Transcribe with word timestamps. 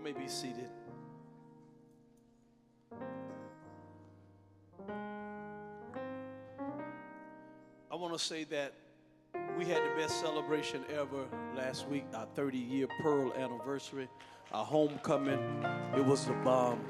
You 0.00 0.14
may 0.14 0.18
be 0.18 0.28
seated. 0.28 0.70
I 7.90 7.96
want 7.96 8.14
to 8.14 8.18
say 8.18 8.44
that 8.44 8.72
we 9.58 9.66
had 9.66 9.82
the 9.82 9.94
best 9.98 10.18
celebration 10.18 10.84
ever 10.90 11.26
last 11.54 11.86
week, 11.86 12.06
our 12.14 12.26
30 12.34 12.56
year 12.56 12.86
Pearl 13.02 13.34
anniversary, 13.34 14.08
our 14.52 14.64
homecoming. 14.64 15.38
It 15.94 16.02
was 16.06 16.24
the 16.24 16.32
bomb. 16.32 16.82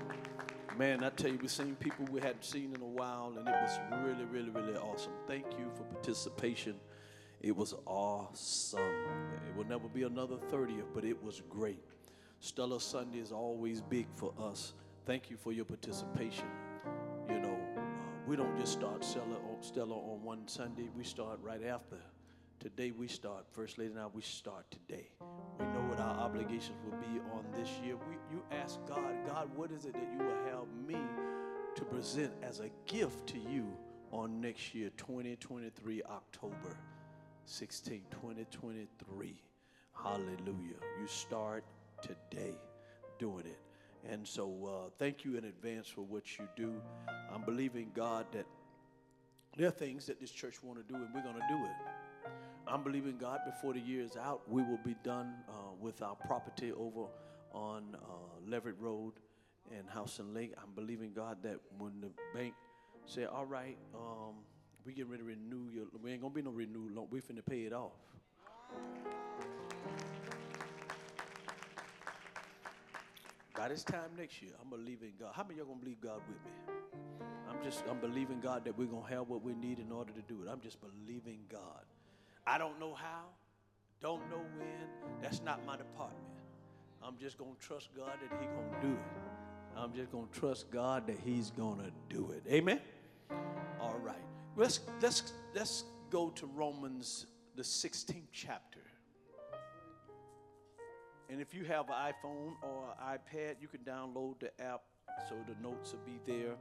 Man, 0.79 1.03
I 1.03 1.11
tell 1.11 1.33
you, 1.33 1.39
we 1.43 1.49
seen 1.49 1.75
people 1.75 2.07
we 2.13 2.21
hadn't 2.21 2.45
seen 2.45 2.73
in 2.77 2.81
a 2.81 2.87
while, 2.87 3.35
and 3.37 3.49
it 3.49 3.57
was 3.61 3.81
really, 4.05 4.25
really, 4.27 4.51
really 4.51 4.79
awesome. 4.79 5.15
Thank 5.27 5.47
you 5.59 5.69
for 5.75 5.83
participation. 5.83 6.77
It 7.41 7.57
was 7.57 7.75
awesome. 7.87 8.79
It 9.49 9.57
will 9.57 9.67
never 9.67 9.89
be 9.89 10.05
another 10.05 10.37
30th, 10.53 10.85
but 10.95 11.05
it 11.05 11.21
was 11.21 11.43
great. 11.51 11.83
Stella 12.43 12.81
Sunday 12.81 13.19
is 13.19 13.33
always 13.33 13.83
big 13.83 14.07
for 14.15 14.33
us. 14.41 14.73
Thank 15.05 15.29
you 15.29 15.37
for 15.37 15.53
your 15.53 15.67
participation. 15.67 16.47
You 17.29 17.39
know, 17.39 17.59
uh, 17.77 17.81
we 18.27 18.35
don't 18.35 18.57
just 18.59 18.73
start 18.73 19.05
Stella 19.05 19.37
on, 19.51 19.63
Stella 19.63 19.95
on 19.95 20.23
one 20.23 20.49
Sunday, 20.49 20.89
we 20.97 21.05
start 21.05 21.39
right 21.43 21.63
after. 21.63 21.97
Today 22.59 22.93
we 22.93 23.09
start, 23.09 23.45
First 23.51 23.77
Lady 23.77 23.91
and 23.91 24.01
I, 24.01 24.07
we 24.07 24.23
start 24.23 24.65
today. 24.71 25.11
We 25.59 25.67
know 25.67 25.83
what 25.89 26.01
our 26.01 26.17
obligations 26.19 26.79
will 26.83 26.99
be 26.99 27.21
on 27.31 27.45
this 27.55 27.69
year. 27.85 27.97
We, 28.09 28.17
you 28.31 28.43
ask 28.51 28.79
God, 28.89 29.13
God, 29.27 29.51
what 29.55 29.71
is 29.71 29.85
it 29.85 29.93
that 29.93 30.09
you 30.11 30.25
will 30.25 30.45
have 30.47 30.67
me 30.87 30.99
to 31.75 31.85
present 31.85 32.33
as 32.43 32.61
a 32.61 32.71
gift 32.87 33.27
to 33.29 33.39
you 33.39 33.67
on 34.13 34.41
next 34.41 34.75
year, 34.75 34.91
2023, 34.97 36.03
October 36.05 36.77
16, 37.45 38.01
2023. 38.11 39.43
Hallelujah. 39.93 40.81
You 41.01 41.07
start 41.07 41.65
today 42.03 42.59
doing 43.19 43.47
it. 43.47 43.59
And 44.11 44.27
so 44.27 44.53
uh, 44.65 44.91
thank 44.99 45.25
you 45.25 45.37
in 45.37 45.45
advance 45.45 45.89
for 45.89 46.03
what 46.03 46.39
you 46.39 46.49
do. 46.57 46.81
I'm 47.33 47.43
believing 47.43 47.91
God 47.95 48.27
that 48.33 48.47
there 49.57 49.69
are 49.69 49.73
things 49.73 50.07
that 50.07 50.21
this 50.21 50.31
church 50.31 50.63
want 50.63 50.79
to 50.79 50.93
do, 50.93 50.99
and 50.99 51.09
we're 51.15 51.23
going 51.23 51.35
to 51.35 51.49
do 51.49 51.65
it. 51.65 52.31
I'm 52.67 52.83
believing 52.83 53.19
God 53.19 53.41
before 53.45 53.73
the 53.75 53.81
year 53.81 54.03
is 54.03 54.17
out, 54.17 54.43
we 54.49 54.63
will 54.63 54.79
be 54.85 54.95
done 55.03 55.35
uh, 55.49 55.73
with 55.81 56.03
our 56.03 56.15
property 56.15 56.73
over 56.73 57.07
on 57.53 57.97
uh, 57.97 58.49
Leverett 58.49 58.77
Road 58.79 59.15
and 59.77 59.87
Houston 59.95 60.33
Lake. 60.33 60.55
I'm 60.63 60.73
believing 60.75 61.13
God 61.13 61.39
that 61.43 61.59
when 61.79 62.01
the 62.01 62.11
bank 62.33 62.55
say, 63.07 63.25
all 63.25 63.45
right, 63.47 63.77
um, 63.95 64.35
we 64.85 64.93
getting 64.93 65.11
ready 65.11 65.23
to 65.23 65.29
renew 65.29 65.69
your, 65.75 65.87
we 66.03 66.13
ain't 66.13 66.23
gonna 66.23 66.33
be 66.33 66.43
no 66.43 66.51
renew 66.51 66.89
loan, 66.95 67.09
we 67.11 67.21
finna 67.21 67.45
pay 67.45 67.63
it 67.63 67.73
off. 67.73 67.93
By 73.61 73.69
this 73.69 73.85
time 73.85 74.09
next 74.17 74.41
year, 74.41 74.53
I'm 74.59 74.71
believing 74.71 75.13
God. 75.21 75.33
How 75.35 75.43
many 75.43 75.57
of 75.57 75.59
y'all 75.59 75.75
gonna 75.75 75.81
believe 75.81 76.01
God 76.01 76.23
with 76.27 76.39
me? 76.47 76.51
I'm 77.47 77.63
just, 77.63 77.85
I'm 77.91 77.99
believing 77.99 78.41
God 78.41 78.65
that 78.65 78.79
we're 78.79 78.87
gonna 78.87 79.07
have 79.11 79.29
what 79.29 79.43
we 79.43 79.53
need 79.53 79.79
in 79.79 79.93
order 79.93 80.15
to 80.15 80.23
do 80.23 80.43
it. 80.43 80.49
I'm 80.51 80.63
just 80.63 80.79
believing 80.81 81.41
God. 81.53 81.85
I 82.47 82.57
don't 82.57 82.81
know 82.81 82.95
how, 82.95 83.25
don't 84.01 84.23
know 84.31 84.41
when. 84.57 85.21
That's 85.21 85.43
not 85.43 85.61
my 85.67 85.77
department. 85.77 86.25
I'm 87.03 87.19
just 87.19 87.37
gonna 87.37 87.51
trust 87.61 87.91
God 87.95 88.13
that 88.23 88.41
He 88.41 88.47
gonna 88.47 88.81
do 88.81 88.95
it. 88.95 89.77
I'm 89.77 89.93
just 89.93 90.11
gonna 90.11 90.25
trust 90.33 90.71
God 90.71 91.07
that 91.07 91.19
He's 91.23 91.51
gonna 91.51 91.91
do 92.09 92.31
it. 92.31 92.51
Amen. 92.51 92.81
All 93.79 93.99
right. 94.03 94.25
Let's 94.57 94.81
let's 95.03 95.35
let's 95.55 95.85
go 96.09 96.31
to 96.31 96.47
Romans 96.47 97.27
the 97.57 97.63
16th 97.63 98.23
chapter. 98.33 98.81
And 101.31 101.41
if 101.41 101.55
you 101.55 101.65
have 101.65 101.89
an 101.89 101.95
iPhone 101.95 102.55
or 102.61 102.89
an 102.89 103.19
iPad, 103.19 103.57
you 103.61 103.69
can 103.69 103.81
download 103.81 104.41
the 104.41 104.51
app 104.61 104.83
so 105.29 105.37
the 105.47 105.55
notes 105.63 105.93
will 105.93 106.01
be 106.05 106.19
there. 106.27 106.57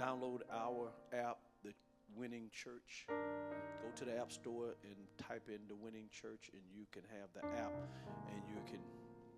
Download 0.00 0.40
our 0.50 0.90
app, 1.12 1.38
the 1.62 1.74
Winning 2.16 2.48
Church. 2.50 3.06
Go 3.08 3.90
to 3.94 4.04
the 4.06 4.16
App 4.18 4.32
Store 4.32 4.76
and 4.82 4.96
type 5.18 5.48
in 5.48 5.60
the 5.68 5.74
Winning 5.74 6.08
Church, 6.10 6.50
and 6.54 6.62
you 6.74 6.86
can 6.90 7.02
have 7.20 7.28
the 7.34 7.46
app, 7.60 7.72
and 8.32 8.42
you 8.48 8.56
can 8.66 8.80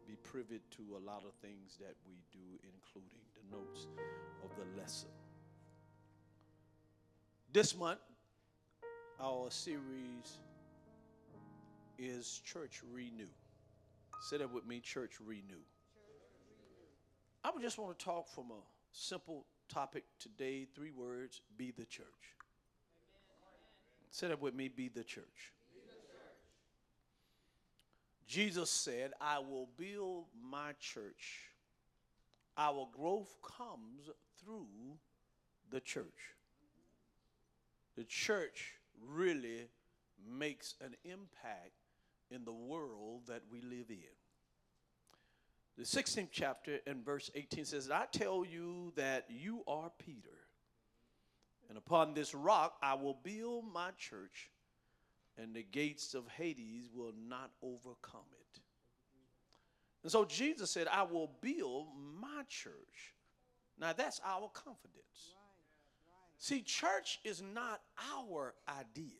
be 0.06 0.14
privy 0.22 0.60
to 0.70 0.82
a 0.96 1.02
lot 1.04 1.24
of 1.26 1.34
things 1.42 1.78
that 1.80 1.96
we 2.06 2.14
do, 2.32 2.38
including 2.62 3.18
the 3.34 3.56
notes 3.56 3.88
of 4.44 4.50
the 4.56 4.80
lesson. 4.80 5.08
This 7.52 7.76
month, 7.76 7.98
our 9.20 9.50
series 9.50 10.38
is 11.98 12.40
Church 12.44 12.82
Renew. 12.92 13.26
Say 14.20 14.38
that 14.38 14.52
with 14.52 14.66
me, 14.66 14.80
Church 14.80 15.12
Renew. 15.24 15.62
I 17.44 17.50
would 17.50 17.62
just 17.62 17.78
want 17.78 17.96
to 17.98 18.04
talk 18.04 18.28
from 18.28 18.50
a 18.50 18.60
simple 18.90 19.46
topic 19.68 20.04
today, 20.18 20.66
three 20.74 20.90
words, 20.90 21.42
be 21.56 21.70
the 21.70 21.84
church. 21.84 22.06
Say 24.10 24.28
that 24.28 24.40
with 24.40 24.54
me, 24.54 24.68
be 24.68 24.88
the 24.88 25.04
church. 25.04 25.52
Jesus 28.26 28.70
said, 28.70 29.12
I 29.20 29.38
will 29.38 29.68
build 29.76 30.24
my 30.42 30.72
church. 30.80 31.50
Our 32.58 32.88
growth 32.96 33.36
comes 33.42 34.10
through 34.42 34.66
the 35.70 35.80
church. 35.80 36.34
The 37.96 38.04
church 38.04 38.72
really 39.06 39.68
makes 40.28 40.74
an 40.80 40.96
impact 41.04 41.72
in 42.30 42.44
the 42.44 42.52
world 42.52 43.22
that 43.28 43.42
we 43.50 43.60
live 43.60 43.90
in. 43.90 44.16
The 45.78 45.84
16th 45.84 46.28
chapter 46.32 46.78
and 46.86 47.04
verse 47.04 47.30
18 47.34 47.64
says, 47.66 47.90
I 47.90 48.06
tell 48.10 48.44
you 48.44 48.92
that 48.96 49.26
you 49.28 49.62
are 49.66 49.90
Peter, 49.98 50.38
and 51.68 51.76
upon 51.76 52.14
this 52.14 52.34
rock 52.34 52.76
I 52.82 52.94
will 52.94 53.18
build 53.22 53.64
my 53.72 53.90
church, 53.98 54.50
and 55.36 55.54
the 55.54 55.62
gates 55.62 56.14
of 56.14 56.26
Hades 56.28 56.88
will 56.94 57.12
not 57.28 57.50
overcome 57.62 58.20
it. 58.32 58.60
And 60.02 60.10
so 60.10 60.24
Jesus 60.24 60.70
said, 60.70 60.86
I 60.90 61.02
will 61.02 61.30
build 61.42 61.88
my 62.20 62.42
church. 62.48 63.14
Now 63.78 63.92
that's 63.92 64.20
our 64.24 64.48
confidence. 64.54 65.34
See, 66.38 66.62
church 66.62 67.18
is 67.24 67.42
not 67.42 67.80
our 68.14 68.54
idea. 68.68 69.10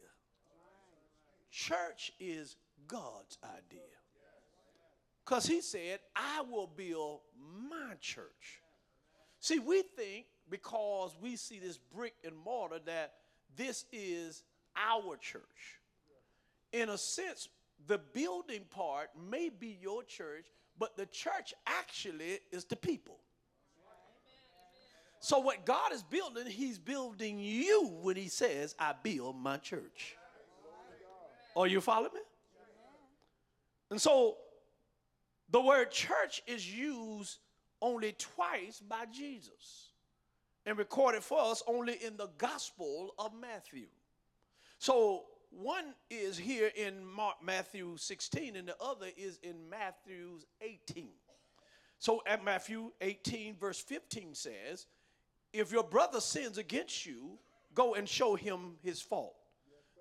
Church 1.50 2.12
is 2.18 2.56
God's 2.86 3.38
idea. 3.42 3.80
Because 5.24 5.46
he 5.46 5.60
said, 5.60 5.98
I 6.14 6.42
will 6.42 6.68
build 6.68 7.20
my 7.68 7.94
church. 8.00 8.62
See, 9.40 9.58
we 9.58 9.82
think 9.82 10.26
because 10.48 11.16
we 11.20 11.36
see 11.36 11.58
this 11.58 11.78
brick 11.78 12.14
and 12.24 12.36
mortar 12.36 12.78
that 12.86 13.14
this 13.56 13.86
is 13.92 14.44
our 14.76 15.16
church. 15.16 15.80
In 16.72 16.90
a 16.90 16.98
sense, 16.98 17.48
the 17.86 17.98
building 17.98 18.62
part 18.70 19.10
may 19.30 19.48
be 19.48 19.78
your 19.80 20.02
church, 20.04 20.46
but 20.78 20.96
the 20.96 21.06
church 21.06 21.54
actually 21.66 22.38
is 22.52 22.64
the 22.64 22.76
people. 22.76 23.18
So, 25.20 25.38
what 25.38 25.64
God 25.64 25.92
is 25.92 26.02
building, 26.02 26.46
He's 26.46 26.78
building 26.78 27.38
you 27.40 27.88
when 28.02 28.16
He 28.16 28.28
says, 28.28 28.74
I 28.78 28.94
build 29.02 29.36
my 29.36 29.56
church. 29.56 30.16
Are 31.56 31.66
you 31.66 31.80
following 31.80 32.12
me? 32.14 32.20
And 33.90 34.00
so, 34.00 34.36
the 35.50 35.60
word 35.60 35.90
church 35.90 36.42
is 36.46 36.72
used 36.72 37.38
only 37.80 38.12
twice 38.18 38.80
by 38.80 39.04
Jesus 39.12 39.90
and 40.64 40.76
recorded 40.76 41.22
for 41.22 41.40
us 41.40 41.62
only 41.66 41.94
in 42.04 42.16
the 42.16 42.28
Gospel 42.38 43.14
of 43.18 43.32
Matthew. 43.40 43.86
So, 44.78 45.24
one 45.50 45.94
is 46.10 46.36
here 46.36 46.70
in 46.76 47.04
Mark, 47.06 47.36
Matthew 47.42 47.96
16, 47.96 48.56
and 48.56 48.68
the 48.68 48.76
other 48.80 49.06
is 49.16 49.38
in 49.42 49.54
Matthew 49.70 50.40
18. 50.60 51.08
So, 51.98 52.22
at 52.26 52.44
Matthew 52.44 52.90
18, 53.00 53.56
verse 53.56 53.80
15 53.80 54.34
says, 54.34 54.86
If 55.52 55.70
your 55.70 55.84
brother 55.84 56.20
sins 56.20 56.58
against 56.58 57.06
you, 57.06 57.38
go 57.74 57.94
and 57.94 58.08
show 58.08 58.34
him 58.34 58.76
his 58.82 59.00
fault, 59.00 59.36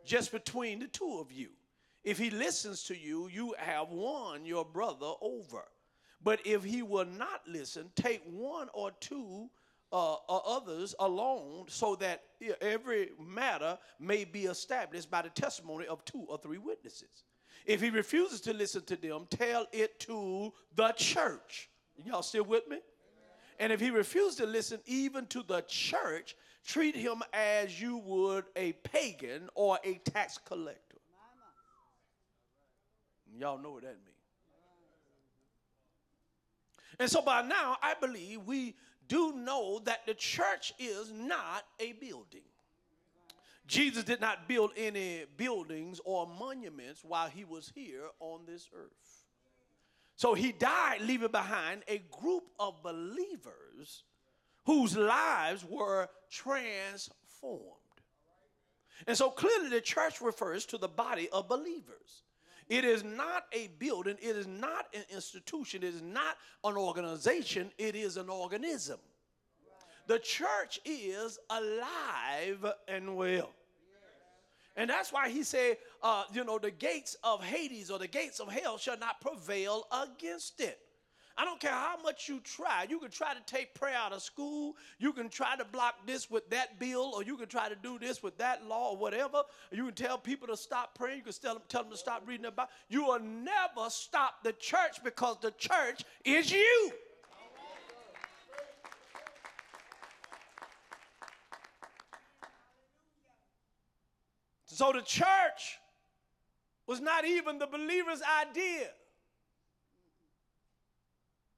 just 0.03 0.31
between 0.31 0.79
the 0.79 0.87
two 0.87 1.19
of 1.19 1.31
you. 1.31 1.49
If 2.05 2.19
he 2.19 2.29
listens 2.29 2.83
to 2.83 2.97
you, 2.97 3.27
you 3.27 3.55
have 3.57 3.89
won 3.89 4.45
your 4.45 4.63
brother 4.63 5.11
over. 5.21 5.65
But 6.23 6.39
if 6.45 6.63
he 6.63 6.83
will 6.83 7.05
not 7.05 7.41
listen, 7.47 7.89
take 7.95 8.21
one 8.25 8.69
or 8.73 8.91
two 8.99 9.49
uh, 9.91 10.15
others 10.27 10.93
alone 10.99 11.65
so 11.67 11.95
that 11.95 12.23
every 12.61 13.09
matter 13.19 13.77
may 13.99 14.23
be 14.23 14.45
established 14.45 15.09
by 15.09 15.23
the 15.23 15.29
testimony 15.29 15.87
of 15.87 16.05
two 16.05 16.25
or 16.27 16.37
three 16.37 16.59
witnesses. 16.59 17.23
If 17.65 17.81
he 17.81 17.89
refuses 17.89 18.39
to 18.41 18.53
listen 18.53 18.83
to 18.83 18.95
them, 18.95 19.25
tell 19.31 19.65
it 19.71 19.99
to 20.01 20.53
the 20.75 20.91
church. 20.91 21.69
Y'all 22.05 22.21
still 22.21 22.43
with 22.43 22.67
me? 22.67 22.79
And 23.59 23.71
if 23.73 23.79
he 23.79 23.89
refuses 23.89 24.35
to 24.37 24.45
listen 24.45 24.79
even 24.85 25.25
to 25.27 25.41
the 25.41 25.63
church, 25.67 26.35
treat 26.65 26.95
him 26.95 27.23
as 27.33 27.81
you 27.81 27.97
would 27.97 28.45
a 28.55 28.73
pagan 28.73 29.49
or 29.55 29.79
a 29.83 29.95
tax 30.05 30.37
collector. 30.37 30.84
Y'all 33.37 33.57
know 33.57 33.71
what 33.71 33.83
that 33.83 33.95
means. 33.95 34.15
And 36.99 37.09
so 37.09 37.21
by 37.21 37.41
now, 37.41 37.77
I 37.81 37.93
believe 37.99 38.43
we 38.43 38.75
do 39.07 39.33
know 39.33 39.79
that 39.85 40.05
the 40.05 40.13
church 40.13 40.73
is 40.79 41.11
not 41.11 41.63
a 41.79 41.93
building. 41.93 42.41
Jesus 43.67 44.03
did 44.03 44.21
not 44.21 44.47
build 44.47 44.71
any 44.77 45.25
buildings 45.37 45.99
or 46.05 46.27
monuments 46.27 47.03
while 47.03 47.29
he 47.29 47.43
was 47.43 47.71
here 47.73 48.05
on 48.19 48.41
this 48.45 48.69
earth. 48.75 49.23
So 50.15 50.33
he 50.33 50.51
died, 50.51 51.01
leaving 51.01 51.31
behind 51.31 51.83
a 51.87 52.01
group 52.21 52.43
of 52.59 52.81
believers 52.83 54.03
whose 54.65 54.95
lives 54.95 55.65
were 55.67 56.09
transformed. 56.29 57.63
And 59.07 59.17
so 59.17 59.29
clearly, 59.29 59.69
the 59.69 59.81
church 59.81 60.21
refers 60.21 60.65
to 60.67 60.77
the 60.77 60.87
body 60.87 61.27
of 61.33 61.49
believers. 61.49 62.23
It 62.67 62.83
is 62.83 63.03
not 63.03 63.45
a 63.51 63.67
building, 63.79 64.17
it 64.19 64.35
is 64.35 64.47
not 64.47 64.87
an 64.93 65.03
institution, 65.13 65.83
it 65.83 65.93
is 65.93 66.01
not 66.01 66.37
an 66.63 66.75
organization, 66.75 67.71
it 67.77 67.95
is 67.95 68.17
an 68.17 68.29
organism. 68.29 68.99
The 70.07 70.19
church 70.19 70.79
is 70.85 71.39
alive 71.49 72.65
and 72.87 73.15
well. 73.15 73.51
And 74.77 74.89
that's 74.89 75.13
why 75.13 75.29
he 75.29 75.43
said, 75.43 75.77
uh, 76.03 76.25
you 76.33 76.43
know, 76.43 76.59
the 76.59 76.71
gates 76.71 77.15
of 77.23 77.43
Hades 77.43 77.89
or 77.89 77.97
the 77.97 78.07
gates 78.07 78.39
of 78.39 78.49
hell 78.49 78.77
shall 78.77 78.97
not 78.97 79.21
prevail 79.21 79.85
against 79.91 80.59
it. 80.59 80.79
I 81.37 81.43
don't 81.43 81.59
care 81.59 81.71
how 81.71 81.97
much 82.01 82.29
you 82.29 82.39
try. 82.39 82.85
You 82.89 82.97
can 82.99 83.11
try 83.11 83.33
to 83.33 83.41
take 83.45 83.73
prayer 83.73 83.97
out 83.97 84.13
of 84.13 84.21
school. 84.21 84.77
You 84.99 85.11
can 85.11 85.27
try 85.27 85.57
to 85.57 85.65
block 85.65 85.95
this 86.07 86.31
with 86.31 86.49
that 86.49 86.79
bill, 86.79 87.11
or 87.13 87.23
you 87.23 87.35
can 87.35 87.47
try 87.47 87.67
to 87.67 87.75
do 87.75 87.99
this 87.99 88.23
with 88.23 88.37
that 88.37 88.65
law, 88.65 88.91
or 88.91 88.97
whatever. 88.97 89.43
You 89.71 89.85
can 89.85 89.95
tell 89.95 90.17
people 90.17 90.47
to 90.47 90.55
stop 90.55 90.97
praying. 90.97 91.17
You 91.17 91.23
can 91.23 91.33
tell 91.33 91.55
them, 91.55 91.63
tell 91.67 91.83
them 91.83 91.91
to 91.91 91.97
stop 91.97 92.23
reading 92.25 92.43
the 92.43 92.51
Bible. 92.51 92.71
You 92.87 93.05
will 93.05 93.19
never 93.19 93.89
stop 93.89 94.43
the 94.43 94.53
church 94.53 95.03
because 95.03 95.37
the 95.41 95.51
church 95.51 96.05
is 96.23 96.51
you. 96.51 96.91
So 104.65 104.91
the 104.91 105.01
church 105.01 105.79
was 106.87 107.01
not 107.01 107.25
even 107.25 107.59
the 107.59 107.67
believer's 107.67 108.21
idea. 108.41 108.89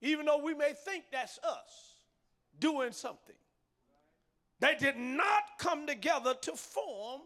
Even 0.01 0.25
though 0.25 0.44
we 0.44 0.53
may 0.53 0.73
think 0.73 1.05
that's 1.11 1.39
us 1.44 1.95
doing 2.59 2.91
something. 2.91 3.35
They 4.59 4.75
did 4.75 4.97
not 4.97 5.44
come 5.59 5.85
together 5.85 6.33
to 6.41 6.51
form 6.53 7.21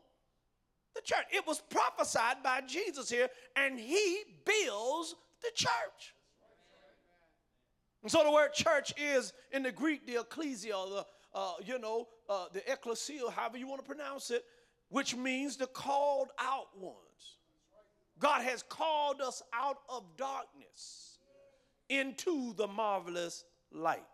the 0.95 1.01
church. 1.01 1.25
It 1.31 1.47
was 1.47 1.62
prophesied 1.69 2.44
by 2.44 2.62
Jesus 2.62 3.09
here, 3.09 3.29
and 3.56 3.79
he 3.79 4.23
builds 4.45 5.15
the 5.41 5.50
church. 5.56 6.15
And 8.03 8.12
so 8.12 8.23
the 8.23 8.31
word 8.31 8.53
church 8.53 8.94
is 8.97 9.31
in 9.51 9.63
the 9.63 9.71
Greek 9.71 10.06
the 10.06 10.19
ecclesia, 10.19 10.73
the 10.73 11.06
uh, 11.33 11.53
you 11.65 11.79
know, 11.79 12.09
uh, 12.29 12.47
the 12.51 12.69
ecclesia, 12.69 13.29
however 13.31 13.57
you 13.57 13.68
want 13.68 13.81
to 13.81 13.88
pronounce 13.88 14.31
it 14.31 14.44
which 14.91 15.15
means 15.15 15.56
the 15.56 15.68
called 15.68 16.27
out 16.38 16.77
ones. 16.77 17.38
God 18.19 18.44
has 18.44 18.62
called 18.62 19.21
us 19.21 19.41
out 19.53 19.77
of 19.89 20.03
darkness 20.18 21.10
into 21.91 22.53
the 22.53 22.67
marvelous 22.67 23.43
light. 23.71 24.05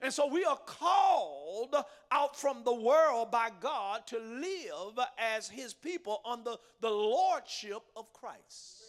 And 0.00 0.12
so 0.12 0.26
we 0.26 0.44
are 0.44 0.58
called 0.66 1.76
out 2.10 2.36
from 2.36 2.64
the 2.64 2.74
world 2.74 3.30
by 3.30 3.50
God 3.60 4.06
to 4.08 4.18
live 4.18 4.98
as 5.16 5.48
his 5.48 5.74
people 5.74 6.20
under 6.24 6.54
the 6.80 6.90
lordship 6.90 7.82
of 7.96 8.12
Christ. 8.12 8.82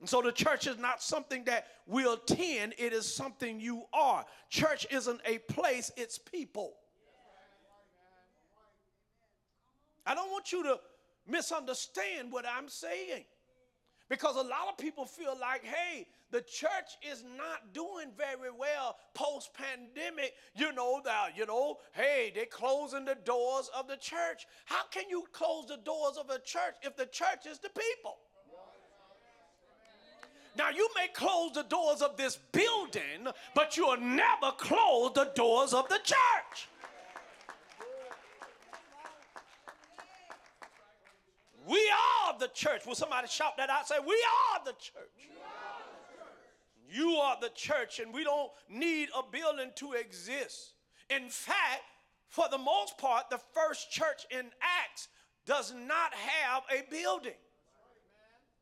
And 0.00 0.08
so 0.08 0.20
the 0.20 0.32
church 0.32 0.66
is 0.66 0.78
not 0.78 1.02
something 1.02 1.44
that 1.44 1.66
we 1.86 2.04
attend, 2.06 2.74
it 2.76 2.92
is 2.92 3.12
something 3.12 3.60
you 3.60 3.84
are. 3.92 4.24
Church 4.50 4.86
isn't 4.90 5.20
a 5.24 5.38
place, 5.38 5.92
it's 5.96 6.18
people. 6.18 6.74
I 10.06 10.14
don't 10.14 10.30
want 10.30 10.52
you 10.52 10.62
to 10.64 10.80
misunderstand 11.26 12.30
what 12.30 12.44
I'm 12.46 12.68
saying. 12.68 13.24
Because 14.14 14.36
a 14.36 14.42
lot 14.42 14.68
of 14.70 14.78
people 14.78 15.06
feel 15.06 15.36
like, 15.40 15.64
hey, 15.64 16.06
the 16.30 16.40
church 16.42 16.98
is 17.02 17.24
not 17.36 17.74
doing 17.74 18.12
very 18.16 18.52
well 18.56 18.94
post 19.12 19.50
pandemic. 19.54 20.34
You 20.54 20.72
know 20.72 21.00
that, 21.04 21.30
you 21.36 21.46
know, 21.46 21.78
hey, 21.90 22.30
they're 22.32 22.46
closing 22.46 23.04
the 23.04 23.16
doors 23.24 23.68
of 23.76 23.88
the 23.88 23.96
church. 23.96 24.46
How 24.66 24.82
can 24.92 25.02
you 25.10 25.24
close 25.32 25.66
the 25.66 25.78
doors 25.78 26.16
of 26.16 26.30
a 26.30 26.38
church 26.38 26.76
if 26.82 26.96
the 26.96 27.06
church 27.06 27.46
is 27.50 27.58
the 27.58 27.70
people? 27.70 28.18
Now, 30.56 30.70
you 30.70 30.88
may 30.94 31.08
close 31.08 31.50
the 31.54 31.64
doors 31.64 32.00
of 32.00 32.16
this 32.16 32.38
building, 32.52 33.26
but 33.56 33.76
you'll 33.76 33.96
never 33.96 34.52
close 34.56 35.10
the 35.12 35.32
doors 35.34 35.74
of 35.74 35.88
the 35.88 35.98
church. 36.04 36.68
We 41.66 41.90
are 42.26 42.38
the 42.38 42.48
church. 42.48 42.86
Will 42.86 42.94
somebody 42.94 43.28
shout 43.28 43.56
that 43.56 43.70
out? 43.70 43.88
Say, 43.88 43.96
We 44.06 44.22
are 44.54 44.64
the 44.64 44.72
church. 44.72 45.30
You 46.88 47.16
are 47.16 47.36
the 47.40 47.50
church, 47.54 47.98
and 47.98 48.12
we 48.12 48.22
don't 48.22 48.50
need 48.68 49.08
a 49.18 49.22
building 49.22 49.70
to 49.76 49.92
exist. 49.92 50.74
In 51.10 51.28
fact, 51.28 51.82
for 52.28 52.46
the 52.50 52.58
most 52.58 52.98
part, 52.98 53.30
the 53.30 53.40
first 53.52 53.90
church 53.90 54.26
in 54.30 54.50
Acts 54.62 55.08
does 55.46 55.72
not 55.74 56.14
have 56.14 56.62
a 56.70 56.88
building. 56.90 57.32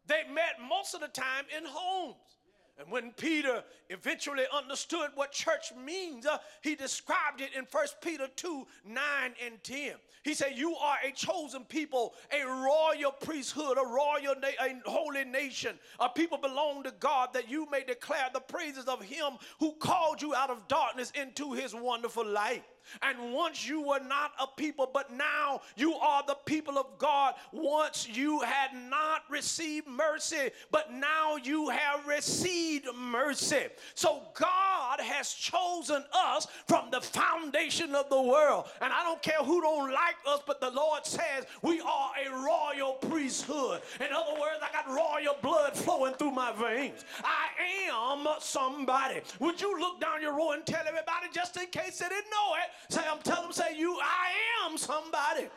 They 0.07 0.23
met 0.33 0.57
most 0.69 0.95
of 0.95 1.01
the 1.01 1.09
time 1.09 1.45
in 1.57 1.65
homes. 1.67 2.32
And 2.79 2.91
when 2.91 3.13
Peter 3.13 3.63
eventually 3.91 4.45
understood 4.53 5.11
what 5.15 5.31
church 5.31 5.73
means, 5.85 6.27
uh, 6.27 6.39
he 6.63 6.75
described 6.75 7.41
it 7.41 7.51
in 7.55 7.67
1 7.71 7.87
Peter 8.01 8.27
2 8.35 8.67
9 8.85 9.03
and 9.45 9.63
10. 9.63 9.93
He 10.25 10.35
said, 10.35 10.53
You 10.57 10.75
are 10.77 10.97
a 11.05 11.13
chosen 11.13 11.65
people, 11.65 12.15
a 12.33 12.45
royal 12.47 13.13
priesthood, 13.13 13.77
a 13.77 13.87
royal, 13.87 14.35
na- 14.41 14.65
a 14.65 14.91
holy 14.91 15.25
nation, 15.25 15.79
a 16.01 16.09
people 16.09 16.39
belong 16.39 16.83
to 16.85 16.93
God 16.99 17.31
that 17.35 17.51
you 17.51 17.69
may 17.71 17.85
declare 17.85 18.29
the 18.33 18.41
praises 18.41 18.87
of 18.87 19.03
him 19.03 19.35
who 19.61 19.73
called 19.75 20.23
you 20.23 20.35
out 20.35 20.51
of 20.51 20.67
darkness 20.69 21.13
into 21.15 21.53
his 21.53 21.75
wonderful 21.75 22.27
light. 22.27 22.65
And 23.03 23.33
once 23.33 23.67
you 23.67 23.81
were 23.81 24.01
not 24.01 24.33
a 24.41 24.47
people, 24.47 24.89
but 24.93 25.13
now 25.13 25.61
you 25.77 25.95
are 25.95 26.23
the 26.27 26.37
people 26.45 26.79
of 26.79 26.87
God. 26.99 27.35
Once 27.53 28.09
you 28.09 28.41
had 28.41 28.71
not 28.89 29.23
received 29.31 29.87
mercy, 29.87 30.51
but 30.71 30.93
now 30.93 31.37
you 31.37 31.69
have 31.71 32.07
received 32.07 32.89
mercy. 32.97 33.67
So 33.95 34.23
God 34.35 35.01
has 35.01 35.33
chosen 35.33 36.05
us 36.13 36.47
from 36.67 36.91
the 36.91 37.01
foundation 37.01 37.95
of 37.95 38.09
the 38.09 38.21
world. 38.21 38.67
And 38.81 38.93
I 38.93 39.03
don't 39.03 39.23
care 39.23 39.39
who 39.43 39.61
don't 39.61 39.93
like 39.93 40.17
us, 40.27 40.41
but 40.47 40.61
the 40.61 40.71
Lord 40.71 41.07
says 41.07 41.45
we 41.63 41.81
are 41.81 42.11
a 42.27 42.31
royal 42.31 42.95
priesthood. 42.95 43.83
In 44.01 44.13
other 44.13 44.41
words, 44.41 44.61
I 44.63 44.73
got 44.73 44.89
royal 44.89 45.37
blood 45.43 45.77
flowing 45.77 46.15
through 46.15 46.33
my 46.33 46.53
veins. 46.53 47.05
I 47.25 47.49
am 47.91 48.27
somebody. 48.41 49.21
Would 49.41 49.61
you 49.61 49.79
look 49.79 50.01
down 50.01 50.23
your 50.23 50.37
row 50.37 50.53
and 50.53 50.65
tell 50.65 50.85
everybody 50.87 51.27
just 51.33 51.57
in 51.57 51.67
case 51.67 51.99
they 51.99 52.09
didn't 52.09 52.31
know 52.31 52.55
it? 52.55 52.71
Say, 52.89 53.03
I'm 53.11 53.21
telling 53.23 53.45
them, 53.45 53.53
say, 53.53 53.77
you, 53.79 53.99
I 54.01 54.67
am 54.67 54.77
somebody. 54.77 55.49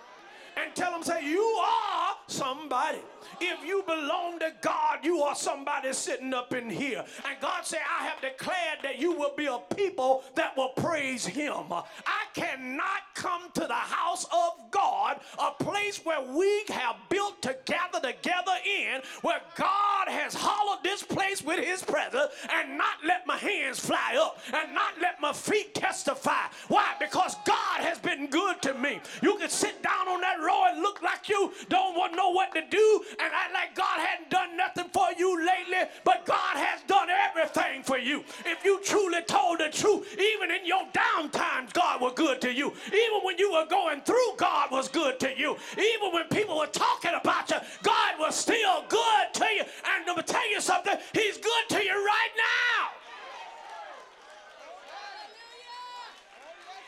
And 0.57 0.73
tell 0.75 0.91
them, 0.91 1.03
say, 1.03 1.25
you 1.29 1.41
are 1.41 2.15
somebody. 2.27 2.99
If 3.41 3.65
you 3.65 3.83
belong 3.85 4.39
to 4.39 4.53
God, 4.61 4.99
you 5.03 5.21
are 5.21 5.35
somebody 5.35 5.91
sitting 5.93 6.33
up 6.33 6.53
in 6.53 6.69
here. 6.69 7.03
And 7.27 7.37
God 7.41 7.65
said, 7.65 7.79
I 7.99 8.05
have 8.05 8.21
declared 8.21 8.79
that 8.83 8.99
you 8.99 9.11
will 9.11 9.33
be 9.35 9.47
a 9.47 9.59
people 9.75 10.23
that 10.35 10.55
will 10.55 10.69
praise 10.69 11.25
Him. 11.25 11.71
I 11.71 12.23
cannot 12.33 13.01
come 13.13 13.51
to 13.55 13.61
the 13.61 13.73
house 13.73 14.25
of 14.25 14.71
God, 14.71 15.19
a 15.37 15.51
place 15.63 16.01
where 16.03 16.21
we 16.21 16.63
have 16.69 16.95
built 17.09 17.41
to 17.41 17.55
gather 17.65 17.99
together 17.99 18.55
in, 18.65 19.01
where 19.21 19.41
God 19.57 20.07
has 20.07 20.33
hollowed 20.33 20.83
this 20.83 21.03
place 21.03 21.43
with 21.43 21.63
His 21.63 21.83
presence, 21.83 22.31
and 22.53 22.77
not 22.77 22.95
let 23.05 23.27
my 23.27 23.37
hands 23.37 23.79
fly 23.79 24.17
up 24.17 24.39
and 24.53 24.73
not 24.73 24.93
let 25.01 25.19
my 25.21 25.33
feet 25.33 25.73
testify. 25.73 26.45
Why? 26.67 26.93
Because 26.99 27.35
God 27.45 27.79
has 27.79 27.99
been 27.99 28.27
good 28.27 28.61
to 28.61 28.73
me. 28.73 28.99
You 29.21 29.35
can 29.37 29.49
sit 29.49 29.81
down 29.83 30.07
on 30.07 30.21
that 30.21 30.39
look 30.81 31.01
like 31.01 31.29
you 31.29 31.51
don't 31.69 31.95
want 31.95 32.15
know 32.15 32.29
what 32.29 32.53
to 32.53 32.61
do 32.69 33.03
and 33.19 33.33
act 33.33 33.53
like 33.53 33.75
God 33.75 33.99
hadn't 33.99 34.29
done 34.29 34.57
nothing 34.57 34.89
for 34.93 35.07
you 35.17 35.37
lately, 35.37 35.89
but 36.03 36.25
God 36.25 36.55
has 36.55 36.81
done 36.87 37.09
everything 37.09 37.83
for 37.83 37.97
you. 37.97 38.23
If 38.45 38.63
you 38.63 38.79
truly 38.83 39.21
told 39.23 39.59
the 39.59 39.69
truth, 39.69 40.13
even 40.13 40.51
in 40.51 40.65
your 40.65 40.83
down 40.93 41.29
times, 41.29 41.71
God 41.73 42.01
was 42.01 42.13
good 42.15 42.41
to 42.41 42.53
you. 42.53 42.73
Even 42.87 43.19
when 43.23 43.37
you 43.37 43.51
were 43.51 43.65
going 43.69 44.01
through, 44.01 44.35
God 44.37 44.71
was 44.71 44.87
good 44.87 45.19
to 45.19 45.37
you. 45.37 45.57
Even 45.73 46.13
when 46.13 46.27
people 46.27 46.57
were 46.57 46.67
talking 46.67 47.11
about 47.19 47.49
you, 47.49 47.57
God 47.83 48.19
was 48.19 48.35
still 48.35 48.83
good 48.89 49.33
to 49.33 49.45
you. 49.45 49.63
And 49.85 50.15
me 50.15 50.23
tell 50.23 50.49
you 50.49 50.61
something, 50.61 50.97
He's 51.13 51.37
good 51.37 51.69
to 51.69 51.83
you 51.83 51.93
right 51.93 52.29
now. 52.37 52.91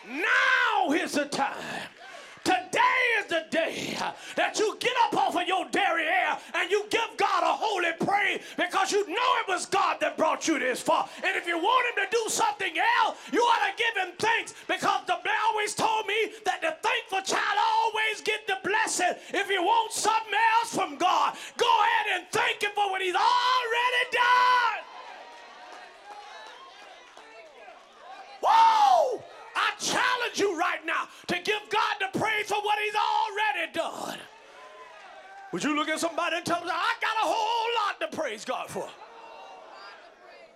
Now 0.09 0.93
is 0.93 1.13
the 1.13 1.25
time 1.25 1.96
Today 2.47 3.03
is 3.19 3.25
the 3.27 3.43
day 3.51 3.97
that 4.37 4.57
you 4.57 4.77
get 4.79 4.93
up 5.03 5.17
off 5.17 5.35
of 5.35 5.45
your 5.45 5.67
dairy 5.67 6.05
air 6.07 6.37
and 6.55 6.71
you 6.71 6.85
give 6.89 7.09
God 7.17 7.43
a 7.43 7.51
holy 7.51 7.91
praise 7.99 8.39
because 8.55 8.89
you 8.89 9.05
know 9.05 9.31
it 9.43 9.49
was 9.49 9.65
God 9.65 9.97
that 9.99 10.15
brought 10.15 10.47
you 10.47 10.57
this 10.57 10.79
far. 10.79 11.09
And 11.25 11.35
if 11.35 11.45
you 11.45 11.57
want 11.57 11.85
him 11.91 12.05
to 12.05 12.09
do 12.09 12.23
something 12.29 12.71
else, 13.03 13.17
you 13.33 13.41
ought 13.41 13.67
to 13.67 13.75
give 13.75 14.01
him 14.01 14.13
thanks 14.17 14.53
because 14.65 15.01
the 15.07 15.17
they 15.25 15.31
always 15.51 15.75
told 15.75 16.07
me 16.07 16.31
that 16.45 16.61
the 16.61 16.71
thankful 16.79 17.19
child 17.35 17.57
always 17.59 18.21
get 18.21 18.47
the 18.47 18.55
blessing. 18.63 19.11
If 19.33 19.49
you 19.49 19.61
want 19.61 19.91
something 19.91 20.39
else 20.55 20.73
from 20.73 20.95
God, 20.95 21.35
go 21.57 21.67
ahead 21.67 22.21
and 22.21 22.31
thank 22.31 22.63
him 22.63 22.71
for 22.73 22.89
what 22.89 23.01
he's 23.01 23.13
already 23.13 24.03
done. 24.13 24.79
Whoa! 28.41 29.26
I 29.57 29.71
challenge 29.79 30.39
you 30.39 30.57
right 30.57 30.85
now 30.85 31.07
to 31.27 31.35
give 31.35 31.61
God 31.69 31.95
the 31.99 32.19
praise 32.19 32.47
for 32.47 32.61
what 32.61 32.77
he's 32.83 32.95
already 32.95 33.71
done. 33.73 34.19
Would 35.51 35.63
you 35.63 35.75
look 35.75 35.89
at 35.89 35.99
somebody 35.99 36.35
and 36.37 36.45
tell 36.45 36.59
them, 36.59 36.69
I 36.71 36.93
got 37.01 37.15
a 37.23 37.27
whole 37.27 37.69
lot 37.81 38.11
to 38.11 38.15
praise 38.17 38.45
God 38.45 38.69
for? 38.69 38.87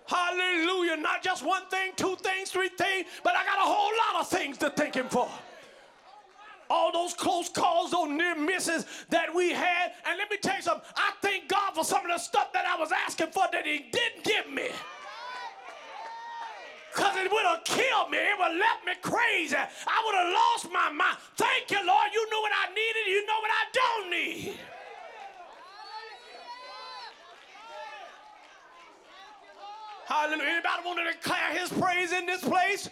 Hallelujah. 0.06 0.96
Not 0.96 1.22
just 1.22 1.44
one 1.44 1.66
thing, 1.70 1.92
two 1.96 2.16
things, 2.16 2.50
three 2.50 2.68
things, 2.68 3.06
but 3.24 3.34
I 3.34 3.44
got 3.44 3.58
a 3.58 3.62
whole 3.62 3.92
lot 4.14 4.20
of 4.20 4.28
things 4.28 4.58
to 4.58 4.70
thank 4.70 4.94
Him 4.94 5.08
for. 5.08 5.28
All 6.68 6.92
those 6.92 7.14
close 7.14 7.48
calls, 7.48 7.90
those 7.90 8.08
near 8.08 8.34
misses 8.34 8.86
that 9.10 9.34
we 9.34 9.52
had. 9.52 9.92
And 10.06 10.18
let 10.18 10.30
me 10.30 10.36
tell 10.36 10.56
you 10.56 10.62
something, 10.62 10.84
I 10.96 11.12
thank 11.20 11.48
God 11.48 11.74
for 11.74 11.84
some 11.84 12.02
of 12.02 12.10
the 12.10 12.18
stuff 12.18 12.52
that 12.52 12.64
I 12.66 12.78
was 12.78 12.90
asking 12.92 13.28
for 13.28 13.44
that 13.52 13.66
He 13.66 13.90
didn't 13.90 14.24
give 14.24 14.31
It 17.22 17.30
would 17.30 17.46
have 17.46 17.64
killed 17.64 18.10
me. 18.10 18.18
It 18.18 18.38
would 18.38 18.50
have 18.50 18.58
left 18.58 18.84
me 18.86 18.92
crazy. 19.00 19.56
I 19.56 20.02
would 20.04 20.16
have 20.18 20.32
lost 20.34 20.72
my 20.72 20.90
mind. 20.90 21.16
Thank 21.36 21.70
you, 21.70 21.78
Lord. 21.86 22.08
You 22.12 22.28
know 22.30 22.40
what 22.40 22.52
I 22.52 22.66
needed. 22.74 23.04
You 23.06 23.26
know 23.26 23.38
what 23.38 23.50
I 23.50 23.64
don't 23.72 24.10
need. 24.10 24.58
Hallelujah. 30.06 30.50
Anybody 30.50 30.82
want 30.84 30.98
to 30.98 31.12
declare 31.12 31.50
his 31.54 31.70
praise 31.70 32.12
in 32.12 32.26
this 32.26 32.42
place? 32.42 32.90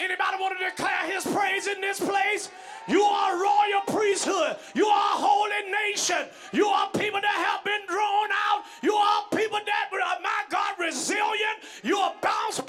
Anybody 0.00 0.36
want 0.40 0.58
to 0.58 0.64
declare 0.64 1.06
his 1.06 1.24
praise 1.24 1.68
in 1.68 1.80
this 1.80 2.00
place? 2.00 2.50
You 2.88 3.02
are 3.02 3.36
a 3.36 3.38
royal 3.38 3.82
priesthood. 3.86 4.56
You 4.74 4.86
are 4.86 5.14
a 5.14 5.18
holy 5.22 5.70
nation. 5.70 6.26
You 6.52 6.66
are 6.66 6.90
people 6.90 7.20
that 7.20 7.38
have 7.46 7.64
been 7.64 7.86
drawn 7.86 8.28
out. 8.50 8.64
You 8.82 8.94
are 8.94 9.22
people 9.30 9.60
that 9.64 9.82
my 10.22 10.44
God, 10.48 10.74
resilient. 10.78 11.58
You 11.82 11.98
are 11.98 12.14
bounce 12.20 12.60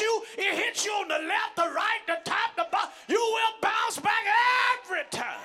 you. 0.00 0.22
It 0.36 0.54
hits 0.54 0.84
you 0.84 0.92
on 0.92 1.08
the 1.08 1.26
left, 1.26 1.56
the 1.56 1.62
right, 1.62 2.00
the 2.06 2.18
top, 2.24 2.56
the 2.56 2.66
bottom. 2.70 2.90
You 3.08 3.16
will 3.16 3.60
bounce 3.60 3.98
back 3.98 4.24
every 4.82 5.04
time. 5.10 5.40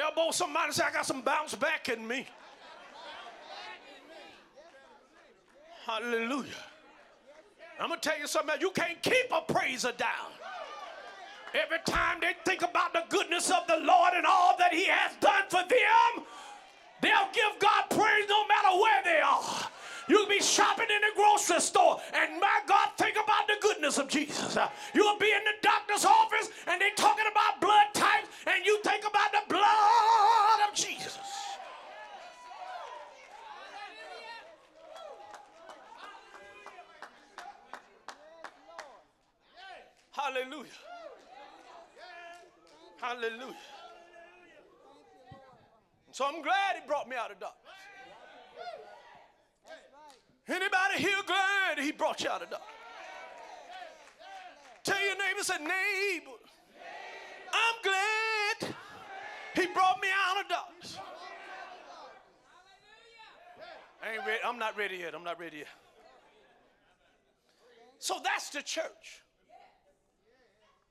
Elbow 0.00 0.30
somebody 0.30 0.72
say, 0.72 0.84
I 0.84 0.92
got 0.92 1.06
some 1.06 1.22
bounce 1.22 1.54
back 1.54 1.88
in 1.88 2.06
me. 2.06 2.26
Hallelujah. 5.84 6.52
I'm 7.80 7.88
going 7.88 8.00
to 8.00 8.08
tell 8.08 8.18
you 8.18 8.26
something. 8.26 8.54
You 8.60 8.70
can't 8.70 9.00
keep 9.02 9.32
a 9.32 9.40
praiser 9.52 9.92
down. 9.92 10.30
Every 11.54 11.78
time 11.86 12.18
they 12.20 12.34
think 12.44 12.62
about 12.62 12.92
the 12.92 13.04
goodness 13.08 13.50
of 13.50 13.66
the 13.66 13.78
Lord 13.78 14.12
and 14.14 14.26
all 14.26 14.56
that 14.58 14.72
He 14.72 14.84
has 14.84 15.16
done 15.20 15.44
for 15.48 15.62
them, 15.66 16.24
they'll 17.00 17.32
give 17.32 17.58
God 17.58 17.84
praise 17.88 18.28
no 18.28 18.46
matter 18.46 18.78
where 18.78 19.02
they 19.04 19.20
are. 19.20 19.68
You'll 20.08 20.28
be 20.28 20.40
shopping 20.40 20.86
in 20.94 21.00
the 21.02 21.14
grocery 21.14 21.60
store, 21.60 22.00
and 22.14 22.40
my 22.40 22.60
God, 22.66 22.88
think 22.96 23.16
about 23.22 23.46
the 23.46 23.56
goodness 23.60 23.98
of 23.98 24.08
Jesus. 24.08 24.56
You'll 24.94 25.18
be 25.18 25.30
in 25.30 25.44
the 25.44 25.54
doctor's 25.62 26.04
office, 26.04 26.50
and 26.66 26.80
they're 26.80 26.96
talking 26.96 27.26
about 27.30 27.60
blood 27.60 27.92
types, 27.92 28.28
and 28.46 28.64
you 28.64 28.80
think 28.82 29.04
about 29.04 29.32
the 29.32 29.42
blood 29.48 30.68
of 30.68 30.74
Jesus. 30.74 31.18
Hallelujah. 40.12 40.70
Hallelujah. 43.00 43.54
So 46.10 46.26
I'm 46.26 46.42
glad 46.42 46.74
he 46.80 46.86
brought 46.86 47.08
me 47.08 47.14
out 47.14 47.30
of 47.30 47.38
darkness. 47.38 47.67
Anybody 50.48 50.94
here 50.96 51.22
glad 51.26 51.78
he 51.78 51.92
brought 51.92 52.22
you 52.22 52.30
out 52.30 52.42
of 52.42 52.50
darkness? 52.50 52.74
Tell 54.82 55.00
your 55.00 55.16
neighbor, 55.18 55.42
say, 55.42 55.58
neighbor, 55.58 56.30
I'm 57.52 57.74
glad 57.82 58.74
he 59.54 59.66
brought 59.74 60.00
me 60.00 60.08
out 60.26 60.42
of 60.42 60.48
darkness. 60.48 60.98
I 64.02 64.12
ain't 64.12 64.26
ready. 64.26 64.38
I'm 64.44 64.58
not 64.58 64.76
ready 64.76 64.96
yet. 64.96 65.14
I'm 65.14 65.24
not 65.24 65.38
ready 65.38 65.58
yet. 65.58 65.66
So 67.98 68.20
that's 68.22 68.50
the 68.50 68.62
church. 68.62 69.22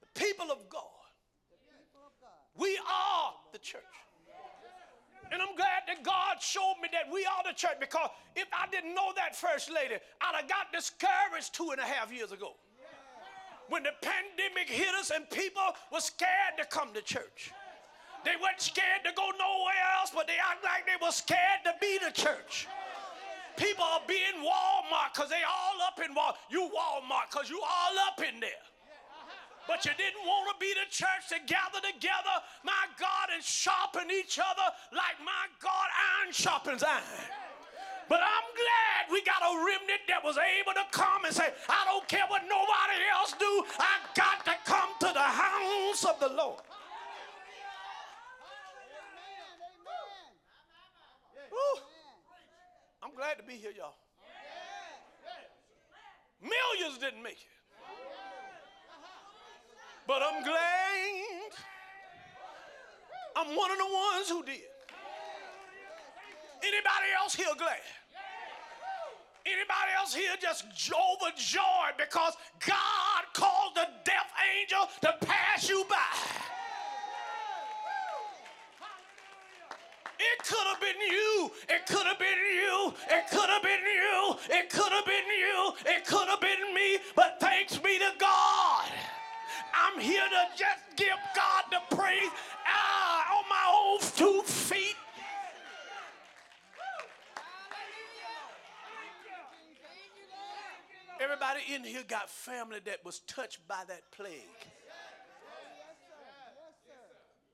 The 0.01 0.19
people 0.19 0.51
of 0.51 0.69
God. 0.69 0.83
We 2.55 2.77
are 2.77 3.33
the 3.53 3.59
church. 3.59 3.81
And 5.31 5.41
I'm 5.41 5.55
glad 5.55 5.83
that 5.87 6.03
God 6.03 6.41
showed 6.41 6.75
me 6.81 6.89
that 6.91 7.11
we 7.11 7.25
are 7.25 7.43
the 7.45 7.53
church 7.53 7.79
because 7.79 8.09
if 8.35 8.47
I 8.53 8.69
didn't 8.71 8.95
know 8.95 9.11
that 9.15 9.35
first 9.35 9.71
lady, 9.71 9.95
I'd 10.21 10.35
have 10.35 10.47
got 10.47 10.71
discouraged 10.71 11.53
two 11.53 11.71
and 11.71 11.79
a 11.79 11.85
half 11.85 12.11
years 12.11 12.31
ago. 12.31 12.55
When 13.69 13.83
the 13.83 13.91
pandemic 14.01 14.69
hit 14.69 14.95
us 14.95 15.11
and 15.11 15.29
people 15.29 15.75
were 15.91 15.99
scared 15.99 16.55
to 16.57 16.65
come 16.65 16.93
to 16.93 17.01
church. 17.01 17.51
They 18.23 18.35
weren't 18.41 18.61
scared 18.61 19.03
to 19.05 19.11
go 19.15 19.29
nowhere 19.37 19.83
else, 19.99 20.11
but 20.13 20.27
they 20.27 20.39
act 20.39 20.63
like 20.63 20.87
they 20.87 20.99
were 21.03 21.11
scared 21.11 21.63
to 21.65 21.73
be 21.79 21.99
the 22.03 22.11
church. 22.11 22.67
People 23.57 23.83
are 23.83 24.01
being 24.07 24.39
Walmart 24.39 25.13
because 25.13 25.29
they 25.29 25.43
all 25.43 25.81
up 25.81 25.99
in 25.99 26.15
Walmart. 26.15 26.35
You 26.49 26.71
Walmart 26.71 27.31
because 27.31 27.49
you 27.49 27.59
all 27.61 27.95
up 28.07 28.21
in 28.21 28.39
there 28.39 28.63
but 29.67 29.83
you 29.83 29.91
didn't 29.99 30.23
want 30.23 30.47
to 30.49 30.55
be 30.63 30.71
the 30.73 30.87
church 30.89 31.27
to 31.29 31.39
gather 31.45 31.83
together, 31.83 32.35
my 32.63 32.87
God, 32.97 33.29
and 33.35 33.43
sharpen 33.43 34.09
each 34.09 34.39
other 34.39 34.67
like 34.95 35.19
my 35.23 35.51
God, 35.59 35.87
iron 36.23 36.31
sharpens 36.31 36.83
iron. 36.83 37.03
But 38.07 38.23
I'm 38.23 38.47
glad 38.55 39.11
we 39.11 39.21
got 39.27 39.43
a 39.43 39.51
remnant 39.59 40.07
that 40.07 40.23
was 40.23 40.39
able 40.39 40.71
to 40.73 40.87
come 40.91 41.25
and 41.25 41.35
say, 41.35 41.51
I 41.67 41.83
don't 41.83 42.07
care 42.07 42.23
what 42.29 42.43
nobody 42.47 43.03
else 43.11 43.35
do, 43.35 43.51
I 43.77 43.99
got 44.15 44.45
to 44.47 44.55
come 44.63 44.89
to 45.01 45.11
the 45.11 45.19
house 45.19 46.05
of 46.05 46.19
the 46.19 46.29
Lord. 46.29 46.63
Ooh. 51.51 51.79
I'm 53.03 53.13
glad 53.15 53.37
to 53.37 53.43
be 53.43 53.53
here, 53.53 53.71
y'all. 53.75 53.95
Millions 56.41 56.97
didn't 56.99 57.23
make 57.23 57.33
it. 57.33 57.56
But 60.07 60.21
I'm 60.23 60.41
glad 60.41 61.51
I'm 63.35 63.55
one 63.55 63.71
of 63.71 63.77
the 63.77 63.83
ones 63.83 64.29
who 64.29 64.43
did. 64.43 64.61
Anybody 66.63 67.09
else 67.21 67.35
here 67.35 67.47
glad? 67.57 67.77
Anybody 69.45 69.91
else 69.99 70.15
here 70.15 70.31
just 70.41 70.65
overjoyed 70.91 71.95
because 71.97 72.33
God 72.65 73.23
called 73.33 73.75
the 73.75 73.87
death 74.05 74.31
angel 74.57 74.89
to 75.01 75.25
pass 75.25 75.69
you 75.69 75.85
by? 75.89 75.95
It 80.19 80.43
could 80.43 80.67
have 80.67 80.81
been 80.81 80.99
you. 80.99 81.51
It 81.69 81.85
could 81.85 82.07
have 82.07 82.17
been 82.17 82.27
you. 82.27 82.93
It 83.09 83.29
could 83.29 83.49
have 83.49 83.61
been 83.61 83.79
you. 83.79 84.35
It 84.49 84.69
could 84.69 84.91
have 84.91 85.05
been 85.05 85.27
you. 85.27 85.73
It 85.85 86.05
could 86.05 86.27
have 86.27 86.41
been 86.41 86.73
me. 86.73 86.97
But 87.15 87.37
thanks 87.39 87.77
be 87.77 87.99
to 87.99 88.11
God. 88.17 88.86
I'm 89.77 89.99
here 89.99 90.21
to 90.21 90.57
just 90.57 90.83
give 90.95 91.17
God 91.35 91.63
the 91.71 91.95
praise 91.95 92.29
ah, 92.65 93.37
on 93.37 93.43
my 93.49 93.65
own 93.75 93.99
two 94.15 94.41
feet. 94.43 94.95
Everybody 101.19 101.61
in 101.73 101.83
here 101.83 102.03
got 102.07 102.29
family 102.29 102.79
that 102.85 103.03
was 103.03 103.19
touched 103.21 103.67
by 103.67 103.83
that 103.87 104.11
plague. 104.11 104.33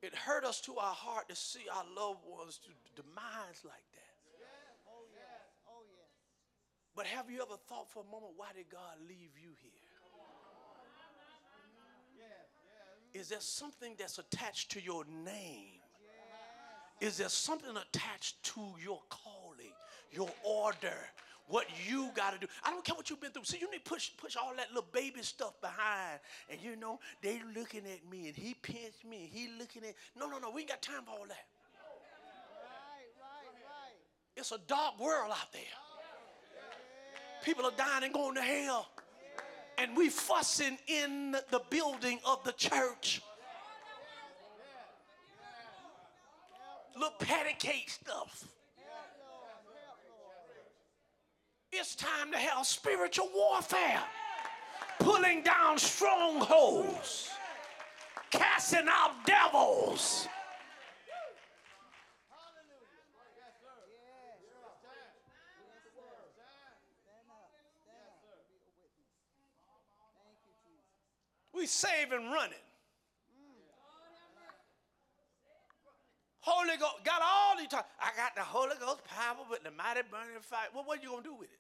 It 0.01 0.13
hurt 0.13 0.43
us 0.43 0.59
to 0.61 0.75
our 0.77 0.93
heart 0.93 1.29
to 1.29 1.35
see 1.35 1.63
our 1.73 1.85
loved 1.95 2.19
ones 2.27 2.59
to 2.65 3.01
demise 3.01 3.63
like 3.63 3.87
that. 3.93 4.03
But 6.95 7.07
have 7.07 7.29
you 7.31 7.41
ever 7.41 7.57
thought 7.67 7.89
for 7.89 8.03
a 8.03 8.11
moment, 8.11 8.33
why 8.35 8.49
did 8.55 8.69
God 8.69 8.99
leave 9.07 9.31
you 9.41 9.51
here? 9.61 9.82
Is 13.13 13.29
there 13.29 13.41
something 13.41 13.95
that's 13.97 14.17
attached 14.17 14.71
to 14.71 14.81
your 14.81 15.05
name? 15.25 15.79
Is 16.99 17.17
there 17.17 17.29
something 17.29 17.75
attached 17.75 18.41
to 18.43 18.61
your 18.81 19.01
calling, 19.09 19.73
your 20.11 20.29
order, 20.43 20.97
what 21.47 21.67
you 21.87 22.09
got 22.15 22.33
to 22.33 22.39
do. 22.39 22.47
I 22.63 22.71
don't 22.71 22.83
care 22.83 22.95
what 22.95 23.09
you've 23.09 23.19
been 23.19 23.31
through. 23.31 23.43
See, 23.43 23.57
you 23.59 23.69
need 23.69 23.83
to 23.83 23.89
push, 23.89 24.11
push 24.17 24.35
all 24.35 24.53
that 24.57 24.69
little 24.69 24.87
baby 24.91 25.21
stuff 25.21 25.59
behind. 25.61 26.19
And 26.49 26.59
you 26.61 26.75
know, 26.75 26.99
they 27.21 27.41
looking 27.55 27.81
at 27.85 28.09
me 28.09 28.27
and 28.27 28.35
he 28.35 28.53
pinched 28.53 29.05
me 29.07 29.23
and 29.25 29.29
he 29.29 29.49
looking 29.59 29.83
at. 29.83 29.95
No, 30.17 30.29
no, 30.29 30.39
no. 30.39 30.51
We 30.51 30.61
ain't 30.61 30.69
got 30.69 30.81
time 30.81 31.03
for 31.05 31.11
all 31.11 31.27
that. 31.27 31.45
Right, 32.63 33.11
right, 33.19 33.53
right. 33.65 33.99
It's 34.37 34.51
a 34.51 34.59
dark 34.67 34.99
world 34.99 35.31
out 35.31 35.51
there. 35.51 35.61
People 37.43 37.65
are 37.65 37.71
dying 37.77 38.05
and 38.05 38.13
going 38.13 38.35
to 38.35 38.41
hell. 38.41 38.87
And 39.77 39.97
we 39.97 40.09
fussing 40.09 40.77
in 40.87 41.31
the 41.49 41.61
building 41.69 42.19
of 42.25 42.43
the 42.43 42.53
church. 42.53 43.21
Little 46.95 47.11
patty 47.19 47.85
stuff. 47.87 48.47
It's 51.71 51.95
time 51.95 52.31
to 52.31 52.37
have 52.37 52.67
spiritual 52.67 53.31
warfare, 53.33 54.03
pulling 54.99 55.41
down 55.41 55.79
strongholds, 55.79 57.31
casting 58.29 58.87
out 58.87 59.25
devils. 59.25 60.27
Stand 67.03 67.25
up, 67.31 67.49
stand 67.81 68.05
up, 68.11 68.37
and 68.37 68.45
be 68.47 68.57
a 68.59 68.69
witness. 68.77 69.09
Thank 70.21 70.37
you, 70.45 70.53
Jesus. 70.61 71.52
We 71.63 71.67
save 71.67 72.11
and 72.11 72.25
running. 72.25 72.59
Holy 76.41 76.75
Ghost, 76.77 77.05
got 77.05 77.21
all 77.23 77.55
the 77.55 77.65
time. 77.69 77.85
I 78.01 78.11
got 78.17 78.35
the 78.35 78.41
Holy 78.41 78.75
Ghost 78.81 78.99
power 79.05 79.37
with 79.49 79.63
the 79.63 79.71
mighty 79.71 80.01
burning 80.11 80.41
fire. 80.41 80.67
Well, 80.75 80.83
what 80.83 80.99
are 80.99 81.01
you 81.01 81.11
gonna 81.11 81.23
do 81.23 81.33
with 81.33 81.47
it? 81.47 81.59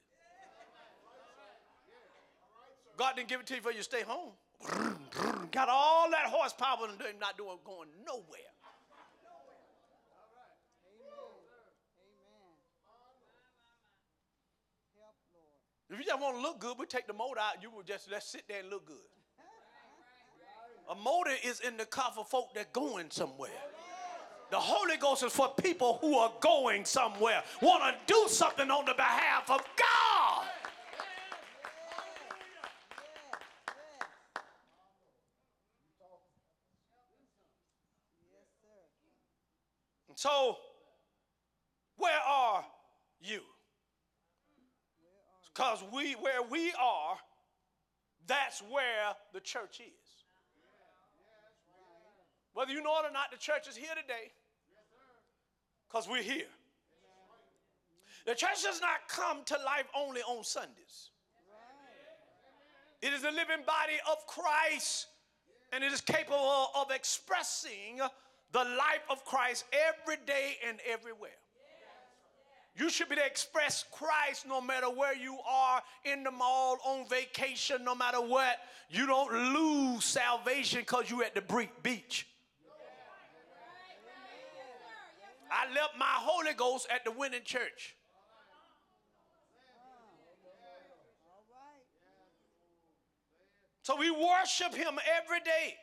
God 2.97 3.15
didn't 3.15 3.29
give 3.29 3.39
it 3.39 3.47
to 3.47 3.55
you 3.55 3.61
for 3.61 3.71
you 3.71 3.77
to 3.77 3.83
stay 3.85 4.01
home. 4.01 4.33
Got 5.51 5.69
all 5.69 6.11
that 6.11 6.25
horsepower 6.25 6.89
and 6.89 7.19
not 7.21 7.37
doing 7.37 7.59
going 7.63 7.87
nowhere. 8.05 8.51
If 15.89 15.97
you 15.97 16.03
just 16.03 16.21
want 16.21 16.35
to 16.35 16.41
look 16.41 16.59
good, 16.59 16.75
we 16.77 16.87
take 16.87 17.07
the 17.07 17.13
motor 17.13 17.39
out. 17.39 17.63
You 17.63 17.71
will 17.71 17.83
just 17.83 18.11
let's 18.11 18.27
sit 18.27 18.43
there 18.49 18.59
and 18.59 18.69
look 18.69 18.85
good. 18.85 19.12
A 20.89 20.95
motor 20.95 21.31
is 21.43 21.59
in 21.61 21.77
the 21.77 21.85
car 21.85 22.11
for 22.13 22.25
folk 22.25 22.53
that 22.55 22.73
going 22.73 23.09
somewhere. 23.09 23.49
The 24.51 24.59
Holy 24.59 24.97
Ghost 24.97 25.23
is 25.23 25.33
for 25.33 25.51
people 25.61 25.97
who 26.01 26.15
are 26.15 26.31
going 26.39 26.85
somewhere, 26.85 27.41
want 27.61 27.83
to 27.83 28.13
do 28.13 28.25
something 28.27 28.69
on 28.69 28.85
the 28.85 28.93
behalf 28.93 29.49
of 29.49 29.61
God. 29.75 30.45
And 40.09 40.19
so, 40.19 40.57
where 41.97 42.19
are 42.27 42.63
you? 43.19 43.41
Because 45.51 45.83
we, 45.91 46.13
where 46.13 46.43
we 46.43 46.71
are, 46.79 47.17
that's 48.27 48.61
where 48.69 49.15
the 49.33 49.39
church 49.39 49.79
is. 49.79 50.02
Whether 52.53 52.71
you 52.71 52.81
know 52.81 52.97
it 52.99 53.09
or 53.09 53.11
not, 53.11 53.31
the 53.31 53.37
church 53.37 53.67
is 53.67 53.75
here 53.75 53.95
today. 53.99 54.31
Because 55.87 56.07
we're 56.07 56.23
here. 56.23 56.49
The 58.25 58.35
church 58.35 58.63
does 58.63 58.79
not 58.79 59.07
come 59.07 59.43
to 59.45 59.55
life 59.65 59.87
only 59.95 60.21
on 60.21 60.43
Sundays. 60.43 61.09
It 63.01 63.11
is 63.11 63.21
the 63.21 63.31
living 63.31 63.65
body 63.65 63.97
of 64.09 64.25
Christ, 64.27 65.07
and 65.73 65.83
it 65.83 65.91
is 65.91 65.99
capable 65.99 66.69
of 66.73 66.89
expressing 66.89 67.99
the 68.53 68.59
life 68.59 69.03
of 69.09 69.25
Christ 69.25 69.65
every 69.73 70.15
day 70.25 70.55
and 70.65 70.79
everywhere. 70.89 71.31
You 72.75 72.89
should 72.89 73.09
be 73.09 73.15
to 73.15 73.25
express 73.25 73.85
Christ 73.91 74.47
no 74.47 74.61
matter 74.61 74.89
where 74.89 75.15
you 75.15 75.37
are 75.47 75.81
in 76.05 76.23
the 76.23 76.31
mall, 76.31 76.77
on 76.85 77.07
vacation, 77.07 77.83
no 77.83 77.93
matter 77.93 78.19
what. 78.19 78.57
You 78.89 79.05
don't 79.05 79.53
lose 79.53 80.05
salvation 80.05 80.79
because 80.79 81.09
you're 81.09 81.23
at 81.23 81.35
the 81.35 81.67
beach. 81.83 82.25
I 85.53 85.71
left 85.73 85.97
my 85.97 86.05
Holy 86.07 86.53
Ghost 86.53 86.87
at 86.89 87.05
the 87.05 87.11
winning 87.11 87.43
church. 87.45 87.95
So 93.83 93.97
we 93.97 94.09
worship 94.09 94.73
him 94.73 94.97
every 95.21 95.41
day. 95.41 95.75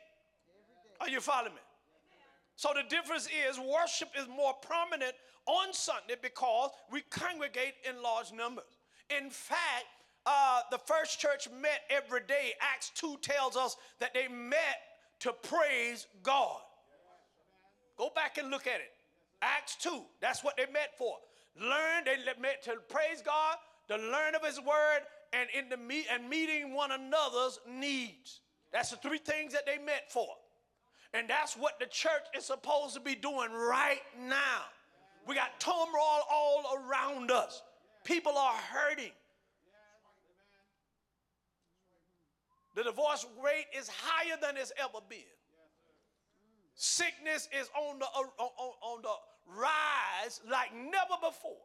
Are 0.99 1.07
you 1.07 1.21
following 1.21 1.53
me? 1.53 1.61
So 2.55 2.69
the 2.75 2.83
difference 2.89 3.27
is 3.27 3.57
worship 3.59 4.09
is 4.19 4.27
more 4.27 4.53
prominent 4.61 5.13
on 5.45 5.73
Sunday 5.73 6.15
because 6.21 6.71
we 6.91 7.01
congregate 7.09 7.75
in 7.87 8.01
large 8.01 8.31
numbers. 8.31 8.65
In 9.15 9.29
fact, 9.29 9.85
uh, 10.25 10.61
the 10.69 10.77
first 10.79 11.19
church 11.19 11.47
met 11.61 11.81
every 11.89 12.21
day. 12.27 12.53
Acts 12.59 12.91
2 12.95 13.17
tells 13.21 13.55
us 13.55 13.77
that 13.99 14.13
they 14.13 14.27
met 14.27 14.77
to 15.19 15.33
praise 15.33 16.07
God. 16.23 16.59
Go 17.97 18.09
back 18.15 18.37
and 18.37 18.49
look 18.49 18.67
at 18.67 18.75
it. 18.75 18.91
Acts 19.41 19.75
2, 19.81 20.01
that's 20.21 20.43
what 20.43 20.57
they 20.57 20.65
met 20.71 20.97
for. 20.97 21.15
Learn, 21.59 22.03
they 22.05 22.15
met 22.39 22.63
to 22.63 22.75
praise 22.89 23.21
God, 23.25 23.55
to 23.89 23.95
learn 23.95 24.35
of 24.35 24.45
His 24.45 24.59
word, 24.59 25.01
and 25.33 25.49
in 25.57 25.69
the 25.69 25.77
meet 25.77 26.05
and 26.11 26.29
meeting 26.29 26.73
one 26.73 26.91
another's 26.91 27.59
needs. 27.67 28.41
That's 28.71 28.91
the 28.91 28.97
three 28.97 29.17
things 29.17 29.53
that 29.53 29.65
they 29.65 29.77
met 29.77 30.11
for. 30.11 30.27
And 31.13 31.29
that's 31.29 31.57
what 31.57 31.79
the 31.79 31.87
church 31.87 32.23
is 32.37 32.45
supposed 32.45 32.93
to 32.95 33.01
be 33.01 33.15
doing 33.15 33.51
right 33.51 34.01
now. 34.17 34.61
We 35.27 35.35
got 35.35 35.59
turmoil 35.59 36.21
all 36.31 36.63
around 36.77 37.31
us. 37.31 37.61
People 38.03 38.37
are 38.37 38.55
hurting. 38.55 39.11
The 42.75 42.83
divorce 42.83 43.25
rate 43.43 43.65
is 43.77 43.89
higher 43.89 44.37
than 44.41 44.55
it's 44.55 44.71
ever 44.77 44.99
been. 45.09 45.19
Sickness 46.83 47.47
is 47.53 47.69
on 47.79 47.99
the, 47.99 48.05
uh, 48.05 48.23
on, 48.39 48.49
on- 48.57 48.73
on 48.81 49.01
the 49.03 49.13
rise 49.55 50.41
like 50.49 50.73
never 50.73 51.13
before. 51.21 51.61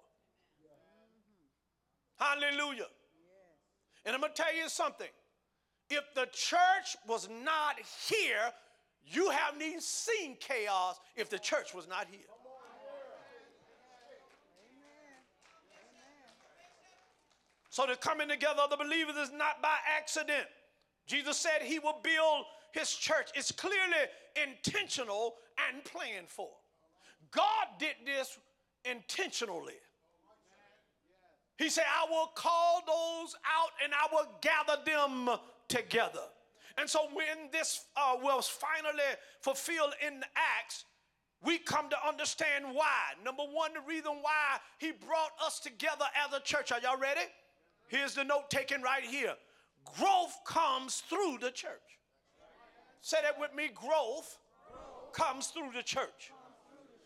Hallelujah. 2.18 2.88
And 4.05 4.14
I'm 4.14 4.20
going 4.20 4.35
to 4.35 4.42
tell 4.42 4.55
you 4.55 4.68
something. 4.68 5.09
If 5.88 6.05
the 6.14 6.26
church 6.35 6.98
was 7.09 7.31
not 7.42 7.76
here, 8.07 8.52
you 9.07 9.31
haven't 9.31 9.62
even 9.62 9.81
seen 9.81 10.37
chaos 10.38 11.00
if 11.16 11.31
the 11.31 11.38
church 11.38 11.72
was 11.72 11.88
not 11.88 12.09
here. 12.11 12.20
So 17.70 17.87
the 17.87 17.96
coming 17.96 18.29
together 18.29 18.61
of 18.61 18.68
the 18.68 18.76
believers 18.76 19.16
is 19.16 19.33
not 19.33 19.62
by 19.62 19.76
accident. 19.96 20.46
Jesus 21.07 21.38
said 21.38 21.62
he 21.62 21.79
will 21.79 22.00
build 22.02 22.44
his 22.72 22.92
church. 22.92 23.31
It's 23.35 23.50
clearly 23.50 24.11
intentional 24.42 25.35
and 25.70 25.85
planned 25.85 26.29
for. 26.29 26.51
God 27.31 27.66
did 27.79 27.94
this 28.05 28.38
intentionally. 28.85 29.75
He 31.59 31.70
said, 31.70 31.85
I 31.88 32.11
will 32.11 32.31
call 32.35 32.83
those 32.87 33.35
out 33.46 33.70
and 33.83 33.92
I 33.94 34.07
will 34.12 34.29
gather 34.40 34.83
them 34.85 35.31
together. 35.68 36.20
And 36.79 36.88
so 36.88 37.09
when 37.14 37.51
this 37.51 37.87
uh, 37.96 38.16
was 38.20 38.46
finally 38.46 39.03
fulfilled 39.40 39.94
in 40.07 40.22
Acts, 40.37 40.85
we 41.42 41.59
come 41.59 41.88
to 41.88 41.96
understand 42.07 42.66
why. 42.72 43.14
Number 43.25 43.44
one, 43.44 43.72
the 43.72 43.81
reason 43.87 44.12
why 44.20 44.59
he 44.79 44.92
brought 44.92 45.31
us 45.42 45.61
together 45.61 46.05
as 46.27 46.35
a 46.35 46.40
church. 46.40 46.72
Are 46.72 46.81
y'all 46.81 46.99
ready? 46.99 47.22
Here's 47.88 48.14
the 48.14 48.25
note 48.25 48.51
taken 48.51 48.83
right 48.83 49.05
here. 49.05 49.35
Growth 49.99 50.37
comes 50.44 51.03
through 51.09 51.38
the 51.40 51.51
church. 51.51 51.70
Say 53.06 53.18
that 53.22 53.38
with 53.38 53.54
me 53.54 53.68
growth 53.72 54.36
comes 55.12 55.46
through 55.46 55.70
the 55.76 55.82
church. 55.84 56.32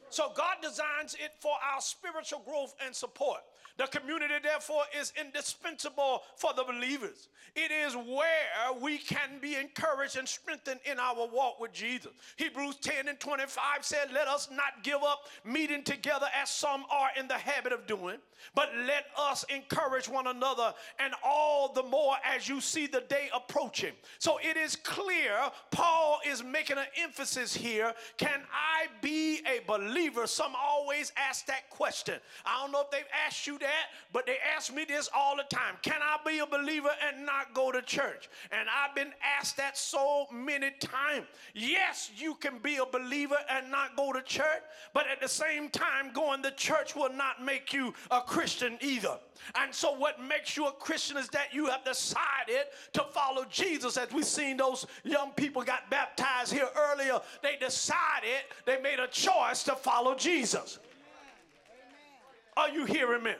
So 0.08 0.32
God 0.34 0.54
designs 0.62 1.12
it 1.12 1.32
for 1.40 1.52
our 1.74 1.82
spiritual 1.82 2.40
growth 2.46 2.74
and 2.82 2.96
support. 2.96 3.40
The 3.80 3.86
community, 3.86 4.34
therefore, 4.42 4.82
is 4.94 5.10
indispensable 5.18 6.22
for 6.36 6.52
the 6.54 6.64
believers. 6.64 7.28
It 7.56 7.70
is 7.72 7.96
where 7.96 8.78
we 8.78 8.98
can 8.98 9.38
be 9.40 9.56
encouraged 9.56 10.18
and 10.18 10.28
strengthened 10.28 10.80
in 10.84 10.98
our 10.98 11.26
walk 11.26 11.58
with 11.58 11.72
Jesus. 11.72 12.12
Hebrews 12.36 12.76
10 12.82 13.08
and 13.08 13.18
25 13.18 13.58
said, 13.80 14.08
Let 14.12 14.28
us 14.28 14.50
not 14.50 14.84
give 14.84 15.02
up 15.02 15.28
meeting 15.46 15.82
together 15.82 16.26
as 16.38 16.50
some 16.50 16.84
are 16.90 17.08
in 17.18 17.26
the 17.26 17.38
habit 17.38 17.72
of 17.72 17.86
doing, 17.86 18.18
but 18.54 18.68
let 18.86 19.06
us 19.18 19.44
encourage 19.44 20.10
one 20.10 20.26
another, 20.26 20.74
and 20.98 21.14
all 21.24 21.72
the 21.72 21.82
more 21.82 22.16
as 22.22 22.50
you 22.50 22.60
see 22.60 22.86
the 22.86 23.00
day 23.08 23.30
approaching. 23.34 23.92
So 24.18 24.38
it 24.42 24.58
is 24.58 24.76
clear 24.76 25.32
Paul 25.70 26.20
is 26.26 26.44
making 26.44 26.76
an 26.76 26.84
emphasis 27.02 27.54
here. 27.54 27.94
Can 28.18 28.42
I 28.52 28.88
be 29.00 29.40
a 29.46 29.60
believer? 29.66 30.26
some 30.26 30.52
always 30.54 31.12
ask 31.16 31.46
that 31.46 31.70
question. 31.70 32.16
I 32.44 32.60
don't 32.60 32.72
know 32.72 32.82
if 32.82 32.90
they've 32.90 33.04
asked 33.26 33.46
you 33.46 33.58
that, 33.58 33.69
but 34.12 34.26
they 34.26 34.36
ask 34.56 34.74
me 34.74 34.84
this 34.84 35.08
all 35.14 35.36
the 35.36 35.44
time 35.44 35.76
Can 35.82 36.00
I 36.02 36.18
be 36.26 36.38
a 36.38 36.46
believer 36.46 36.90
and 37.06 37.24
not 37.24 37.54
go 37.54 37.70
to 37.72 37.82
church? 37.82 38.28
And 38.50 38.68
I've 38.68 38.94
been 38.94 39.12
asked 39.38 39.56
that 39.58 39.76
so 39.76 40.26
many 40.32 40.70
times. 40.80 41.26
Yes, 41.54 42.10
you 42.16 42.34
can 42.34 42.58
be 42.58 42.76
a 42.76 42.86
believer 42.86 43.38
and 43.48 43.70
not 43.70 43.96
go 43.96 44.12
to 44.12 44.22
church, 44.22 44.62
but 44.92 45.06
at 45.06 45.20
the 45.20 45.28
same 45.28 45.68
time, 45.68 46.12
going 46.12 46.42
to 46.42 46.50
church 46.52 46.96
will 46.96 47.12
not 47.12 47.44
make 47.44 47.72
you 47.72 47.94
a 48.10 48.20
Christian 48.20 48.78
either. 48.80 49.18
And 49.54 49.74
so, 49.74 49.94
what 49.94 50.20
makes 50.20 50.56
you 50.56 50.66
a 50.66 50.72
Christian 50.72 51.16
is 51.16 51.28
that 51.28 51.52
you 51.52 51.66
have 51.66 51.84
decided 51.84 52.66
to 52.92 53.04
follow 53.12 53.44
Jesus. 53.50 53.96
As 53.96 54.12
we've 54.12 54.24
seen 54.24 54.56
those 54.56 54.86
young 55.04 55.30
people 55.32 55.62
got 55.62 55.90
baptized 55.90 56.52
here 56.52 56.68
earlier, 56.76 57.20
they 57.42 57.56
decided, 57.56 58.42
they 58.66 58.80
made 58.80 58.98
a 58.98 59.08
choice 59.08 59.62
to 59.64 59.74
follow 59.74 60.14
Jesus. 60.14 60.78
Are 62.56 62.68
you 62.68 62.84
hearing 62.84 63.22
me? 63.22 63.32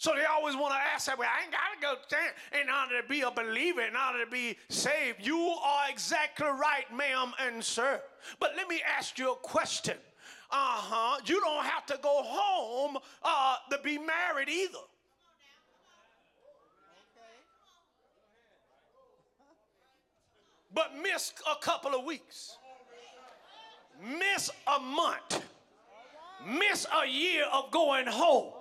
So 0.00 0.12
they 0.16 0.24
always 0.24 0.56
want 0.56 0.72
to 0.72 0.80
ask 0.94 1.08
that 1.08 1.18
way. 1.18 1.26
I 1.26 1.42
ain't 1.42 1.52
got 1.52 1.58
to 1.74 1.80
go 1.82 1.94
stand 2.08 2.32
in 2.54 2.70
order 2.70 3.02
to 3.02 3.06
be 3.06 3.20
a 3.20 3.30
believer, 3.30 3.82
in 3.82 3.94
order 3.94 4.24
to 4.24 4.30
be 4.30 4.56
saved. 4.70 5.18
You 5.20 5.36
are 5.36 5.90
exactly 5.90 6.46
right, 6.46 6.86
ma'am 6.90 7.34
and 7.38 7.62
sir. 7.62 8.00
But 8.38 8.52
let 8.56 8.66
me 8.66 8.80
ask 8.96 9.18
you 9.18 9.32
a 9.32 9.36
question. 9.36 9.98
Uh 10.50 10.56
huh. 10.56 11.20
You 11.26 11.38
don't 11.42 11.66
have 11.66 11.84
to 11.84 11.98
go 12.02 12.22
home 12.24 12.96
uh, 13.22 13.56
to 13.70 13.78
be 13.84 13.98
married 13.98 14.48
either. 14.48 14.78
But 20.72 20.92
miss 21.02 21.34
a 21.46 21.62
couple 21.62 21.94
of 21.94 22.06
weeks, 22.06 22.56
miss 24.02 24.48
a 24.66 24.80
month, 24.80 25.44
miss 26.46 26.86
a 27.04 27.06
year 27.06 27.44
of 27.52 27.70
going 27.70 28.06
home. 28.06 28.54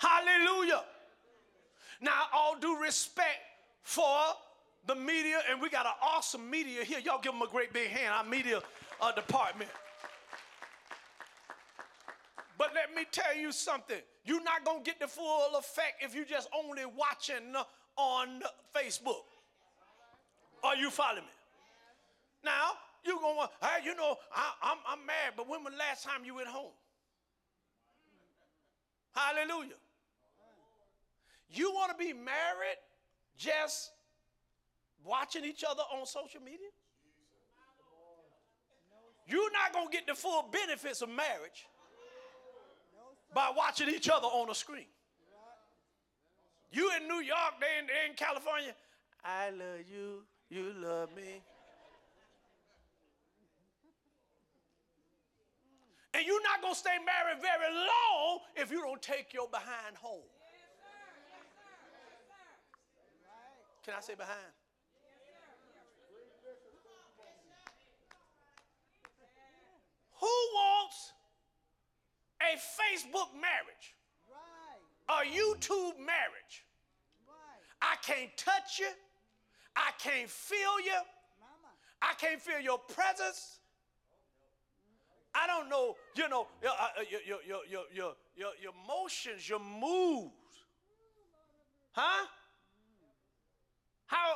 Hallelujah. 0.00 0.82
Now, 2.00 2.22
all 2.32 2.56
due 2.58 2.80
respect 2.80 3.36
for 3.82 4.18
the 4.86 4.94
media, 4.94 5.40
and 5.50 5.60
we 5.60 5.68
got 5.68 5.84
an 5.84 5.92
awesome 6.02 6.48
media 6.48 6.84
here. 6.84 7.00
Y'all 7.00 7.20
give 7.20 7.32
them 7.32 7.42
a 7.42 7.48
great 7.48 7.70
big 7.74 7.88
hand, 7.88 8.14
our 8.14 8.24
media 8.24 8.62
uh, 9.02 9.12
department. 9.12 9.68
But 12.56 12.70
let 12.74 12.94
me 12.94 13.04
tell 13.12 13.36
you 13.36 13.52
something. 13.52 13.98
You're 14.24 14.42
not 14.42 14.64
going 14.64 14.82
to 14.82 14.90
get 14.90 15.00
the 15.00 15.06
full 15.06 15.54
effect 15.56 16.02
if 16.02 16.14
you're 16.14 16.24
just 16.24 16.48
only 16.56 16.84
watching 16.86 17.54
on 17.96 18.40
Facebook. 18.74 19.24
Are 20.64 20.76
you 20.76 20.88
following 20.88 21.24
me? 21.24 21.30
Now, 22.42 22.72
you're 23.04 23.20
going 23.20 23.36
to, 23.36 23.66
hey, 23.66 23.84
you 23.84 23.94
know, 23.94 24.16
I, 24.34 24.52
I'm, 24.62 24.78
I'm 24.88 25.06
married, 25.06 25.34
but 25.36 25.46
when 25.46 25.62
was 25.62 25.74
the 25.74 25.78
last 25.78 26.04
time 26.04 26.24
you 26.24 26.36
went 26.36 26.48
home? 26.48 26.72
Hallelujah. 29.14 29.76
You 31.52 31.72
want 31.72 31.90
to 31.90 31.96
be 31.96 32.12
married 32.12 32.78
just 33.36 33.90
watching 35.04 35.44
each 35.44 35.64
other 35.68 35.82
on 35.92 36.06
social 36.06 36.40
media? 36.40 36.68
You're 39.26 39.52
not 39.52 39.72
going 39.72 39.88
to 39.88 39.92
get 39.92 40.06
the 40.06 40.14
full 40.14 40.48
benefits 40.50 41.02
of 41.02 41.08
marriage 41.08 41.66
by 43.34 43.50
watching 43.56 43.88
each 43.88 44.08
other 44.08 44.26
on 44.26 44.50
a 44.50 44.54
screen. 44.54 44.86
You 46.72 46.90
in 46.96 47.08
New 47.08 47.20
York, 47.20 47.54
they 47.60 47.80
in, 47.80 47.86
they 47.86 48.10
in 48.10 48.16
California. 48.16 48.74
I 49.24 49.50
love 49.50 49.86
you, 49.90 50.22
you 50.48 50.72
love 50.80 51.14
me. 51.16 51.42
And 56.14 56.26
you're 56.26 56.42
not 56.42 56.60
going 56.60 56.74
to 56.74 56.78
stay 56.78 56.96
married 57.04 57.40
very 57.40 57.72
long 57.72 58.40
if 58.56 58.70
you 58.70 58.80
don't 58.80 59.00
take 59.00 59.32
your 59.32 59.48
behind 59.48 59.96
home. 59.96 60.22
Can 63.90 63.98
I 63.98 64.02
say 64.02 64.14
behind? 64.14 64.38
Who 70.20 70.26
wants 70.54 71.12
a 72.40 72.54
Facebook 72.54 73.34
marriage? 73.34 73.96
A 75.08 75.26
YouTube 75.26 75.98
marriage? 75.98 76.64
I 77.82 77.96
can't 78.06 78.30
touch 78.36 78.78
you. 78.78 78.86
I 79.74 79.90
can't 79.98 80.30
feel 80.30 80.78
you. 80.84 81.00
I 82.00 82.14
can't 82.16 82.40
feel 82.40 82.60
your 82.60 82.78
presence. 82.78 83.58
I 85.34 85.48
don't 85.48 85.68
know, 85.68 85.96
you 86.14 86.28
know, 86.28 86.46
your, 86.62 86.70
uh, 86.70 87.00
uh, 87.00 87.02
your, 87.10 87.22
your, 87.26 87.38
your, 87.44 87.60
your, 87.68 87.84
your, 87.92 88.12
your, 88.36 88.50
your 88.62 88.72
motions, 88.86 89.48
your 89.48 89.58
moves. 89.58 90.30
Huh? 91.90 92.26
How, 94.10 94.34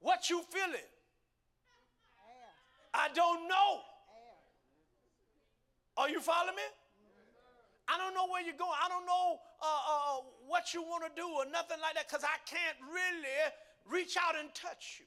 what 0.00 0.30
you 0.30 0.40
feeling? 0.48 0.88
I 2.94 3.08
don't 3.14 3.46
know. 3.48 3.84
Are 5.98 6.08
you 6.08 6.20
following 6.20 6.56
me? 6.56 6.62
I 7.86 7.98
don't 7.98 8.14
know 8.14 8.24
where 8.32 8.40
you're 8.40 8.56
going. 8.56 8.72
I 8.80 8.88
don't 8.88 9.04
know 9.04 9.36
uh, 9.60 9.66
uh, 9.66 10.24
what 10.48 10.72
you 10.72 10.80
want 10.80 11.04
to 11.04 11.12
do 11.12 11.28
or 11.28 11.44
nothing 11.44 11.76
like 11.84 12.00
that 12.00 12.08
because 12.08 12.24
I 12.24 12.40
can't 12.48 12.80
really 12.88 13.36
reach 13.84 14.16
out 14.16 14.40
and 14.40 14.48
touch 14.54 15.00
you. 15.00 15.06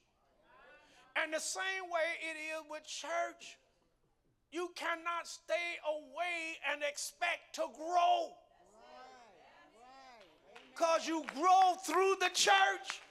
And 1.17 1.33
the 1.33 1.41
same 1.41 1.89
way 1.89 2.21
it 2.21 2.37
is 2.37 2.61
with 2.69 2.85
church. 2.85 3.57
You 4.51 4.69
cannot 4.75 5.25
stay 5.25 5.81
away 5.89 6.61
and 6.71 6.83
expect 6.87 7.55
to 7.55 7.65
grow 7.73 8.29
because 10.69 11.07
you 11.07 11.25
grow 11.33 11.73
through 11.83 12.21
the 12.21 12.29
church. 12.35 13.01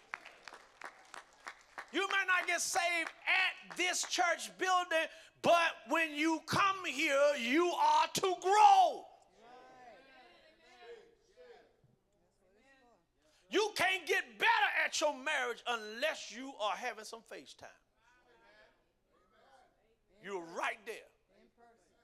You 1.93 2.01
might 2.09 2.27
not 2.27 2.47
get 2.47 2.61
saved 2.61 3.11
at 3.27 3.77
this 3.77 4.05
church 4.05 4.51
building, 4.59 5.07
but 5.43 5.73
when 5.89 6.15
you 6.15 6.41
come 6.47 6.85
here, 6.85 7.21
you 7.41 7.67
are 7.73 8.09
to 8.15 8.35
grow. 8.41 9.05
You 13.49 13.71
can't 13.77 14.05
get 14.07 14.25
better 14.39 14.71
at 14.85 15.01
your 15.01 15.15
marriage 15.17 15.63
unless 15.67 16.35
you 16.37 16.53
are 16.61 16.75
having 16.77 17.05
some 17.05 17.21
FaceTime. 17.33 17.67
You're 20.23 20.45
right 20.59 20.79
there. 20.85 20.97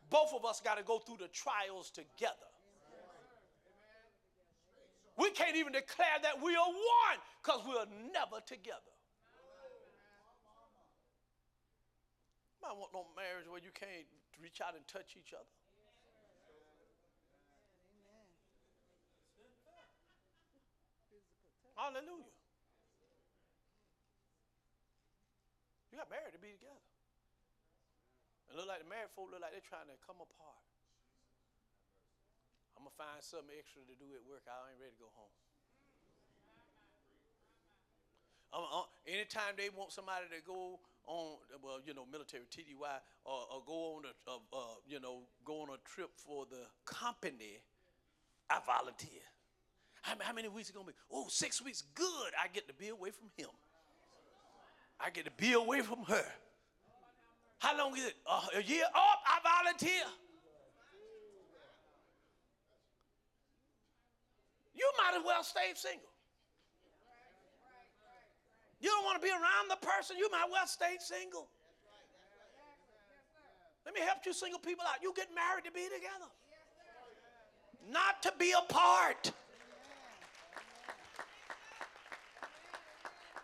Both 0.09 0.33
of 0.35 0.45
us 0.45 0.61
got 0.61 0.79
to 0.79 0.85
go 0.85 0.99
through 0.99 1.17
the 1.19 1.29
trials 1.29 1.91
together. 1.91 2.37
We 5.19 5.31
can't 5.31 5.57
even 5.57 5.73
declare 5.73 6.19
that 6.23 6.41
we 6.43 6.55
are 6.55 6.67
one 6.67 7.19
because 7.43 7.61
we're 7.67 8.13
never 8.13 8.41
together. 8.47 8.92
I 12.63 12.73
want 12.73 12.95
no 12.95 13.05
marriage 13.19 13.51
where 13.51 13.59
you 13.59 13.75
can't 13.75 14.07
reach 14.39 14.63
out 14.63 14.79
and 14.79 14.87
touch 14.87 15.19
each 15.19 15.35
other. 15.35 15.51
Hallelujah. 21.75 22.31
You 25.91 25.99
got 25.99 26.07
married 26.07 26.33
to 26.33 26.39
be 26.39 26.55
together. 26.55 26.79
It 28.49 28.55
look 28.55 28.71
like 28.71 28.87
the 28.87 28.89
married 28.89 29.11
folk 29.11 29.35
look 29.35 29.43
like 29.43 29.51
they're 29.51 29.67
trying 29.67 29.91
to 29.91 29.99
come 30.07 30.23
apart. 30.23 30.63
I'm 32.79 32.87
gonna 32.87 32.95
find 32.95 33.19
something 33.19 33.51
extra 33.51 33.83
to 33.83 33.97
do 33.99 34.15
at 34.15 34.23
work. 34.23 34.47
I 34.47 34.55
ain't 34.71 34.79
ready 34.79 34.95
to 34.95 35.03
go 35.03 35.11
home. 35.19 35.35
Anytime 39.09 39.57
they 39.57 39.73
want 39.73 39.91
somebody 39.91 40.29
to 40.31 40.41
go 40.45 40.79
on, 41.07 41.37
well, 41.63 41.79
you 41.87 41.95
know, 41.95 42.05
military 42.11 42.45
TDY, 42.51 42.99
or, 43.25 43.41
or 43.53 43.63
go 43.67 43.73
on 43.97 44.03
a, 44.05 44.31
uh, 44.31 44.35
uh, 44.53 44.75
you 44.87 45.01
know, 45.01 45.21
go 45.45 45.63
on 45.63 45.69
a 45.71 45.79
trip 45.89 46.11
for 46.17 46.47
the 46.51 46.65
company, 46.85 47.59
I 48.51 48.59
volunteer. 48.65 49.23
How, 50.03 50.15
how 50.21 50.33
many 50.33 50.49
weeks 50.49 50.71
it 50.71 50.75
gonna 50.75 50.87
be? 50.87 50.93
Oh, 51.11 51.27
six 51.29 51.63
weeks. 51.63 51.83
Good. 51.95 52.33
I 52.43 52.49
get 52.53 52.69
to 52.69 52.75
be 52.75 52.89
away 52.89 53.11
from 53.11 53.29
him. 53.37 53.51
I 55.01 55.11
get 55.11 55.25
to 55.25 55.31
be 55.37 55.53
away 55.53 55.81
from 55.81 56.05
her. 56.05 56.25
How 57.59 57.77
long 57.79 57.97
is 57.97 58.07
it? 58.07 58.15
Uh, 58.27 58.41
a 58.57 58.63
year? 58.63 58.85
Oh, 58.95 59.15
I 59.27 59.63
volunteer. 59.63 60.03
You 64.75 64.91
might 64.99 65.19
as 65.19 65.25
well 65.25 65.43
stay 65.45 65.73
single. 65.75 66.12
You 68.83 68.91
don't 68.91 69.05
want 69.05 69.23
to 69.23 69.25
be 69.25 69.31
around 69.31 69.71
the 69.71 69.77
person, 69.77 70.17
you 70.19 70.29
might 70.31 70.49
well 70.51 70.67
stay 70.67 70.97
single. 70.99 71.47
Let 73.87 73.95
me 73.95 74.01
help 74.01 74.19
you 74.27 74.33
single 74.33 74.59
people 74.59 74.85
out. 74.87 75.03
You 75.03 75.13
get 75.17 75.29
married 75.35 75.65
to 75.65 75.73
be 75.73 75.85
together, 75.85 76.31
not 77.91 78.23
to 78.23 78.33
be 78.39 78.53
apart. 78.53 79.33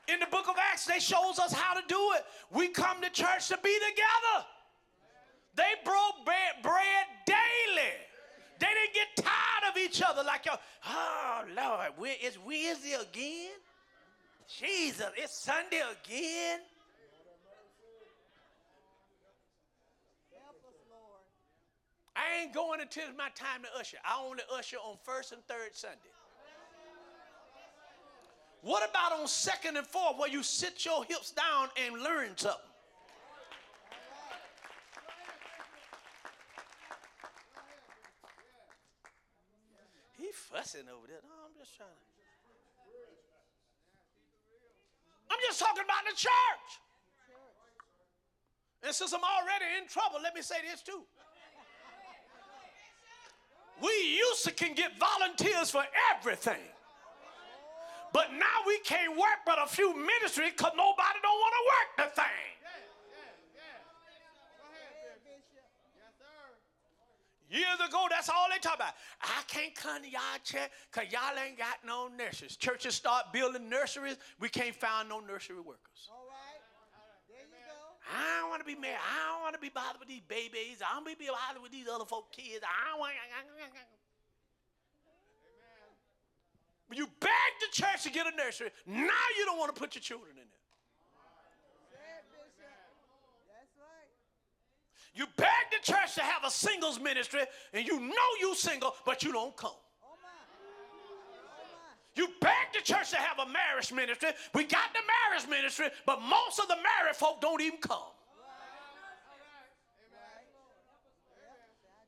In 0.08 0.20
the 0.20 0.26
book 0.26 0.48
of 0.48 0.56
Acts, 0.58 0.86
they 0.86 0.98
shows 0.98 1.38
us 1.38 1.52
how 1.52 1.74
to 1.78 1.86
do 1.86 2.00
it. 2.16 2.24
We 2.50 2.68
come 2.68 3.00
to 3.02 3.10
church 3.10 3.48
to 3.48 3.58
be 3.62 3.74
together. 3.74 4.46
They 5.54 5.74
broke 5.84 6.24
bread, 6.24 7.06
daily. 7.26 7.92
They 8.58 8.66
didn't 8.66 8.94
get 8.94 9.24
tired 9.24 9.70
of 9.70 9.76
each 9.76 10.02
other 10.02 10.22
like. 10.24 10.46
Oh 10.86 11.44
Lord, 11.54 11.92
where 11.96 12.16
is 12.22 12.38
Wednesday 12.44 12.94
again? 12.94 13.52
Jesus, 14.48 15.06
it's 15.16 15.38
Sunday 15.38 15.82
again. 16.04 16.60
I 22.16 22.42
ain't 22.42 22.54
going 22.54 22.80
until 22.80 23.04
it's 23.08 23.16
my 23.16 23.28
time 23.34 23.62
to 23.62 23.78
usher. 23.78 23.98
I 24.04 24.20
only 24.24 24.42
usher 24.52 24.78
on 24.78 24.96
first 25.04 25.32
and 25.32 25.44
third 25.44 25.74
Sunday. 25.74 25.98
What 28.62 28.88
about 28.88 29.12
on 29.20 29.28
second 29.28 29.76
and 29.76 29.86
fourth 29.86 30.18
where 30.18 30.28
you 30.28 30.42
sit 30.42 30.84
your 30.84 31.04
hips 31.04 31.30
down 31.30 31.68
and 31.76 32.02
learn 32.02 32.36
something? 32.36 32.60
He 40.16 40.30
fussing 40.32 40.88
over 40.92 41.06
there. 41.06 41.18
No, 41.22 41.34
I'm 41.46 41.54
just 41.56 41.76
trying 41.76 41.90
to. 41.90 42.07
I'm 45.30 45.38
just 45.46 45.60
talking 45.60 45.84
about 45.84 46.04
the 46.08 46.16
church. 46.16 46.68
And 48.82 48.94
since 48.94 49.12
I'm 49.12 49.24
already 49.24 49.66
in 49.80 49.88
trouble, 49.88 50.20
let 50.22 50.34
me 50.34 50.42
say 50.42 50.56
this 50.70 50.82
too. 50.82 51.02
We 53.82 53.90
used 54.16 54.44
to 54.44 54.52
can 54.52 54.74
get 54.74 54.98
volunteers 54.98 55.70
for 55.70 55.84
everything. 56.14 56.62
But 58.12 58.32
now 58.32 58.66
we 58.66 58.78
can't 58.80 59.16
work 59.16 59.44
but 59.44 59.58
a 59.62 59.66
few 59.66 59.94
ministries 59.94 60.52
because 60.56 60.72
nobody 60.76 61.18
don't 61.22 61.38
want 61.38 61.54
to 61.54 61.64
work 61.68 61.88
the 62.08 62.22
thing. 62.22 62.57
Years 67.48 67.80
ago, 67.80 68.06
that's 68.10 68.28
all 68.28 68.46
they 68.52 68.58
talk 68.58 68.76
about. 68.76 68.92
I 69.22 69.40
can't 69.48 69.74
come 69.74 70.02
to 70.02 70.08
y'all 70.08 70.36
church 70.44 70.68
because 70.92 71.10
y'all 71.10 71.32
ain't 71.40 71.56
got 71.56 71.80
no 71.84 72.08
nurseries. 72.08 72.56
Churches 72.56 72.94
start 72.94 73.32
building 73.32 73.68
nurseries. 73.68 74.16
We 74.38 74.48
can't 74.48 74.76
find 74.76 75.08
no 75.08 75.20
nursery 75.20 75.60
workers. 75.60 76.08
All 76.12 76.28
right. 76.28 76.60
There 77.28 77.40
you 77.40 77.48
go. 77.48 77.78
I 78.04 78.40
don't 78.40 78.50
want 78.50 78.60
to 78.60 78.68
be 78.68 78.76
married. 78.76 79.00
I 79.00 79.32
don't 79.32 79.40
want 79.40 79.54
to 79.54 79.60
be 79.60 79.72
bothered 79.72 80.00
with 80.00 80.08
these 80.08 80.24
babies. 80.28 80.84
I 80.84 80.92
don't 80.92 81.08
want 81.08 81.16
to 81.16 81.24
be 81.24 81.32
bothered 81.32 81.62
with 81.62 81.72
these 81.72 81.88
other 81.88 82.04
folk 82.04 82.32
kids. 82.36 82.60
I 82.60 82.92
don't 82.92 83.00
want. 83.00 83.16
You 86.92 87.06
beg 87.20 87.52
the 87.60 87.68
church 87.72 88.04
to 88.04 88.10
get 88.10 88.26
a 88.26 88.34
nursery. 88.36 88.70
Now 88.86 89.24
you 89.36 89.44
don't 89.44 89.58
want 89.58 89.74
to 89.74 89.78
put 89.78 89.94
your 89.94 90.00
children 90.00 90.32
in 90.32 90.48
there. 90.48 90.64
Say 91.92 92.00
it, 92.00 92.24
Bishop. 92.32 92.64
That's 93.44 93.76
right. 93.76 94.08
You 95.18 95.26
beg 95.36 95.48
the 95.72 95.84
church 95.84 96.14
to 96.14 96.20
have 96.22 96.44
a 96.44 96.50
singles 96.50 97.00
ministry, 97.00 97.40
and 97.74 97.84
you 97.84 97.98
know 97.98 98.28
you 98.40 98.54
single, 98.54 98.94
but 99.04 99.24
you 99.24 99.32
don't 99.32 99.56
come. 99.56 99.72
You 102.14 102.28
beg 102.40 102.72
the 102.72 102.80
church 102.82 103.10
to 103.10 103.16
have 103.16 103.40
a 103.40 103.50
marriage 103.50 103.92
ministry. 103.92 104.30
We 104.54 104.62
got 104.62 104.94
the 104.94 105.00
marriage 105.02 105.48
ministry, 105.50 105.86
but 106.06 106.22
most 106.22 106.60
of 106.60 106.68
the 106.68 106.76
married 106.76 107.16
folk 107.16 107.40
don't 107.40 107.60
even 107.60 107.80
come. 107.80 108.14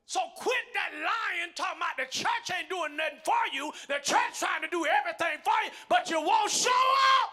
So 0.06 0.20
quit 0.36 0.54
that 0.74 0.90
lying, 0.94 1.52
talking 1.54 1.78
about 1.78 1.96
the 1.96 2.10
church 2.10 2.50
ain't 2.56 2.68
doing 2.68 2.96
nothing 2.96 3.18
for 3.24 3.42
you. 3.52 3.72
The 3.86 3.98
church 4.02 4.38
trying 4.38 4.62
to 4.62 4.68
do 4.70 4.86
everything 4.86 5.38
for 5.42 5.54
you, 5.64 5.70
but 5.88 6.10
you 6.10 6.20
won't 6.20 6.50
show 6.50 6.70
up. 6.70 7.30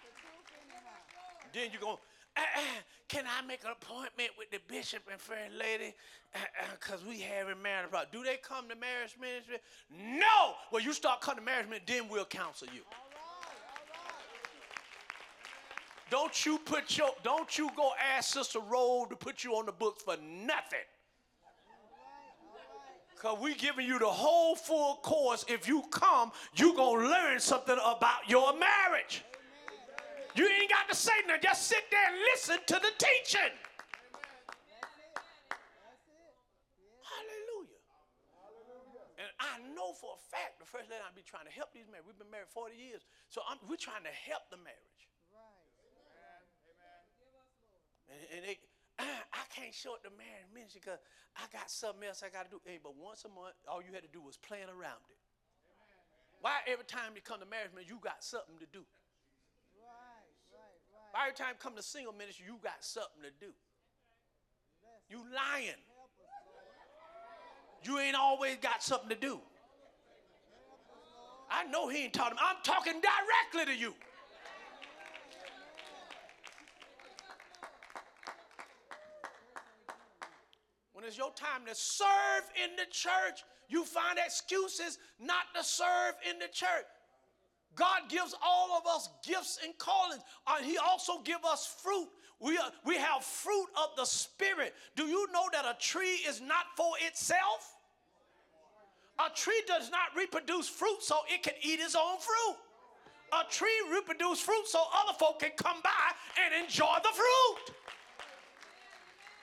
The 0.00 0.12
truth 0.16 0.48
in 0.56 0.64
your 0.72 0.80
mouth. 0.80 1.45
Then 1.56 1.70
you 1.72 1.78
go, 1.80 1.98
uh, 2.36 2.40
uh, 2.40 2.60
can 3.08 3.24
I 3.24 3.44
make 3.46 3.64
an 3.64 3.70
appointment 3.72 4.28
with 4.36 4.50
the 4.50 4.58
bishop 4.68 5.00
and 5.10 5.18
first 5.18 5.54
lady? 5.58 5.94
Because 6.78 7.02
we 7.02 7.20
having 7.20 7.62
marriage 7.62 7.88
problem. 7.88 8.10
Do 8.12 8.22
they 8.22 8.36
come 8.36 8.68
to 8.68 8.76
marriage 8.76 9.16
ministry? 9.18 9.56
No. 9.90 10.52
Well, 10.70 10.82
you 10.82 10.92
start 10.92 11.22
coming 11.22 11.38
to 11.38 11.44
marriage 11.46 11.66
ministry, 11.66 12.00
then 12.00 12.10
we'll 12.10 12.26
counsel 12.26 12.68
you. 12.74 12.82
Don't 16.10 16.44
you 16.44 16.58
put 16.58 16.98
your, 16.98 17.08
don't 17.24 17.56
you 17.56 17.70
go 17.74 17.92
ask 18.14 18.34
Sister 18.34 18.60
Roll 18.60 19.06
to 19.06 19.16
put 19.16 19.42
you 19.42 19.52
on 19.52 19.64
the 19.64 19.72
books 19.72 20.02
for 20.02 20.16
nothing. 20.22 20.78
Because 23.14 23.38
we 23.40 23.54
giving 23.54 23.86
you 23.86 23.98
the 23.98 24.04
whole 24.04 24.56
full 24.56 24.96
course. 24.96 25.46
If 25.48 25.66
you 25.66 25.84
come, 25.90 26.32
you 26.54 26.76
going 26.76 27.02
to 27.02 27.08
learn 27.10 27.40
something 27.40 27.78
about 27.82 28.28
your 28.28 28.52
marriage. 28.58 29.24
You 30.36 30.44
ain't 30.44 30.68
got 30.68 30.84
to 30.88 30.94
say 30.94 31.16
nothing. 31.26 31.42
Just 31.42 31.66
sit 31.66 31.84
there 31.90 32.06
and 32.12 32.20
listen 32.32 32.60
to 32.60 32.76
the 32.76 32.92
teaching. 33.00 33.56
Hallelujah. 37.00 37.80
And 39.16 39.32
I 39.40 39.64
know 39.72 39.96
for 39.96 40.12
a 40.12 40.20
fact 40.28 40.60
the 40.60 40.68
first 40.68 40.92
lady 40.92 41.00
I 41.00 41.08
be 41.16 41.24
trying 41.24 41.48
to 41.48 41.54
help 41.56 41.72
these 41.72 41.88
married. 41.88 42.04
We've 42.04 42.20
been 42.20 42.28
married 42.28 42.52
40 42.52 42.76
years. 42.76 43.08
So 43.32 43.40
I'm, 43.48 43.56
we're 43.64 43.80
trying 43.80 44.04
to 44.04 44.12
help 44.12 44.52
the 44.52 44.60
marriage. 44.60 45.08
Right. 45.32 45.56
And, 48.12 48.20
and 48.36 48.40
they, 48.44 48.60
I 49.40 49.44
can't 49.56 49.72
show 49.72 49.96
it 49.96 50.04
to 50.04 50.12
marriage 50.20 50.52
ministry 50.52 50.84
because 50.84 51.00
I 51.32 51.48
got 51.48 51.72
something 51.72 52.04
else 52.04 52.20
I 52.20 52.28
got 52.28 52.44
to 52.44 52.52
do. 52.52 52.60
Hey, 52.68 52.76
but 52.76 52.92
once 52.92 53.24
a 53.24 53.32
month, 53.32 53.56
all 53.64 53.80
you 53.80 53.96
had 53.96 54.04
to 54.04 54.12
do 54.12 54.20
was 54.20 54.36
plan 54.36 54.68
around 54.68 55.00
it. 55.08 55.16
Why 56.44 56.60
every 56.68 56.84
time 56.84 57.16
you 57.16 57.24
come 57.24 57.40
to 57.40 57.48
marriage 57.48 57.72
ministry, 57.72 57.96
you 57.96 58.04
got 58.04 58.20
something 58.20 58.60
to 58.60 58.68
do? 58.68 58.84
Right. 59.80 60.28
Right. 60.52 60.80
Right. 60.92 61.12
Why 61.15 61.15
every 61.26 61.36
time 61.36 61.54
come 61.58 61.74
to 61.74 61.82
single 61.82 62.12
ministry, 62.12 62.44
you 62.46 62.56
got 62.62 62.84
something 62.84 63.22
to 63.22 63.44
do? 63.44 63.52
You 65.10 65.18
lying. 65.18 65.74
You 67.82 67.98
ain't 67.98 68.16
always 68.16 68.56
got 68.62 68.82
something 68.82 69.08
to 69.08 69.16
do. 69.16 69.40
I 71.50 71.64
know 71.66 71.88
he 71.88 72.04
ain't 72.04 72.12
talking. 72.12 72.38
I'm 72.40 72.56
talking 72.62 72.94
directly 73.00 73.74
to 73.74 73.80
you. 73.80 73.94
When 80.92 81.04
it's 81.04 81.18
your 81.18 81.32
time 81.34 81.66
to 81.66 81.74
serve 81.74 82.06
in 82.64 82.76
the 82.76 82.86
church, 82.90 83.44
you 83.68 83.84
find 83.84 84.18
excuses 84.24 84.98
not 85.20 85.44
to 85.56 85.64
serve 85.64 86.14
in 86.28 86.38
the 86.38 86.48
church. 86.52 86.86
God 87.76 88.08
gives 88.08 88.34
all 88.42 88.76
of 88.76 88.86
us 88.86 89.10
gifts 89.24 89.58
and 89.62 89.76
callings. 89.78 90.22
Uh, 90.46 90.56
he 90.62 90.78
also 90.78 91.20
give 91.22 91.44
us 91.44 91.76
fruit. 91.82 92.08
We, 92.40 92.58
are, 92.58 92.70
we 92.84 92.96
have 92.96 93.22
fruit 93.22 93.68
of 93.76 93.96
the 93.96 94.04
Spirit. 94.04 94.74
Do 94.96 95.04
you 95.04 95.26
know 95.32 95.44
that 95.52 95.64
a 95.64 95.78
tree 95.80 96.20
is 96.26 96.40
not 96.40 96.66
for 96.76 96.92
itself? 97.00 97.76
A 99.18 99.34
tree 99.34 99.62
does 99.66 99.90
not 99.90 100.14
reproduce 100.16 100.68
fruit 100.68 101.02
so 101.02 101.16
it 101.28 101.42
can 101.42 101.54
eat 101.62 101.80
its 101.80 101.94
own 101.94 102.18
fruit. 102.18 102.56
A 103.32 103.50
tree 103.50 103.82
reproduces 103.90 104.44
fruit 104.44 104.66
so 104.66 104.82
other 104.94 105.16
folk 105.18 105.40
can 105.40 105.50
come 105.56 105.78
by 105.82 106.44
and 106.44 106.64
enjoy 106.64 106.96
the 107.02 107.10
fruit. 107.14 107.76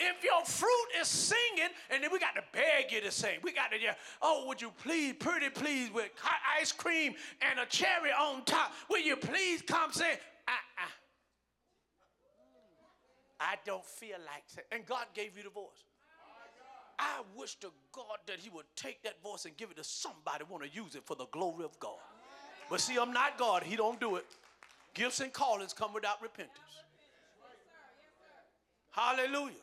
If 0.03 0.23
your 0.23 0.43
fruit 0.45 0.87
is 0.99 1.07
singing, 1.07 1.69
and 1.89 2.03
then 2.03 2.11
we 2.11 2.19
got 2.19 2.35
to 2.35 2.43
beg 2.51 2.91
you 2.91 3.01
to 3.01 3.11
sing. 3.11 3.39
We 3.41 3.53
got 3.53 3.71
to, 3.71 3.79
yeah, 3.79 3.93
oh, 4.21 4.45
would 4.47 4.61
you 4.61 4.71
please, 4.83 5.15
pretty 5.19 5.49
please, 5.49 5.91
with 5.93 6.09
ice 6.59 6.71
cream 6.71 7.13
and 7.41 7.59
a 7.59 7.65
cherry 7.65 8.11
on 8.11 8.43
top, 8.43 8.73
will 8.89 9.01
you 9.01 9.15
please 9.15 9.61
come 9.61 9.91
sing? 9.91 10.17
Uh-uh. 10.47 10.89
I 13.39 13.55
don't 13.65 13.85
feel 13.85 14.17
like 14.25 14.43
singing. 14.47 14.67
And 14.71 14.85
God 14.85 15.05
gave 15.13 15.37
you 15.37 15.43
the 15.43 15.49
voice. 15.49 15.85
I 16.99 17.21
wish 17.35 17.55
to 17.55 17.71
God 17.91 18.17
that 18.27 18.39
He 18.39 18.49
would 18.49 18.65
take 18.75 19.01
that 19.03 19.21
voice 19.23 19.45
and 19.45 19.55
give 19.57 19.71
it 19.71 19.77
to 19.77 19.83
somebody 19.83 20.43
want 20.49 20.63
to 20.63 20.69
use 20.69 20.95
it 20.95 21.03
for 21.05 21.15
the 21.15 21.25
glory 21.31 21.65
of 21.65 21.77
God. 21.79 21.97
But 22.69 22.81
see, 22.81 22.97
I'm 22.97 23.13
not 23.13 23.37
God. 23.37 23.63
He 23.63 23.75
don't 23.75 23.99
do 23.99 24.15
it. 24.15 24.25
Gifts 24.93 25.19
and 25.19 25.33
callings 25.33 25.73
come 25.73 25.93
without 25.93 26.21
repentance. 26.21 26.57
Hallelujah. 28.91 29.55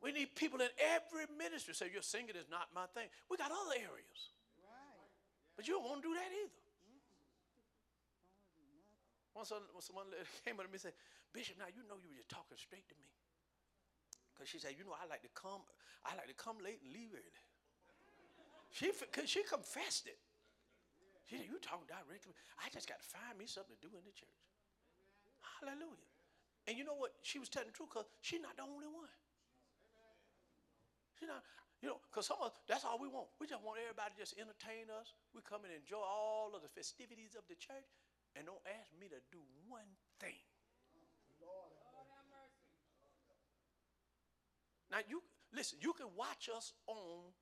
We 0.00 0.12
need 0.12 0.32
people 0.34 0.60
in 0.64 0.72
every 0.80 1.28
ministry 1.36 1.76
say, 1.76 1.92
Your 1.92 2.02
singing 2.02 2.36
is 2.36 2.48
not 2.48 2.72
my 2.74 2.88
thing. 2.96 3.12
We 3.28 3.36
got 3.36 3.52
other 3.52 3.76
areas. 3.76 4.20
Right. 4.64 5.12
But 5.56 5.68
you 5.68 5.76
don't 5.76 5.84
want 5.84 6.00
to 6.00 6.08
do 6.08 6.14
that 6.16 6.32
either. 6.32 6.60
Once, 9.36 9.52
someone 9.52 10.08
came 10.44 10.56
up 10.56 10.64
to 10.64 10.72
me 10.72 10.80
and 10.80 10.84
said, 10.88 10.96
Bishop, 11.32 11.60
now 11.60 11.70
you 11.70 11.86
know 11.86 12.00
you 12.00 12.10
were 12.10 12.18
just 12.18 12.32
talking 12.32 12.58
straight 12.58 12.88
to 12.90 12.96
me. 12.98 13.06
Because 14.34 14.48
she 14.48 14.58
said, 14.58 14.74
you 14.74 14.88
know, 14.88 14.96
I 14.96 15.04
like 15.06 15.22
to 15.22 15.32
come, 15.36 15.62
I 16.02 16.16
like 16.16 16.26
to 16.32 16.34
come 16.34 16.58
late 16.64 16.80
and 16.80 16.90
leave 16.90 17.12
early. 17.12 17.44
She, 18.72 18.88
cause 19.12 19.28
she 19.28 19.44
confessed 19.44 20.08
it. 20.08 20.18
She 21.28 21.38
said, 21.38 21.46
you 21.46 21.60
talking 21.62 21.86
directly. 21.86 22.34
I 22.58 22.72
just 22.72 22.88
got 22.88 22.98
to 22.98 23.06
find 23.06 23.38
me 23.38 23.46
something 23.46 23.76
to 23.76 23.82
do 23.84 23.92
in 23.94 24.02
the 24.02 24.14
church. 24.16 24.40
Hallelujah. 25.60 26.08
And 26.66 26.74
you 26.74 26.82
know 26.82 26.96
what? 26.96 27.14
She 27.22 27.38
was 27.38 27.52
telling 27.52 27.68
the 27.68 27.76
truth 27.76 27.92
because 27.92 28.08
she's 28.24 28.42
not 28.42 28.56
the 28.56 28.64
only 28.64 28.88
one. 28.88 29.12
You 31.20 31.28
know, 31.28 31.40
you 31.80 31.88
know, 31.88 32.00
because 32.08 32.28
some 32.28 32.40
of 32.40 32.52
that's 32.68 32.84
all 32.84 33.00
we 33.00 33.08
want. 33.08 33.28
We 33.40 33.48
just 33.48 33.64
want 33.64 33.80
everybody 33.80 34.16
to 34.16 34.20
just 34.20 34.36
entertain 34.36 34.88
us. 34.92 35.12
We 35.32 35.40
come 35.44 35.64
and 35.64 35.72
enjoy 35.72 36.00
all 36.00 36.52
of 36.56 36.60
the 36.60 36.72
festivities 36.72 37.36
of 37.36 37.44
the 37.48 37.56
church, 37.56 37.88
and 38.36 38.44
don't 38.44 38.64
ask 38.68 38.92
me 38.96 39.08
to 39.12 39.20
do 39.32 39.40
one 39.68 39.88
thing. 40.20 40.36
Lord, 41.40 41.72
have 42.12 42.28
mercy. 42.28 42.68
Now 44.92 45.00
you 45.08 45.24
listen. 45.52 45.80
You 45.80 45.92
can 45.92 46.12
watch 46.16 46.48
us 46.52 46.72
on 46.88 47.32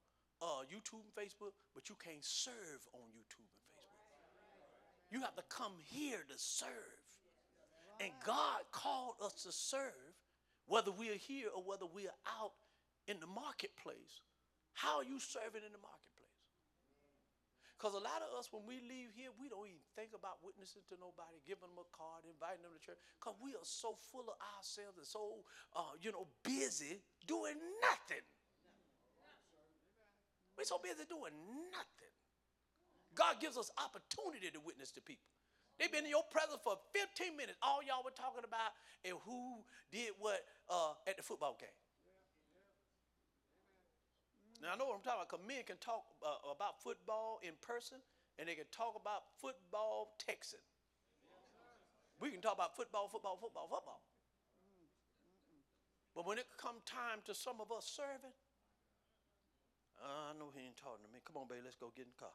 uh, 0.43 0.63
YouTube 0.71 1.03
and 1.03 1.15
Facebook, 1.15 1.55
but 1.75 1.91
you 1.91 1.97
can't 1.99 2.23
serve 2.23 2.83
on 2.95 3.07
YouTube 3.15 3.51
and 3.51 3.63
Facebook. 3.75 4.11
You 5.11 5.21
have 5.23 5.35
to 5.35 5.47
come 5.51 5.75
here 5.83 6.23
to 6.23 6.37
serve. 6.39 6.99
And 8.01 8.13
God 8.25 8.63
called 8.71 9.15
us 9.25 9.43
to 9.43 9.51
serve, 9.51 10.15
whether 10.67 10.93
we 10.93 11.11
are 11.11 11.19
here 11.19 11.49
or 11.55 11.63
whether 11.63 11.87
we 11.87 12.07
are 12.07 12.21
out 12.39 12.53
in 13.09 13.19
the 13.19 13.27
marketplace. 13.27 14.21
How 14.77 15.01
are 15.01 15.09
you 15.09 15.19
serving 15.19 15.65
in 15.65 15.73
the 15.73 15.81
marketplace? 15.81 16.09
Because 17.75 17.95
a 17.95 18.03
lot 18.03 18.27
of 18.27 18.35
us, 18.35 18.51
when 18.51 18.67
we 18.67 18.83
leave 18.83 19.15
here, 19.15 19.31
we 19.39 19.47
don't 19.47 19.71
even 19.71 19.83
think 19.95 20.11
about 20.11 20.43
witnessing 20.43 20.83
to 20.91 20.99
nobody, 20.99 21.39
giving 21.47 21.71
them 21.71 21.79
a 21.79 21.87
card, 21.95 22.27
inviting 22.27 22.67
them 22.67 22.75
to 22.75 22.83
church, 22.83 22.99
because 23.19 23.39
we 23.39 23.55
are 23.55 23.63
so 23.63 23.95
full 24.11 24.27
of 24.27 24.35
ourselves 24.59 24.99
and 24.99 25.07
so, 25.07 25.47
uh, 25.79 25.95
you 26.03 26.11
know, 26.11 26.27
busy 26.43 26.99
doing 27.23 27.55
nothing. 27.79 28.27
We're 30.59 30.67
so 30.67 30.83
busy 30.83 31.07
doing 31.07 31.39
nothing. 31.71 32.15
God 33.15 33.39
gives 33.39 33.55
us 33.55 33.71
opportunity 33.79 34.51
to 34.51 34.59
witness 34.59 34.91
to 34.99 35.01
people. 35.01 35.31
They've 35.79 35.91
been 35.91 36.03
in 36.03 36.11
your 36.11 36.27
presence 36.35 36.59
for 36.67 36.75
15 36.91 37.39
minutes. 37.39 37.63
All 37.63 37.79
y'all 37.87 38.03
were 38.03 38.15
talking 38.15 38.43
about 38.43 38.75
and 39.07 39.15
who 39.23 39.63
did 39.95 40.19
what 40.19 40.43
uh, 40.67 40.99
at 41.07 41.15
the 41.15 41.23
football 41.23 41.55
game. 41.55 41.71
Now 44.59 44.75
I 44.75 44.77
know 44.77 44.91
what 44.91 44.99
I'm 44.99 45.07
talking 45.07 45.23
about 45.23 45.31
because 45.31 45.47
men 45.47 45.63
can 45.63 45.79
talk 45.79 46.03
uh, 46.19 46.51
about 46.51 46.83
football 46.83 47.39
in 47.47 47.55
person 47.63 48.03
and 48.39 48.49
they 48.51 48.55
can 48.59 48.67
talk 48.75 48.99
about 48.99 49.31
football 49.39 50.19
texting. 50.19 50.63
We 52.19 52.31
can 52.31 52.43
talk 52.43 52.55
about 52.55 52.75
football, 52.75 53.07
football, 53.07 53.39
football, 53.39 53.71
football. 53.71 54.03
But 56.15 56.27
when 56.27 56.39
it 56.39 56.51
come 56.59 56.83
time 56.83 57.23
to 57.27 57.35
some 57.35 57.63
of 57.63 57.71
us 57.71 57.87
serving, 57.87 58.35
I 60.03 60.35
know 60.35 60.51
he 60.51 60.67
ain't 60.67 60.77
talking 60.77 61.07
to 61.07 61.11
me. 61.11 61.23
Come 61.23 61.39
on, 61.39 61.47
baby, 61.47 61.63
let's 61.63 61.79
go 61.79 61.95
get 61.95 62.11
in 62.11 62.15
the 62.15 62.19
car. 62.19 62.35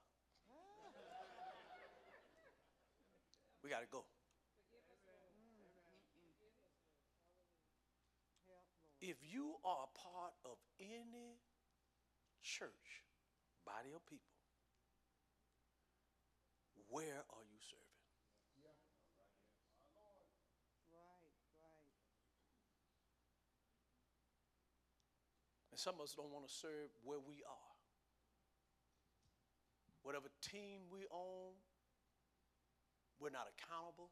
We 3.63 3.69
got 3.69 3.83
to 3.83 3.91
go. 3.91 4.03
If 9.03 9.19
you 9.19 9.59
are 9.67 9.83
a 9.83 9.91
part 9.99 10.31
of 10.47 10.55
any 10.79 11.42
church, 12.43 13.01
body 13.65 13.95
of 13.95 14.05
people, 14.05 14.35
where 16.91 17.25
are 17.33 17.45
you 17.49 17.57
serving? 17.57 17.81
Right, 18.61 18.77
right. 20.93 21.87
And 25.71 25.79
some 25.79 25.95
of 25.95 26.01
us 26.05 26.13
don't 26.13 26.29
want 26.29 26.45
to 26.45 26.53
serve 26.53 26.93
where 27.01 27.17
we 27.17 27.41
are. 27.49 27.73
Whatever 30.03 30.27
team 30.43 30.85
we 30.91 31.07
own, 31.09 31.57
we're 33.19 33.31
not 33.31 33.47
accountable. 33.49 34.11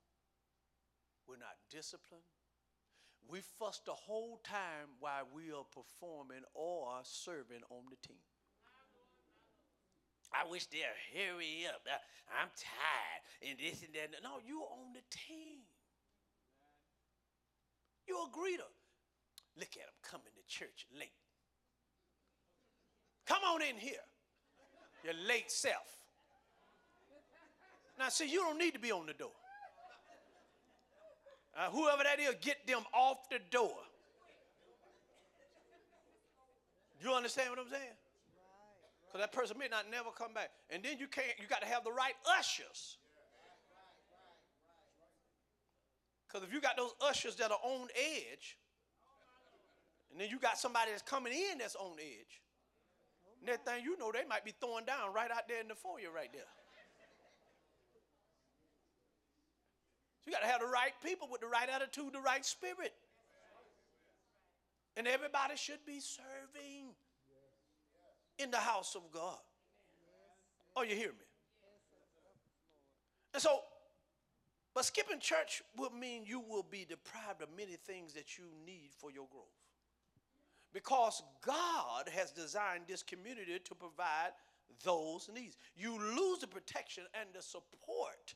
We're 1.27 1.37
not 1.37 1.59
disciplined. 1.69 2.23
We 3.29 3.41
fuss 3.59 3.81
the 3.85 3.93
whole 3.93 4.39
time 4.43 4.99
while 4.99 5.27
we 5.33 5.51
are 5.51 5.65
performing 5.71 6.43
or 6.53 6.87
serving 7.03 7.63
on 7.69 7.83
the 7.89 8.07
team. 8.07 8.17
I 10.33 10.49
wish 10.49 10.65
they'd 10.67 10.83
hurry 11.13 11.67
up. 11.67 11.81
I'm 12.39 12.49
tired 12.55 13.49
and 13.49 13.59
this 13.59 13.83
and 13.83 13.93
that. 13.95 14.23
No, 14.23 14.39
you're 14.45 14.59
on 14.59 14.93
the 14.93 15.03
team. 15.09 15.59
You're 18.07 18.27
a 18.27 18.31
greeter. 18.31 18.67
Look 19.57 19.69
at 19.75 19.85
them 19.85 19.99
coming 20.03 20.31
to 20.35 20.43
church 20.47 20.87
late. 20.97 21.11
Come 23.25 23.43
on 23.43 23.61
in 23.61 23.77
here. 23.77 24.05
Your 25.03 25.13
late 25.27 25.51
self. 25.51 25.97
Now, 27.99 28.09
see, 28.09 28.29
you 28.29 28.39
don't 28.39 28.57
need 28.57 28.73
to 28.73 28.79
be 28.79 28.91
on 28.91 29.05
the 29.05 29.13
door. 29.13 29.31
Uh, 31.57 31.69
whoever 31.69 32.03
that 32.03 32.19
is, 32.19 32.35
get 32.41 32.65
them 32.65 32.81
off 32.93 33.29
the 33.29 33.39
door. 33.49 33.75
You 37.03 37.11
understand 37.13 37.49
what 37.49 37.59
I'm 37.59 37.69
saying? 37.69 37.97
Because 39.07 39.21
that 39.21 39.33
person 39.33 39.57
may 39.57 39.67
not 39.67 39.89
never 39.91 40.09
come 40.17 40.33
back. 40.33 40.51
And 40.69 40.81
then 40.83 40.97
you 40.99 41.07
can't, 41.07 41.27
you 41.41 41.47
got 41.47 41.61
to 41.61 41.67
have 41.67 41.83
the 41.83 41.91
right 41.91 42.13
ushers. 42.37 42.97
Because 46.27 46.47
if 46.47 46.53
you 46.53 46.61
got 46.61 46.77
those 46.77 46.93
ushers 47.01 47.35
that 47.35 47.51
are 47.51 47.59
on 47.61 47.89
edge, 47.95 48.57
and 50.11 50.21
then 50.21 50.29
you 50.29 50.39
got 50.39 50.57
somebody 50.57 50.91
that's 50.91 51.01
coming 51.01 51.33
in 51.33 51.57
that's 51.57 51.75
on 51.75 51.97
edge, 51.99 52.41
next 53.45 53.65
thing 53.65 53.83
you 53.83 53.97
know, 53.97 54.11
they 54.13 54.23
might 54.29 54.45
be 54.45 54.53
throwing 54.61 54.85
down 54.85 55.13
right 55.13 55.31
out 55.31 55.47
there 55.49 55.59
in 55.59 55.67
the 55.67 55.75
foyer 55.75 56.11
right 56.13 56.31
there. 56.31 56.43
So 60.23 60.29
you 60.29 60.33
got 60.33 60.41
to 60.41 60.51
have 60.51 60.61
the 60.61 60.67
right 60.67 60.93
people 61.03 61.27
with 61.31 61.41
the 61.41 61.47
right 61.47 61.67
attitude, 61.67 62.13
the 62.13 62.19
right 62.19 62.45
spirit. 62.45 62.93
And 64.95 65.07
everybody 65.07 65.55
should 65.55 65.83
be 65.85 65.99
serving 65.99 66.93
in 68.37 68.51
the 68.51 68.57
house 68.57 68.95
of 68.95 69.01
God. 69.11 69.39
Oh, 70.75 70.83
you 70.83 70.95
hear 70.95 71.09
me? 71.09 71.25
And 73.33 73.41
so, 73.41 73.61
but 74.73 74.85
skipping 74.85 75.19
church 75.19 75.63
will 75.77 75.91
mean 75.91 76.23
you 76.25 76.39
will 76.39 76.65
be 76.69 76.85
deprived 76.87 77.41
of 77.41 77.49
many 77.57 77.77
things 77.85 78.13
that 78.13 78.37
you 78.37 78.45
need 78.65 78.91
for 78.97 79.11
your 79.11 79.27
growth. 79.31 79.45
Because 80.73 81.21
God 81.45 82.09
has 82.15 82.31
designed 82.31 82.83
this 82.87 83.03
community 83.03 83.59
to 83.59 83.75
provide 83.75 84.31
those 84.83 85.29
needs. 85.33 85.57
You 85.75 85.97
lose 85.97 86.39
the 86.39 86.47
protection 86.47 87.03
and 87.19 87.29
the 87.33 87.41
support 87.41 88.35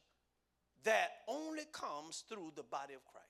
that 0.85 1.09
only 1.27 1.63
comes 1.71 2.23
through 2.29 2.53
the 2.55 2.63
body 2.63 2.93
of 2.93 3.05
Christ. 3.05 3.25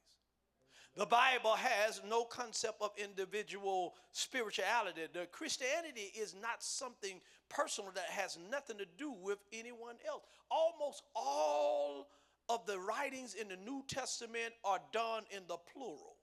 The 0.95 1.05
Bible 1.05 1.55
has 1.55 2.01
no 2.07 2.23
concept 2.23 2.81
of 2.81 2.91
individual 2.97 3.95
spirituality. 4.11 5.01
The 5.11 5.25
Christianity 5.25 6.13
is 6.17 6.33
not 6.41 6.63
something 6.63 7.19
personal 7.49 7.91
that 7.95 8.05
has 8.05 8.37
nothing 8.49 8.77
to 8.77 8.85
do 8.97 9.13
with 9.21 9.39
anyone 9.51 9.95
else. 10.07 10.23
Almost 10.49 11.03
all 11.13 12.07
of 12.47 12.65
the 12.65 12.79
writings 12.79 13.33
in 13.33 13.49
the 13.49 13.57
New 13.57 13.83
Testament 13.87 14.53
are 14.63 14.79
done 14.93 15.23
in 15.35 15.43
the 15.49 15.57
plural, 15.73 16.15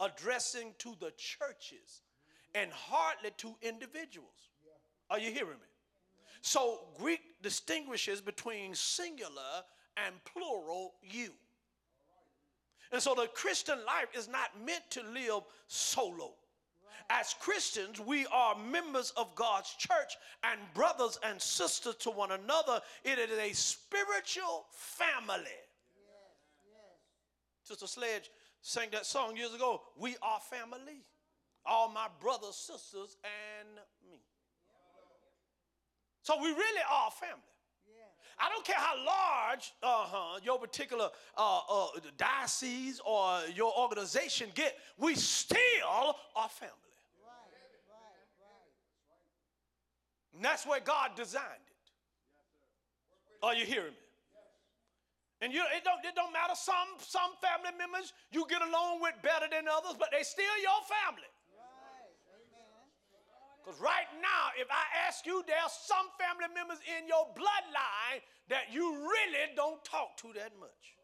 addressing 0.00 0.74
to 0.78 0.96
the 0.98 1.12
churches 1.16 2.02
and 2.56 2.72
hardly 2.72 3.30
to 3.36 3.54
individuals. 3.62 4.48
Are 5.10 5.18
you 5.18 5.30
hearing 5.30 5.50
me? 5.50 5.68
So 6.42 6.80
Greek 6.98 7.20
distinguishes 7.42 8.20
between 8.20 8.74
singular 8.74 9.62
and 10.06 10.14
plural 10.24 10.94
you. 11.02 11.30
And 12.92 13.00
so 13.00 13.14
the 13.14 13.28
Christian 13.28 13.78
life 13.86 14.08
is 14.16 14.28
not 14.28 14.50
meant 14.64 14.82
to 14.90 15.02
live 15.02 15.42
solo. 15.68 16.32
As 17.08 17.34
Christians, 17.40 17.98
we 17.98 18.26
are 18.32 18.56
members 18.56 19.12
of 19.16 19.34
God's 19.34 19.74
church 19.74 20.16
and 20.44 20.60
brothers 20.74 21.18
and 21.24 21.40
sisters 21.40 21.96
to 21.96 22.10
one 22.10 22.30
another. 22.30 22.80
It 23.04 23.18
is 23.18 23.36
a 23.36 23.52
spiritual 23.52 24.66
family. 24.70 25.40
Yes, 25.42 26.36
yes. 26.64 26.98
Sister 27.64 27.86
Sledge 27.88 28.30
sang 28.62 28.90
that 28.92 29.06
song 29.06 29.36
years 29.36 29.54
ago. 29.54 29.82
We 29.98 30.16
are 30.22 30.38
family. 30.38 31.02
All 31.66 31.88
my 31.88 32.06
brothers, 32.20 32.54
sisters, 32.54 33.16
and 33.24 33.68
me. 34.08 34.18
So 36.22 36.40
we 36.40 36.48
really 36.48 36.82
are 36.90 37.10
family. 37.10 37.42
I 38.40 38.48
don't 38.48 38.64
care 38.64 38.78
how 38.78 38.96
large 38.96 39.72
uh-huh, 39.82 40.40
your 40.42 40.58
particular 40.58 41.10
uh, 41.36 41.60
uh, 41.68 41.88
diocese 42.16 43.00
or 43.04 43.40
your 43.54 43.72
organization 43.78 44.48
get, 44.54 44.78
we 44.98 45.14
still 45.14 45.58
are 46.34 46.48
family. 46.48 46.74
Right, 47.22 47.52
right, 47.90 48.28
right. 50.32 50.42
That's 50.42 50.66
where 50.66 50.80
God 50.80 51.10
designed 51.16 51.44
it. 51.44 51.90
Are 53.42 53.54
you 53.54 53.66
hearing 53.66 53.92
me? 53.92 53.96
And 55.42 55.52
you, 55.52 55.62
it 55.76 55.84
don't, 55.84 56.04
it 56.04 56.14
don't 56.14 56.32
matter. 56.32 56.54
Some, 56.54 56.96
some 56.98 57.32
family 57.40 57.76
members 57.78 58.12
you 58.30 58.46
get 58.48 58.60
along 58.60 59.00
with 59.00 59.14
better 59.22 59.46
than 59.50 59.64
others, 59.68 59.96
but 59.98 60.08
they 60.12 60.22
still 60.22 60.56
your 60.60 60.84
family. 60.84 61.28
Right. 63.78 64.00
Right 64.00 64.10
now, 64.22 64.50
if 64.58 64.68
I 64.70 64.84
ask 65.06 65.26
you, 65.26 65.44
there 65.46 65.56
are 65.56 65.68
some 65.68 66.06
family 66.18 66.48
members 66.54 66.78
in 66.98 67.06
your 67.06 67.28
bloodline 67.36 68.24
that 68.48 68.72
you 68.72 68.96
really 68.96 69.52
don't 69.54 69.84
talk 69.84 70.16
to 70.18 70.32
that 70.34 70.52
much. 70.58 70.96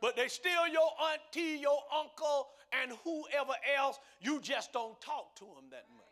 But 0.00 0.14
they 0.14 0.28
still 0.28 0.68
your 0.68 0.90
auntie, 1.10 1.60
your 1.60 1.82
uncle, 1.90 2.48
and 2.70 2.92
whoever 3.02 3.54
else, 3.76 3.98
you 4.20 4.40
just 4.40 4.72
don't 4.72 5.00
talk 5.00 5.34
to 5.36 5.44
them 5.44 5.66
that 5.70 5.84
much. 5.90 6.04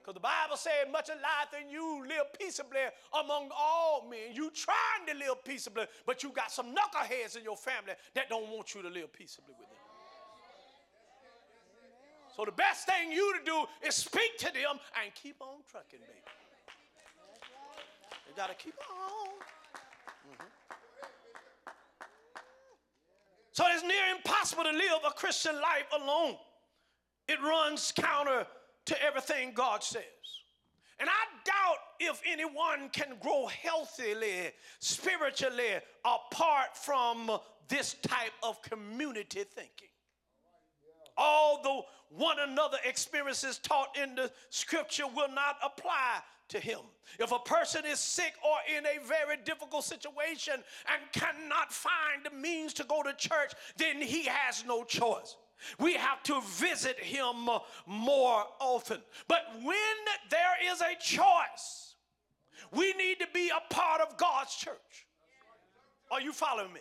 Because 0.00 0.14
the 0.14 0.20
Bible 0.20 0.56
said, 0.56 0.90
much 0.90 1.10
alive 1.10 1.52
in 1.60 1.70
you 1.70 2.02
live 2.08 2.32
peaceably 2.38 2.80
among 3.22 3.50
all 3.56 4.08
men. 4.10 4.34
You 4.34 4.50
trying 4.50 5.06
to 5.06 5.14
live 5.14 5.44
peaceably, 5.44 5.84
but 6.06 6.22
you 6.22 6.32
got 6.32 6.50
some 6.50 6.74
knuckleheads 6.74 7.36
in 7.36 7.44
your 7.44 7.56
family 7.56 7.92
that 8.14 8.28
don't 8.28 8.48
want 8.48 8.74
you 8.74 8.82
to 8.82 8.88
live 8.88 9.12
peaceably 9.12 9.54
with 9.58 9.68
them. 9.68 9.81
So 12.34 12.44
the 12.44 12.52
best 12.52 12.86
thing 12.86 13.12
you 13.12 13.38
to 13.38 13.44
do 13.44 13.64
is 13.86 13.94
speak 13.94 14.38
to 14.38 14.46
them 14.46 14.80
and 15.02 15.14
keep 15.14 15.36
on 15.40 15.62
trucking, 15.70 16.00
baby. 16.00 16.12
You 18.26 18.32
gotta 18.34 18.54
keep 18.54 18.74
on. 18.90 19.28
Mhm. 20.26 20.50
So 23.52 23.66
it's 23.66 23.82
near 23.82 24.06
impossible 24.16 24.64
to 24.64 24.70
live 24.70 25.04
a 25.04 25.12
Christian 25.12 25.60
life 25.60 25.92
alone. 25.92 26.38
It 27.28 27.38
runs 27.40 27.92
counter 27.92 28.46
to 28.86 29.02
everything 29.02 29.52
God 29.52 29.84
says. 29.84 30.02
And 30.98 31.10
I 31.10 31.24
doubt 31.44 31.78
if 31.98 32.22
anyone 32.24 32.88
can 32.90 33.18
grow 33.18 33.46
healthily, 33.46 34.54
spiritually, 34.78 35.80
apart 36.04 36.76
from 36.76 37.40
this 37.68 37.94
type 37.94 38.32
of 38.42 38.62
community 38.62 39.44
thinking. 39.44 39.88
All 41.16 41.60
the 41.62 41.82
one 42.16 42.36
another 42.40 42.78
experiences 42.84 43.58
taught 43.58 43.96
in 44.00 44.14
the 44.14 44.30
scripture 44.50 45.06
will 45.06 45.32
not 45.32 45.56
apply 45.62 46.20
to 46.48 46.60
him. 46.60 46.80
If 47.18 47.32
a 47.32 47.38
person 47.38 47.84
is 47.86 47.98
sick 47.98 48.34
or 48.44 48.56
in 48.76 48.84
a 48.84 49.04
very 49.06 49.36
difficult 49.44 49.84
situation 49.84 50.54
and 50.54 51.12
cannot 51.12 51.72
find 51.72 52.24
the 52.24 52.30
means 52.30 52.74
to 52.74 52.84
go 52.84 53.02
to 53.02 53.12
church, 53.14 53.52
then 53.76 54.00
he 54.00 54.24
has 54.24 54.64
no 54.66 54.84
choice. 54.84 55.36
We 55.78 55.94
have 55.94 56.22
to 56.24 56.40
visit 56.42 56.98
him 56.98 57.48
more 57.86 58.44
often. 58.60 58.98
But 59.28 59.42
when 59.62 59.76
there 60.30 60.72
is 60.72 60.80
a 60.80 60.96
choice, 61.00 61.94
we 62.72 62.92
need 62.94 63.20
to 63.20 63.28
be 63.32 63.50
a 63.50 63.72
part 63.72 64.00
of 64.00 64.16
God's 64.16 64.54
church. 64.54 65.06
Are 66.10 66.20
you 66.20 66.32
following 66.32 66.72
me? 66.72 66.80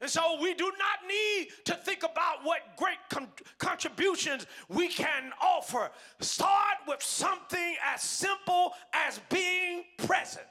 And 0.00 0.08
so 0.08 0.38
we 0.40 0.54
do 0.54 0.64
not 0.64 1.06
need 1.06 1.48
to 1.66 1.74
think 1.74 2.02
about 2.02 2.42
what 2.42 2.76
great 2.76 2.98
con- 3.10 3.28
contributions 3.58 4.46
we 4.68 4.88
can 4.88 5.30
offer. 5.42 5.90
Start 6.20 6.78
with 6.88 7.02
something 7.02 7.76
as 7.84 8.00
simple 8.02 8.72
as 8.94 9.20
being 9.28 9.84
present. 9.98 10.46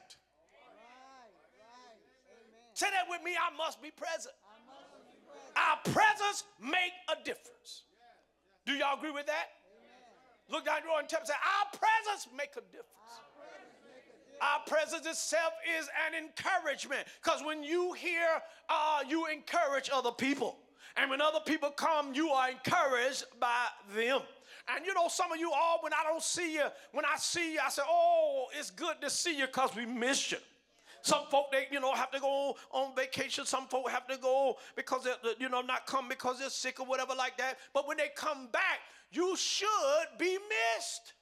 Right. 0.53 1.33
Amen. 1.57 2.73
Say 2.73 2.87
that 2.91 3.05
with 3.09 3.23
me 3.23 3.31
I 3.31 3.55
must 3.57 3.81
be 3.81 3.89
present. 3.89 4.35
Must 4.67 4.85
be 5.09 5.17
present. 5.25 5.57
Our 5.57 5.77
presence 5.93 6.43
make 6.61 6.93
a 7.09 7.15
difference. 7.23 7.83
Do 8.67 8.73
y'all 8.73 8.97
agree 8.97 9.11
with 9.11 9.25
that? 9.25 9.49
Look 10.49 10.65
down 10.65 10.81
your 10.83 10.99
and 10.99 11.07
tell 11.09 11.25
say, 11.25 11.33
our 11.33 11.69
presence 11.77 12.27
make 12.35 12.51
a 12.53 12.65
difference. 12.69 13.28
Our 14.41 14.59
presence 14.65 15.05
itself 15.05 15.53
is 15.79 15.89
an 16.07 16.23
encouragement 16.23 17.05
because 17.21 17.43
when 17.43 17.63
you 17.63 17.93
hear, 17.93 18.27
uh, 18.69 19.01
you 19.07 19.27
encourage 19.27 19.89
other 19.93 20.11
people. 20.11 20.57
And 20.97 21.09
when 21.09 21.21
other 21.21 21.39
people 21.45 21.69
come, 21.69 22.13
you 22.13 22.29
are 22.29 22.49
encouraged 22.49 23.25
by 23.39 23.67
them. 23.95 24.21
And 24.75 24.85
you 24.85 24.93
know, 24.93 25.07
some 25.07 25.31
of 25.31 25.39
you 25.39 25.51
all, 25.51 25.79
when 25.81 25.93
I 25.93 26.03
don't 26.03 26.21
see 26.21 26.55
you, 26.55 26.65
when 26.91 27.05
I 27.05 27.17
see 27.17 27.53
you, 27.53 27.59
I 27.65 27.69
say, 27.69 27.81
oh, 27.87 28.47
it's 28.57 28.71
good 28.71 28.95
to 29.01 29.09
see 29.09 29.37
you 29.37 29.45
because 29.45 29.75
we 29.75 29.85
miss 29.85 30.31
you. 30.31 30.37
Some 31.01 31.25
folk 31.31 31.51
they 31.51 31.67
you 31.71 31.79
know 31.79 31.93
have 31.93 32.11
to 32.11 32.19
go 32.19 32.57
on 32.71 32.95
vacation. 32.95 33.45
Some 33.45 33.67
folk 33.67 33.89
have 33.89 34.07
to 34.07 34.17
go 34.17 34.57
because 34.75 35.05
they're 35.05 35.33
you 35.39 35.49
know 35.49 35.61
not 35.61 35.85
come 35.85 36.09
because 36.09 36.39
they're 36.39 36.49
sick 36.49 36.79
or 36.79 36.85
whatever 36.85 37.13
like 37.15 37.37
that. 37.37 37.57
But 37.73 37.87
when 37.87 37.97
they 37.97 38.09
come 38.15 38.47
back, 38.51 38.79
you 39.11 39.35
should 39.37 40.17
be 40.17 40.37
missed. 40.77 41.13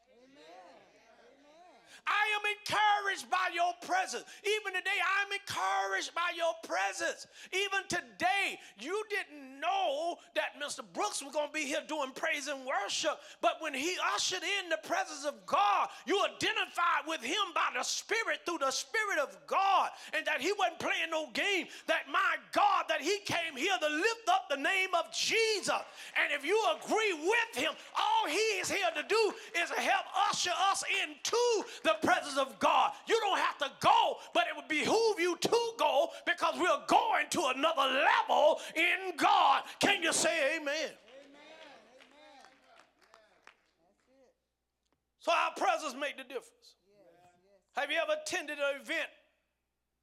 I 2.07 2.23
am 2.39 2.43
encouraged 2.55 3.29
by 3.29 3.51
your 3.53 3.73
presence. 3.83 4.23
Even 4.47 4.73
today, 4.73 4.99
I'm 5.03 5.31
encouraged 5.35 6.15
by 6.15 6.31
your 6.35 6.55
presence. 6.63 7.27
Even 7.51 7.83
today, 7.87 8.59
you 8.79 9.03
didn't 9.11 9.59
know 9.59 10.17
that 10.35 10.55
Mr. 10.55 10.81
Brooks 10.93 11.21
was 11.21 11.33
going 11.33 11.47
to 11.47 11.53
be 11.53 11.67
here 11.67 11.83
doing 11.87 12.11
praise 12.15 12.47
and 12.47 12.63
worship, 12.65 13.19
but 13.41 13.59
when 13.59 13.73
he 13.73 13.97
ushered 14.15 14.43
in 14.43 14.69
the 14.69 14.79
presence 14.87 15.25
of 15.25 15.45
God, 15.45 15.89
you 16.05 16.15
identified 16.23 17.03
with 17.07 17.21
him 17.21 17.51
by 17.53 17.75
the 17.75 17.83
Spirit 17.83 18.41
through 18.45 18.59
the 18.59 18.71
Spirit 18.71 19.19
of 19.19 19.35
God, 19.47 19.89
and 20.15 20.25
that 20.25 20.39
he 20.39 20.53
wasn't 20.57 20.79
playing 20.79 21.11
no 21.11 21.27
game. 21.33 21.67
That 21.87 22.07
my 22.11 22.39
God, 22.51 22.85
that 22.87 23.01
he 23.01 23.19
came 23.25 23.55
here 23.55 23.75
to 23.79 23.89
lift 23.89 24.27
up 24.29 24.47
the 24.49 24.57
name 24.57 24.95
of 24.97 25.11
Jesus. 25.11 25.83
And 26.15 26.31
if 26.31 26.45
you 26.45 26.57
agree 26.79 27.13
with 27.13 27.63
him, 27.63 27.73
all 27.97 28.29
he 28.29 28.61
is 28.61 28.69
here 28.69 28.89
to 28.95 29.03
do 29.03 29.33
is 29.59 29.69
help 29.69 30.05
usher 30.29 30.55
us 30.71 30.83
into 31.03 31.37
the 31.83 31.96
presence 32.05 32.37
of 32.37 32.57
God. 32.59 32.91
You 33.07 33.19
don't 33.21 33.39
have 33.39 33.57
to 33.59 33.71
go, 33.79 34.17
but 34.33 34.45
it 34.49 34.55
would 34.55 34.67
behoove 34.67 35.19
you 35.19 35.37
to 35.37 35.59
go 35.77 36.09
because 36.25 36.55
we're 36.59 36.85
going 36.87 37.25
to 37.31 37.51
another 37.55 38.03
level 38.29 38.59
in 38.75 39.15
God. 39.17 39.63
Can 39.79 40.01
you 40.03 40.13
say 40.13 40.57
amen? 40.57 40.67
Amen. 40.67 40.93
Amen. 41.99 42.47
So 45.19 45.31
our 45.31 45.51
presence 45.55 45.95
make 45.99 46.17
the 46.17 46.23
difference. 46.23 46.75
Have 47.75 47.91
you 47.91 47.97
ever 48.01 48.19
attended 48.21 48.57
an 48.57 48.81
event 48.81 49.09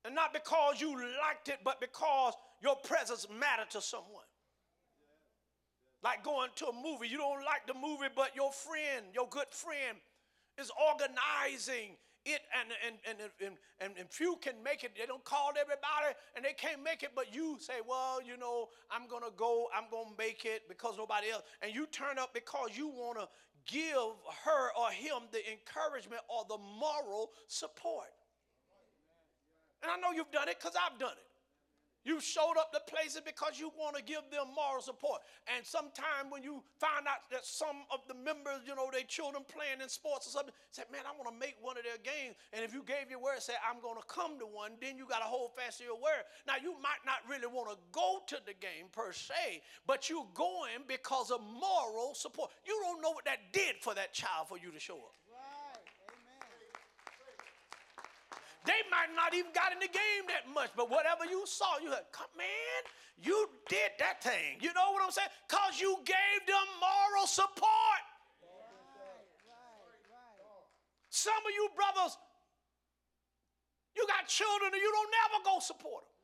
and 0.05 0.15
not 0.15 0.33
because 0.33 0.81
you 0.81 0.97
liked 0.97 1.49
it, 1.49 1.59
but 1.65 1.81
because 1.81 2.35
your 2.63 2.77
presence 2.77 3.27
mattered 3.41 3.71
to 3.71 3.81
someone? 3.81 4.23
Like 6.05 6.23
going 6.23 6.51
to 6.57 6.67
a 6.67 6.73
movie, 6.73 7.09
you 7.09 7.17
don't 7.17 7.45
like 7.45 7.67
the 7.67 7.75
movie, 7.75 8.13
but 8.15 8.37
your 8.37 8.53
friend, 8.53 9.07
your 9.15 9.27
good 9.29 9.49
friend, 9.51 9.97
is 10.59 10.71
organizing 10.79 11.97
it, 12.25 12.41
and 12.59 12.69
and 12.87 12.97
and 13.09 13.31
and, 13.41 13.57
and, 13.81 13.93
and 13.99 14.11
few 14.11 14.37
can 14.41 14.55
make 14.63 14.83
it. 14.85 14.93
They 14.99 15.07
don't 15.07 15.25
call 15.25 15.51
everybody, 15.51 16.17
and 16.35 16.45
they 16.45 16.55
can't 16.55 16.83
make 16.83 17.03
it, 17.03 17.11
but 17.15 17.35
you 17.35 17.59
say, 17.61 17.81
"Well, 17.87 18.23
you 18.23 18.37
know, 18.37 18.71
I'm 18.91 19.07
gonna 19.09 19.35
go. 19.37 19.69
I'm 19.75 19.85
gonna 19.91 20.17
make 20.17 20.45
it 20.45 20.69
because 20.69 20.97
nobody 20.97 21.31
else." 21.31 21.43
And 21.61 21.75
you 21.75 21.87
turn 21.87 22.19
up 22.19 22.33
because 22.33 22.71
you 22.77 22.89
wanna 22.89 23.29
give 23.67 24.15
her 24.45 24.73
or 24.79 24.91
him 24.91 25.29
the 25.33 25.41
encouragement 25.51 26.23
or 26.29 26.45
the 26.49 26.59
moral 26.59 27.33
support. 27.47 28.13
And 29.83 29.91
I 29.91 29.97
know 29.97 30.17
you've 30.17 30.31
done 30.31 30.49
it 30.49 30.59
because 30.59 30.77
I've 30.77 30.99
done 30.99 31.13
it. 31.13 31.34
You 32.05 32.21
showed 32.21 32.61
up 32.61 32.71
to 32.73 32.81
places 32.85 33.23
because 33.25 33.59
you 33.59 33.73
want 33.81 33.97
to 33.97 34.03
give 34.05 34.29
them 34.31 34.53
moral 34.55 34.85
support. 34.85 35.25
And 35.49 35.65
sometime 35.65 36.29
when 36.29 36.45
you 36.45 36.63
find 36.77 37.09
out 37.09 37.25
that 37.33 37.45
some 37.45 37.89
of 37.91 38.05
the 38.07 38.15
members, 38.15 38.61
you 38.69 38.77
know, 38.77 38.93
their 38.93 39.09
children 39.09 39.43
playing 39.49 39.81
in 39.81 39.89
sports 39.89 40.29
or 40.29 40.31
something, 40.37 40.55
said, 40.71 40.85
man, 40.93 41.09
I 41.09 41.17
want 41.17 41.33
to 41.33 41.39
make 41.41 41.57
one 41.65 41.81
of 41.81 41.85
their 41.85 42.01
games. 42.05 42.37
And 42.53 42.61
if 42.61 42.77
you 42.77 42.85
gave 42.85 43.09
your 43.09 43.21
word, 43.21 43.41
say, 43.41 43.57
I'm 43.65 43.81
going 43.81 43.97
to 43.97 44.07
come 44.07 44.39
to 44.39 44.45
one, 44.45 44.77
then 44.81 45.01
you 45.01 45.09
got 45.09 45.25
to 45.25 45.29
hold 45.29 45.57
fast 45.57 45.81
to 45.81 45.85
your 45.85 45.97
word. 45.97 46.29
Now, 46.47 46.61
you 46.61 46.77
might 46.85 47.01
not 47.09 47.25
really 47.25 47.49
want 47.49 47.73
to 47.73 47.81
go 47.93 48.21
to 48.29 48.37
the 48.45 48.53
game 48.61 48.93
per 48.93 49.13
se, 49.13 49.65
but 49.89 50.13
you're 50.13 50.29
going 50.35 50.85
because 50.87 51.33
of 51.33 51.41
moral 51.41 52.13
support. 52.13 52.53
You 52.69 52.77
don't 52.85 53.01
know 53.01 53.11
what 53.17 53.25
that 53.25 53.53
did 53.53 53.81
for 53.81 53.95
that 53.95 54.13
child 54.13 54.49
for 54.49 54.59
you 54.59 54.71
to 54.71 54.81
show 54.81 55.01
up. 55.01 55.17
Right. 55.33 55.89
Amen. 56.13 56.45
They 58.65 58.81
might 58.89 59.13
not 59.13 59.37
even 59.37 59.53
got 59.53 59.77
in 59.77 59.79
the 59.79 59.93
game 59.93 60.25
that 60.33 60.49
much, 60.49 60.73
but 60.73 60.89
whatever 60.89 61.29
you 61.29 61.45
saw, 61.45 61.77
you 61.85 61.93
had, 61.93 62.09
come 62.13 62.33
man, 62.33 62.81
you 63.21 63.49
did 63.69 63.93
that 64.01 64.25
thing. 64.25 64.57
You 64.61 64.73
know 64.73 64.97
what 64.97 65.05
I'm 65.05 65.13
saying? 65.13 65.29
Because 65.45 65.77
you 65.77 66.01
gave 66.05 66.41
them 66.49 66.67
moral 66.81 67.29
support. 67.29 68.03
Some 71.13 71.45
of 71.45 71.53
you 71.53 71.69
brothers, 71.77 72.17
you 73.95 74.03
got 74.09 74.27
children 74.27 74.73
and 74.73 74.83
you 74.83 74.91
don't 74.91 75.13
never 75.13 75.39
go 75.45 75.61
support 75.61 76.03
them. 76.09 76.15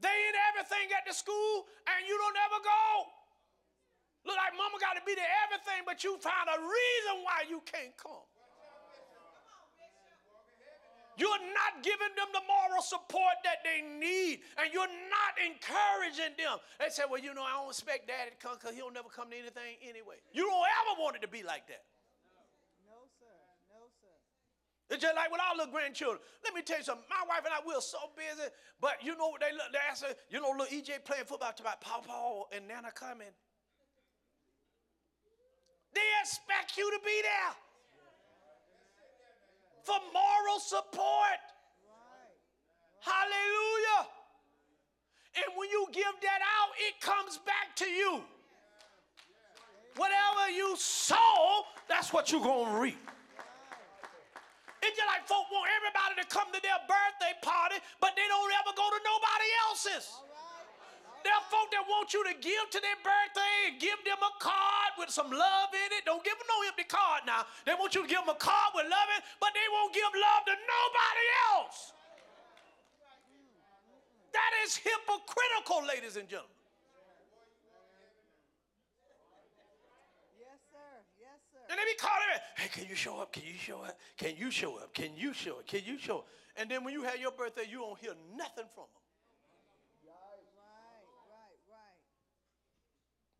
They 0.00 0.16
in 0.30 0.34
everything 0.54 0.94
at 0.94 1.04
the 1.04 1.12
school 1.12 1.66
and 1.90 2.06
you 2.06 2.14
don't 2.16 2.38
ever 2.38 2.62
go. 2.62 3.10
Look 4.26 4.34
like 4.34 4.58
mama 4.58 4.74
got 4.82 4.98
to 4.98 5.04
be 5.06 5.14
there 5.14 5.30
everything, 5.46 5.86
but 5.86 6.02
you 6.02 6.18
find 6.18 6.50
a 6.50 6.58
reason 6.58 7.14
why 7.22 7.46
you 7.46 7.62
can't 7.62 7.94
come. 7.94 8.26
You're 11.16 11.46
not 11.56 11.80
giving 11.80 12.12
them 12.12 12.28
the 12.34 12.44
moral 12.44 12.84
support 12.84 13.40
that 13.46 13.64
they 13.64 13.80
need, 13.80 14.44
and 14.60 14.68
you're 14.68 14.90
not 15.08 15.32
encouraging 15.40 16.36
them. 16.36 16.60
They 16.76 16.92
say, 16.92 17.08
Well, 17.08 17.22
you 17.22 17.32
know, 17.32 17.40
I 17.40 17.56
don't 17.56 17.72
expect 17.72 18.10
daddy 18.10 18.36
to 18.36 18.40
come 18.42 18.60
because 18.60 18.76
he'll 18.76 18.92
never 18.92 19.08
come 19.08 19.32
to 19.32 19.36
anything 19.38 19.80
anyway. 19.80 20.20
You 20.36 20.44
don't 20.44 20.68
ever 20.84 21.00
want 21.00 21.16
it 21.16 21.24
to 21.24 21.30
be 21.32 21.40
like 21.40 21.64
that. 21.72 21.88
No, 22.84 23.00
sir. 23.16 23.32
No, 23.72 23.88
sir. 23.96 24.12
It's 24.92 25.00
just 25.00 25.16
like 25.16 25.32
with 25.32 25.40
our 25.40 25.56
little 25.56 25.72
grandchildren. 25.72 26.20
Let 26.44 26.52
me 26.52 26.60
tell 26.60 26.84
you 26.84 26.84
something. 26.84 27.08
My 27.08 27.24
wife 27.24 27.48
and 27.48 27.54
I, 27.56 27.64
we're 27.64 27.80
so 27.80 28.12
busy, 28.12 28.52
but 28.84 29.00
you 29.00 29.16
know 29.16 29.32
what 29.32 29.40
they 29.40 29.56
look, 29.56 29.72
they 29.72 29.80
ask, 29.88 30.04
you 30.28 30.44
know, 30.44 30.52
little 30.52 30.68
EJ 30.68 31.00
playing 31.08 31.24
football 31.24 31.56
to 31.56 31.62
about 31.64 31.80
Papa 31.80 32.52
and 32.52 32.68
Nana 32.68 32.92
coming. 32.92 33.32
They 35.96 36.12
expect 36.20 36.76
you 36.76 36.84
to 36.92 37.00
be 37.00 37.22
there 37.24 37.54
for 39.80 39.96
moral 40.12 40.60
support. 40.60 41.40
Hallelujah. 43.00 44.12
And 45.40 45.56
when 45.56 45.70
you 45.70 45.88
give 45.92 46.12
that 46.20 46.40
out, 46.44 46.70
it 46.84 47.00
comes 47.00 47.40
back 47.48 47.72
to 47.76 47.88
you. 47.88 48.20
Whatever 49.96 50.52
you 50.52 50.76
sow, 50.76 51.64
that's 51.88 52.12
what 52.12 52.30
you're 52.30 52.44
going 52.44 52.74
to 52.74 52.78
reap. 52.78 53.10
It's 54.82 54.96
just 55.00 55.08
like 55.08 55.24
folk 55.24 55.48
want 55.48 55.70
everybody 55.80 56.20
to 56.20 56.28
come 56.28 56.52
to 56.52 56.60
their 56.60 56.76
birthday 56.84 57.32
party, 57.40 57.80
but 58.04 58.12
they 58.16 58.28
don't 58.28 58.52
ever 58.60 58.76
go 58.76 58.84
to 58.84 59.00
nobody 59.00 59.48
else's. 59.64 60.12
There 61.26 61.34
are 61.34 61.42
folk 61.50 61.74
that 61.74 61.82
want 61.90 62.14
you 62.14 62.22
to 62.22 62.34
give 62.38 62.70
to 62.70 62.78
their 62.78 62.94
birthday 63.02 63.54
and 63.66 63.82
give 63.82 63.98
them 64.06 64.22
a 64.22 64.30
card 64.38 64.94
with 64.94 65.10
some 65.10 65.26
love 65.26 65.74
in 65.74 65.90
it. 65.98 66.06
Don't 66.06 66.22
give 66.22 66.38
them 66.38 66.46
no 66.46 66.62
empty 66.70 66.86
card 66.86 67.26
now. 67.26 67.42
They 67.66 67.74
want 67.74 67.98
you 67.98 68.06
to 68.06 68.08
give 68.08 68.22
them 68.22 68.30
a 68.30 68.38
card 68.38 68.78
with 68.78 68.86
love 68.86 69.10
in 69.10 69.18
it, 69.18 69.26
but 69.42 69.50
they 69.50 69.66
won't 69.74 69.90
give 69.90 70.06
love 70.06 70.46
to 70.46 70.54
nobody 70.54 71.26
else. 71.50 71.90
That 74.30 74.52
is 74.62 74.78
hypocritical, 74.78 75.82
ladies 75.82 76.14
and 76.14 76.30
gentlemen. 76.30 76.54
Yes, 80.38 80.62
sir. 80.70 80.92
Yes, 81.18 81.42
sir. 81.50 81.58
And 81.66 81.74
they 81.74 81.86
be 81.90 81.98
calling 81.98 82.30
me, 82.30 82.38
hey, 82.54 82.70
can 82.70 82.86
you 82.86 82.94
show 82.94 83.18
up? 83.18 83.34
Can 83.34 83.42
you 83.42 83.58
show 83.58 83.82
up? 83.82 83.98
Can 84.14 84.38
you 84.38 84.54
show 84.54 84.78
up? 84.78 84.94
Can 84.94 85.10
you 85.18 85.34
show 85.34 85.58
up? 85.58 85.66
Can 85.66 85.82
you 85.82 85.98
show 85.98 86.22
up? 86.22 86.30
And 86.54 86.70
then 86.70 86.84
when 86.84 86.94
you 86.94 87.02
have 87.02 87.18
your 87.18 87.34
birthday, 87.34 87.66
you 87.66 87.82
don't 87.82 87.98
hear 87.98 88.14
nothing 88.38 88.70
from 88.70 88.86
them. 88.94 89.02
Right, 90.06 90.46
right, 90.54 91.58
right. 91.72 91.98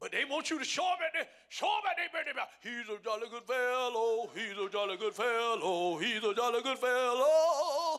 But 0.07 0.13
they 0.13 0.25
want 0.25 0.51
you 0.51 0.59
to 0.61 0.65
show 0.65 0.87
up 0.87 1.01
at 1.05 1.13
their, 1.15 1.27
show 1.49 1.67
up 1.67 1.83
at 1.91 1.99
their 1.99 2.07
birthday. 2.15 2.31
party. 2.31 2.47
He's 2.63 2.87
a 2.87 3.03
jolly 3.03 3.27
good 3.27 3.43
fellow. 3.43 4.31
He's 4.39 4.55
a 4.55 4.71
jolly 4.71 4.97
good 4.97 5.15
fellow. 5.15 5.99
He's 5.99 6.23
a 6.23 6.33
jolly 6.33 6.63
good 6.63 6.79
fellow. 6.79 7.99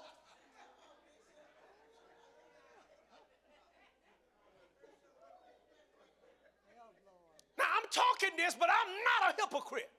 Now 7.59 7.67
I'm 7.75 7.91
talking 7.91 8.37
this, 8.37 8.55
but 8.55 8.69
I'm 8.71 8.91
not 9.03 9.35
a 9.35 9.41
hypocrite. 9.43 9.91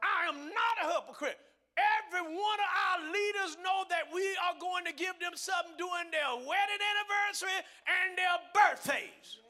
I 0.00 0.32
am 0.32 0.48
not 0.48 0.74
a 0.80 0.94
hypocrite. 0.94 1.36
Every 1.76 2.24
one 2.24 2.58
of 2.64 2.70
our 2.88 3.12
leaders 3.12 3.58
know 3.62 3.84
that 3.90 4.08
we 4.14 4.24
are 4.48 4.56
going 4.58 4.86
to 4.86 4.94
give 4.96 5.20
them 5.20 5.36
something 5.36 5.76
during 5.76 6.08
their 6.08 6.40
wedding 6.40 6.80
anniversary 6.96 7.60
and 7.84 8.16
their 8.16 8.40
birthdays. 8.56 9.44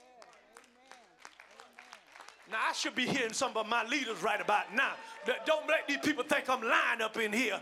Now 2.51 2.59
I 2.71 2.73
should 2.73 2.95
be 2.95 3.07
hearing 3.07 3.33
some 3.33 3.57
of 3.57 3.69
my 3.69 3.85
leaders 3.85 4.23
right 4.23 4.41
about 4.41 4.75
now. 4.75 4.93
Don't 5.45 5.69
let 5.69 5.87
these 5.87 5.99
people 5.99 6.25
think 6.25 6.49
I'm 6.49 6.63
lying 6.63 7.03
up 7.03 7.17
in 7.19 7.33
here. 7.33 7.61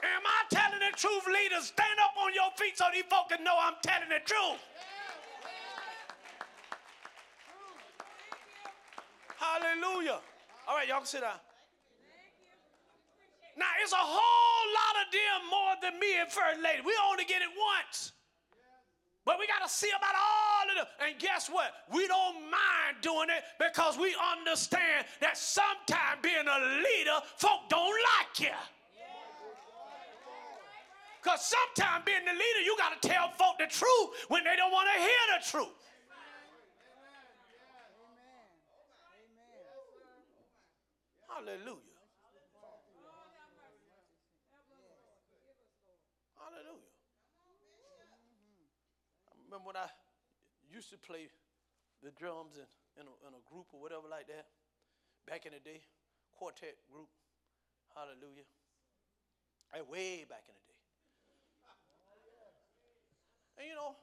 Am 0.00 0.22
I 0.24 0.54
telling 0.54 0.78
the 0.78 0.96
truth, 0.96 1.26
leaders? 1.26 1.66
Stand 1.66 1.98
up 2.04 2.14
on 2.22 2.32
your 2.32 2.50
feet 2.56 2.78
so 2.78 2.84
these 2.92 3.02
folks 3.10 3.34
can 3.34 3.42
know 3.42 3.56
I'm 3.60 3.74
telling 3.82 4.08
the 4.08 4.20
truth. 4.24 4.62
Hallelujah. 9.36 10.20
All 10.68 10.76
right, 10.76 10.86
y'all 10.86 10.98
can 10.98 11.06
sit 11.06 11.22
down. 11.22 11.40
Now, 13.56 13.66
it's 13.82 13.92
a 13.92 13.96
whole 13.96 14.66
lot 14.70 14.94
of 15.02 15.10
them 15.10 15.50
more 15.50 15.74
than 15.82 15.98
me 15.98 16.20
and 16.20 16.30
First 16.30 16.60
Lady. 16.62 16.82
We 16.86 16.94
only 17.10 17.24
get 17.24 17.42
it 17.42 17.50
once. 17.58 18.12
But 19.24 19.38
we 19.40 19.48
got 19.48 19.66
to 19.66 19.72
see 19.72 19.90
about 19.90 20.14
all 20.14 20.47
And 21.04 21.18
guess 21.18 21.48
what? 21.48 21.72
We 21.92 22.06
don't 22.06 22.42
mind 22.50 23.00
doing 23.00 23.28
it 23.30 23.44
because 23.58 23.98
we 23.98 24.14
understand 24.36 25.06
that 25.20 25.36
sometimes 25.36 26.20
being 26.22 26.46
a 26.46 26.60
leader, 26.82 27.18
folk 27.36 27.68
don't 27.68 27.96
like 28.18 28.40
you. 28.40 28.56
Because 31.22 31.44
sometimes 31.44 32.04
being 32.04 32.24
the 32.24 32.32
leader, 32.32 32.62
you 32.64 32.76
got 32.78 33.00
to 33.00 33.08
tell 33.08 33.30
folk 33.30 33.58
the 33.58 33.66
truth 33.66 34.08
when 34.28 34.44
they 34.44 34.56
don't 34.56 34.72
want 34.72 34.88
to 34.94 35.00
hear 35.00 35.24
the 35.38 35.44
truth. 35.44 35.74
Hallelujah. 41.28 41.88
Hallelujah. 46.38 46.88
I 49.28 49.34
remember 49.44 49.66
when 49.66 49.76
I 49.76 49.86
used 50.70 50.90
to 50.90 50.98
play 50.98 51.28
the 52.02 52.12
drums 52.14 52.56
in, 52.56 52.68
in, 53.00 53.04
a, 53.08 53.14
in 53.26 53.32
a 53.34 53.42
group 53.48 53.72
or 53.72 53.80
whatever 53.80 54.06
like 54.08 54.28
that, 54.28 54.46
back 55.26 55.44
in 55.44 55.52
the 55.52 55.60
day, 55.60 55.82
quartet 56.36 56.76
group. 56.86 57.08
Hallelujah. 57.96 58.46
Way 59.88 60.24
back 60.28 60.44
in 60.48 60.54
the 60.54 60.64
day. 60.64 60.80
And 63.58 63.66
you 63.66 63.74
know, 63.74 63.98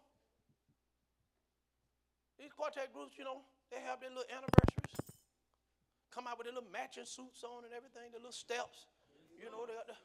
these 2.38 2.52
quartet 2.52 2.92
groups, 2.92 3.16
you 3.18 3.24
know, 3.24 3.42
they 3.72 3.80
have 3.82 4.04
their 4.04 4.12
little 4.12 4.28
anniversaries 4.30 5.16
come 6.12 6.28
out 6.28 6.38
with 6.38 6.48
their 6.48 6.56
little 6.56 6.72
matching 6.72 7.08
suits 7.08 7.44
on 7.44 7.64
and 7.64 7.74
everything, 7.74 8.12
the 8.12 8.20
little 8.20 8.36
steps. 8.36 8.88
You 9.36 9.52
know, 9.52 9.68
they 9.68 9.76
got 9.76 9.88
the. 9.88 9.96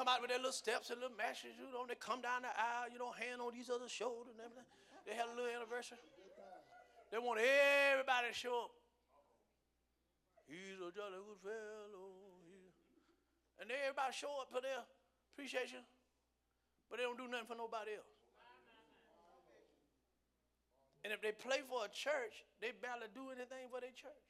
Come 0.00 0.08
out 0.08 0.24
with 0.24 0.32
their 0.32 0.40
little 0.40 0.56
steps 0.56 0.88
and 0.88 0.96
little 0.96 1.12
matches, 1.12 1.60
you 1.60 1.68
know, 1.76 1.84
they 1.84 1.92
come 1.92 2.24
down 2.24 2.40
the 2.40 2.48
aisle, 2.48 2.88
you 2.88 2.96
know, 2.96 3.12
hand 3.12 3.44
on 3.44 3.52
these 3.52 3.68
other 3.68 3.84
shoulders 3.84 4.32
and 4.32 4.40
everything. 4.40 4.64
They 5.04 5.12
had 5.12 5.28
a 5.28 5.36
little 5.36 5.52
anniversary. 5.52 6.00
They 7.12 7.20
want 7.20 7.36
everybody 7.44 8.32
to 8.32 8.32
show 8.32 8.64
up. 8.64 8.72
He's 10.48 10.80
a 10.80 10.88
jolly 10.88 11.20
good 11.20 11.44
fellow. 11.44 12.16
He- 12.48 12.72
And 13.60 13.68
everybody 13.68 14.16
show 14.16 14.40
up 14.40 14.48
for 14.48 14.64
their 14.64 14.80
appreciation, 15.36 15.84
but 16.88 16.96
they 16.96 17.04
don't 17.04 17.20
do 17.20 17.28
nothing 17.28 17.52
for 17.52 17.60
nobody 17.60 18.00
else. 18.00 18.16
And 21.04 21.12
if 21.12 21.20
they 21.20 21.36
play 21.36 21.60
for 21.60 21.84
a 21.84 21.92
church, 21.92 22.48
they 22.64 22.72
barely 22.72 23.12
do 23.12 23.28
anything 23.36 23.68
for 23.68 23.84
their 23.84 23.92
church. 23.92 24.24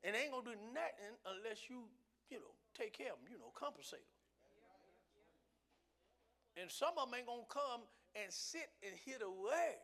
And 0.00 0.16
they 0.16 0.24
ain't 0.24 0.32
gonna 0.32 0.56
do 0.56 0.56
nothing 0.72 1.20
unless 1.28 1.68
you, 1.68 1.84
you 2.32 2.40
know, 2.40 2.56
take 2.72 2.96
care 2.96 3.12
of 3.12 3.20
them, 3.20 3.28
you 3.28 3.36
know, 3.36 3.52
compensate 3.52 4.00
them. 4.00 4.13
And 6.60 6.70
some 6.70 6.94
of 6.98 7.10
them 7.10 7.18
ain't 7.18 7.26
gonna 7.26 7.42
come 7.48 7.82
and 8.14 8.32
sit 8.32 8.70
and 8.82 8.94
hear 9.04 9.18
the 9.18 9.30
word. 9.30 9.80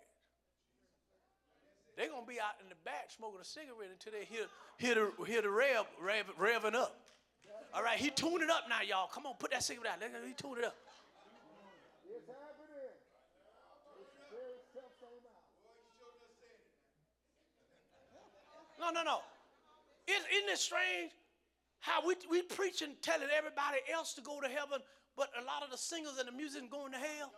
They're 1.97 2.09
gonna 2.09 2.27
be 2.27 2.41
out 2.41 2.57
in 2.63 2.69
the 2.69 2.79
back 2.85 3.11
smoking 3.11 3.41
a 3.41 3.45
cigarette 3.45 3.91
until 3.91 4.13
they 4.13 4.25
hear 4.25 4.47
hear 4.79 4.95
the 4.95 5.25
hear 5.27 5.43
the 5.43 5.51
rev, 5.51 5.85
rev 6.01 6.27
revving 6.39 6.75
up. 6.75 6.97
All 7.75 7.83
right, 7.83 7.99
he 7.99 8.11
tuned 8.11 8.43
it 8.43 8.51
up 8.51 8.65
now, 8.69 8.83
y'all. 8.83 9.07
Come 9.09 9.27
on, 9.27 9.35
put 9.39 9.51
that 9.51 9.63
cigarette 9.63 9.99
out. 9.99 10.03
He 10.27 10.35
tuned 10.35 10.59
it 10.59 10.65
up. 10.65 10.77
It's 12.07 12.27
happening. 12.27 12.95
It's 13.99 14.15
very. 14.31 14.61
No, 18.81 18.91
no, 18.91 19.03
no. 19.05 19.21
Is, 20.09 20.25
isn't 20.35 20.49
it 20.49 20.59
strange 20.59 21.13
how 21.81 22.07
we, 22.07 22.15
we 22.31 22.43
preaching 22.43 22.97
telling 23.03 23.29
everybody 23.37 23.79
else 23.93 24.15
to 24.15 24.21
go 24.21 24.41
to 24.41 24.49
heaven, 24.49 24.81
but 25.17 25.29
a 25.41 25.45
lot 25.45 25.63
of 25.63 25.71
the 25.71 25.77
singers 25.77 26.15
and 26.19 26.29
the 26.29 26.33
musicians 26.33 26.71
going 26.71 26.93
to 26.93 26.99
hell? 26.99 27.33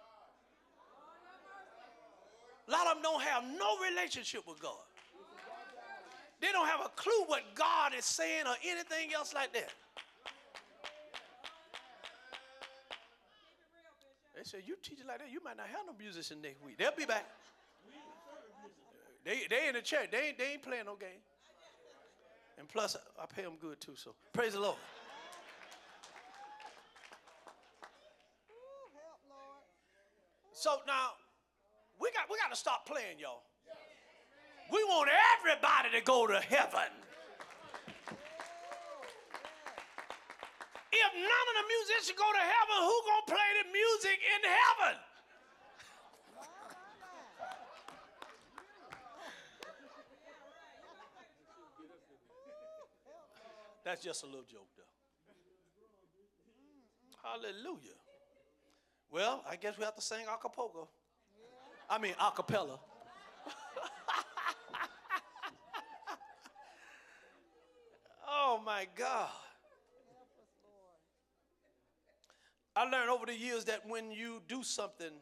A 2.68 2.70
lot 2.70 2.86
of 2.86 2.94
them 2.94 3.02
don't 3.02 3.22
have 3.22 3.44
no 3.44 3.78
relationship 3.90 4.46
with 4.46 4.60
God. 4.60 4.76
They 6.40 6.50
don't 6.52 6.66
have 6.66 6.80
a 6.80 6.90
clue 6.96 7.24
what 7.26 7.42
God 7.54 7.92
is 7.96 8.04
saying 8.04 8.46
or 8.46 8.54
anything 8.64 9.12
else 9.14 9.32
like 9.34 9.52
that. 9.52 9.70
They 14.36 14.42
say, 14.42 14.58
you 14.66 14.76
teach 14.82 14.98
it 15.00 15.06
like 15.06 15.18
that, 15.18 15.30
you 15.30 15.40
might 15.44 15.56
not 15.56 15.68
have 15.68 15.86
no 15.86 15.92
musician 15.96 16.38
next 16.42 16.64
week. 16.64 16.76
They'll 16.78 16.90
be 16.96 17.04
back. 17.04 17.26
They, 19.24 19.42
they 19.48 19.68
in 19.68 19.74
the 19.74 19.82
church. 19.82 20.10
They 20.10 20.28
ain't, 20.28 20.38
they 20.38 20.52
ain't 20.54 20.62
playing 20.62 20.86
no 20.86 20.96
game. 20.96 21.22
And 22.58 22.68
plus, 22.68 22.96
I 23.20 23.26
pay 23.26 23.42
them 23.42 23.54
good 23.60 23.80
too, 23.80 23.94
so 23.94 24.14
praise 24.32 24.54
the 24.54 24.60
Lord. 24.60 24.76
Ooh, 28.50 28.90
help, 28.94 29.20
Lord. 29.30 29.62
So 30.62 30.78
now, 30.86 31.18
we 31.98 32.14
got, 32.14 32.30
we 32.30 32.38
got 32.38 32.54
to 32.54 32.56
stop 32.56 32.86
playing, 32.86 33.18
y'all. 33.18 33.42
We 34.70 34.78
want 34.84 35.10
everybody 35.10 35.90
to 35.98 36.00
go 36.06 36.28
to 36.28 36.38
heaven. 36.38 36.86
If 40.94 41.10
none 41.18 41.46
of 41.50 41.54
the 41.58 41.66
musicians 41.66 42.14
go 42.14 42.30
to 42.30 42.44
heaven, 42.46 42.78
who 42.78 42.94
gonna 43.10 43.26
play 43.26 43.50
the 43.58 43.66
music 43.74 44.22
in 44.22 44.42
heaven? 44.46 45.02
That's 53.82 54.04
just 54.04 54.22
a 54.22 54.26
little 54.26 54.46
joke, 54.46 54.70
though. 54.78 54.94
Hallelujah. 57.20 58.01
Well, 59.12 59.44
I 59.48 59.56
guess 59.56 59.76
we 59.76 59.84
have 59.84 59.94
to 59.96 60.00
sing 60.00 60.24
Acapulco. 60.26 60.88
I 61.90 61.98
mean, 61.98 62.14
acapella. 62.14 62.78
oh 68.26 68.58
my 68.64 68.86
God. 68.96 69.28
I 72.74 72.88
learned 72.88 73.10
over 73.10 73.26
the 73.26 73.36
years 73.36 73.66
that 73.66 73.86
when 73.86 74.10
you 74.10 74.40
do 74.48 74.62
something, 74.62 75.12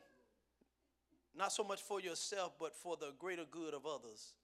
not 1.37 1.53
so 1.53 1.65
much 1.65 1.83
for 1.83 2.01
yourself, 2.01 2.53
but 2.61 2.77
for 2.77 2.97
the 2.97 3.13
greater 3.19 3.45
good 3.51 3.75
of 3.75 3.87
others, 3.87 4.35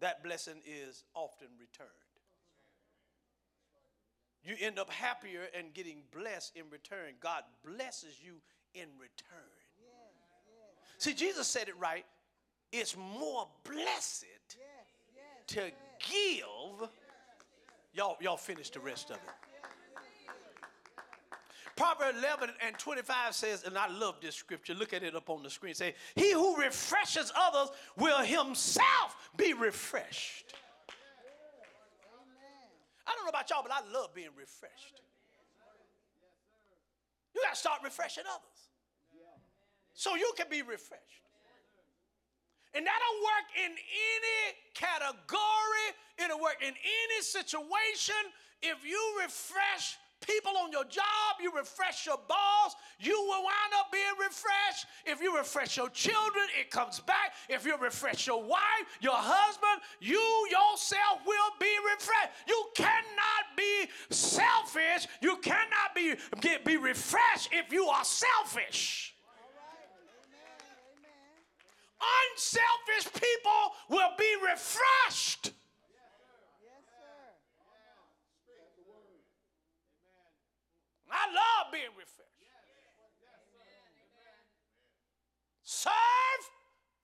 that 0.00 0.24
blessing 0.24 0.60
is 0.66 1.04
often 1.14 1.46
returned. 1.60 2.05
You 4.46 4.54
end 4.60 4.78
up 4.78 4.90
happier 4.90 5.42
and 5.56 5.74
getting 5.74 6.02
blessed 6.16 6.56
in 6.56 6.64
return. 6.70 7.14
God 7.20 7.42
blesses 7.64 8.16
you 8.22 8.34
in 8.74 8.88
return. 9.00 9.50
See, 10.98 11.12
Jesus 11.12 11.46
said 11.46 11.68
it 11.68 11.78
right. 11.78 12.04
It's 12.72 12.96
more 12.96 13.48
blessed 13.64 14.24
Yes, 14.24 14.86
yes. 15.14 15.46
to 15.48 15.70
give. 16.10 16.88
Y'all, 17.92 18.16
y'all 18.20 18.36
finish 18.36 18.70
the 18.70 18.80
rest 18.80 19.10
of 19.10 19.16
it. 19.16 19.22
Proverbs 21.76 22.16
11 22.18 22.50
and 22.66 22.78
25 22.78 23.34
says, 23.34 23.64
and 23.64 23.76
I 23.76 23.88
love 23.88 24.16
this 24.22 24.34
scripture. 24.34 24.72
Look 24.72 24.94
at 24.94 25.02
it 25.02 25.14
up 25.14 25.28
on 25.28 25.42
the 25.42 25.50
screen. 25.50 25.74
Say, 25.74 25.94
He 26.14 26.32
who 26.32 26.56
refreshes 26.56 27.30
others 27.36 27.68
will 27.98 28.20
himself 28.24 29.30
be 29.36 29.52
refreshed. 29.52 30.54
I 33.06 33.14
don't 33.14 33.24
know 33.24 33.30
about 33.30 33.48
y'all, 33.50 33.62
but 33.62 33.72
I 33.72 33.80
love 33.92 34.14
being 34.14 34.34
refreshed. 34.36 35.00
You 37.34 37.42
got 37.42 37.54
to 37.54 37.60
start 37.60 37.80
refreshing 37.84 38.24
others 38.26 38.56
so 39.94 40.14
you 40.14 40.32
can 40.36 40.46
be 40.50 40.62
refreshed. 40.62 41.24
And 42.74 42.84
that'll 42.84 43.20
work 43.24 43.48
in 43.56 43.72
any 43.72 44.40
category, 44.74 45.88
it'll 46.18 46.40
work 46.40 46.60
in 46.60 46.74
any 46.74 47.22
situation. 47.22 48.20
If 48.62 48.84
you 48.84 49.00
refresh 49.22 49.96
people 50.26 50.52
on 50.62 50.72
your 50.72 50.84
job, 50.84 51.40
you 51.40 51.52
refresh 51.54 52.06
your 52.06 52.18
boss, 52.28 52.74
you 52.98 53.14
will 53.14 53.42
wind 53.42 53.72
up 53.78 53.92
being 53.92 54.04
refreshed. 54.18 54.86
If 55.04 55.20
you 55.20 55.36
refresh 55.36 55.76
your 55.76 55.90
children, 55.90 56.44
it 56.58 56.70
comes 56.70 57.00
back. 57.00 57.34
If 57.48 57.64
you 57.64 57.76
refresh 57.78 58.26
your 58.26 58.42
wife, 58.42 58.86
your 59.00 59.16
husband, 59.16 59.82
you 60.00 60.20
yourself 60.50 61.20
will 61.26 61.52
be 61.60 61.74
refreshed. 61.92 62.32
You 62.48 62.66
cannot 62.74 63.56
be 63.56 63.86
selfish. 64.10 65.06
You 65.20 65.36
cannot 65.38 65.94
be, 65.94 66.14
get, 66.40 66.64
be 66.64 66.76
refreshed 66.76 67.50
if 67.52 67.72
you 67.72 67.86
are 67.86 68.04
selfish. 68.04 69.14
Unselfish 72.30 73.12
people 73.14 73.72
will 73.88 74.10
be 74.18 74.30
refreshed. 74.44 75.52
Yes, 76.62 76.84
sir. 76.84 77.16
I 81.10 81.26
love 81.30 81.72
being 81.72 81.94
refreshed. 81.96 82.26
Serve, 85.62 85.92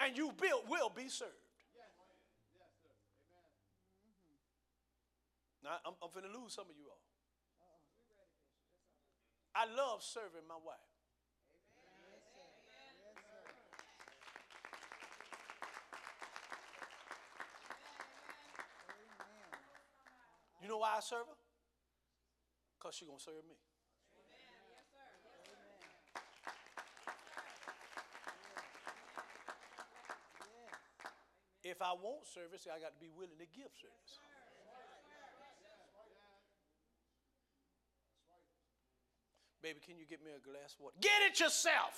and 0.00 0.16
you 0.16 0.32
will, 0.38 0.90
be 0.94 1.09
served. 1.09 1.30
Now, 5.64 5.78
I'm, 5.86 5.94
I'm 6.03 6.11
going 6.12 6.26
to 6.26 6.40
lose 6.40 6.55
some 6.55 6.66
of 6.70 6.76
you 6.76 6.86
all. 6.90 7.03
I 9.55 9.66
love 9.66 10.03
serving 10.03 10.46
my 10.48 10.57
wife. 10.64 10.78
You 20.62 20.68
know 20.68 20.78
why 20.78 20.94
I 20.96 21.00
serve 21.00 21.26
her? 21.26 21.38
Because 22.78 22.94
she's 22.94 23.09
going 23.09 23.18
to 23.18 23.24
serve 23.24 23.42
me. 23.48 23.57
If 31.72 31.80
I 31.80 31.96
want 31.96 32.28
service, 32.28 32.68
I 32.68 32.78
got 32.78 32.92
to 32.92 33.00
be 33.00 33.08
willing 33.16 33.40
to 33.40 33.48
give 33.56 33.72
service. 33.72 34.20
Baby, 39.62 39.80
can 39.80 39.96
you 39.96 40.04
get 40.04 40.22
me 40.22 40.32
a 40.36 40.42
glass 40.44 40.74
of 40.74 40.80
water? 40.80 40.96
Get 41.00 41.22
it 41.30 41.40
yourself. 41.40 41.96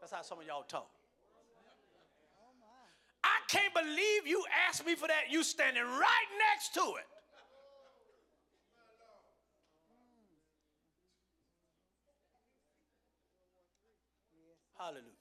That's 0.00 0.12
how 0.12 0.20
some 0.20 0.38
of 0.38 0.46
y'all 0.46 0.64
talk. 0.64 0.90
I 3.24 3.40
can't 3.48 3.72
believe 3.72 4.26
you 4.26 4.44
asked 4.68 4.84
me 4.84 4.94
for 4.96 5.08
that. 5.08 5.30
You 5.30 5.42
standing 5.42 5.82
right 5.82 6.28
next 6.52 6.74
to 6.74 6.80
it. 6.80 7.08
Hallelujah. 14.76 15.19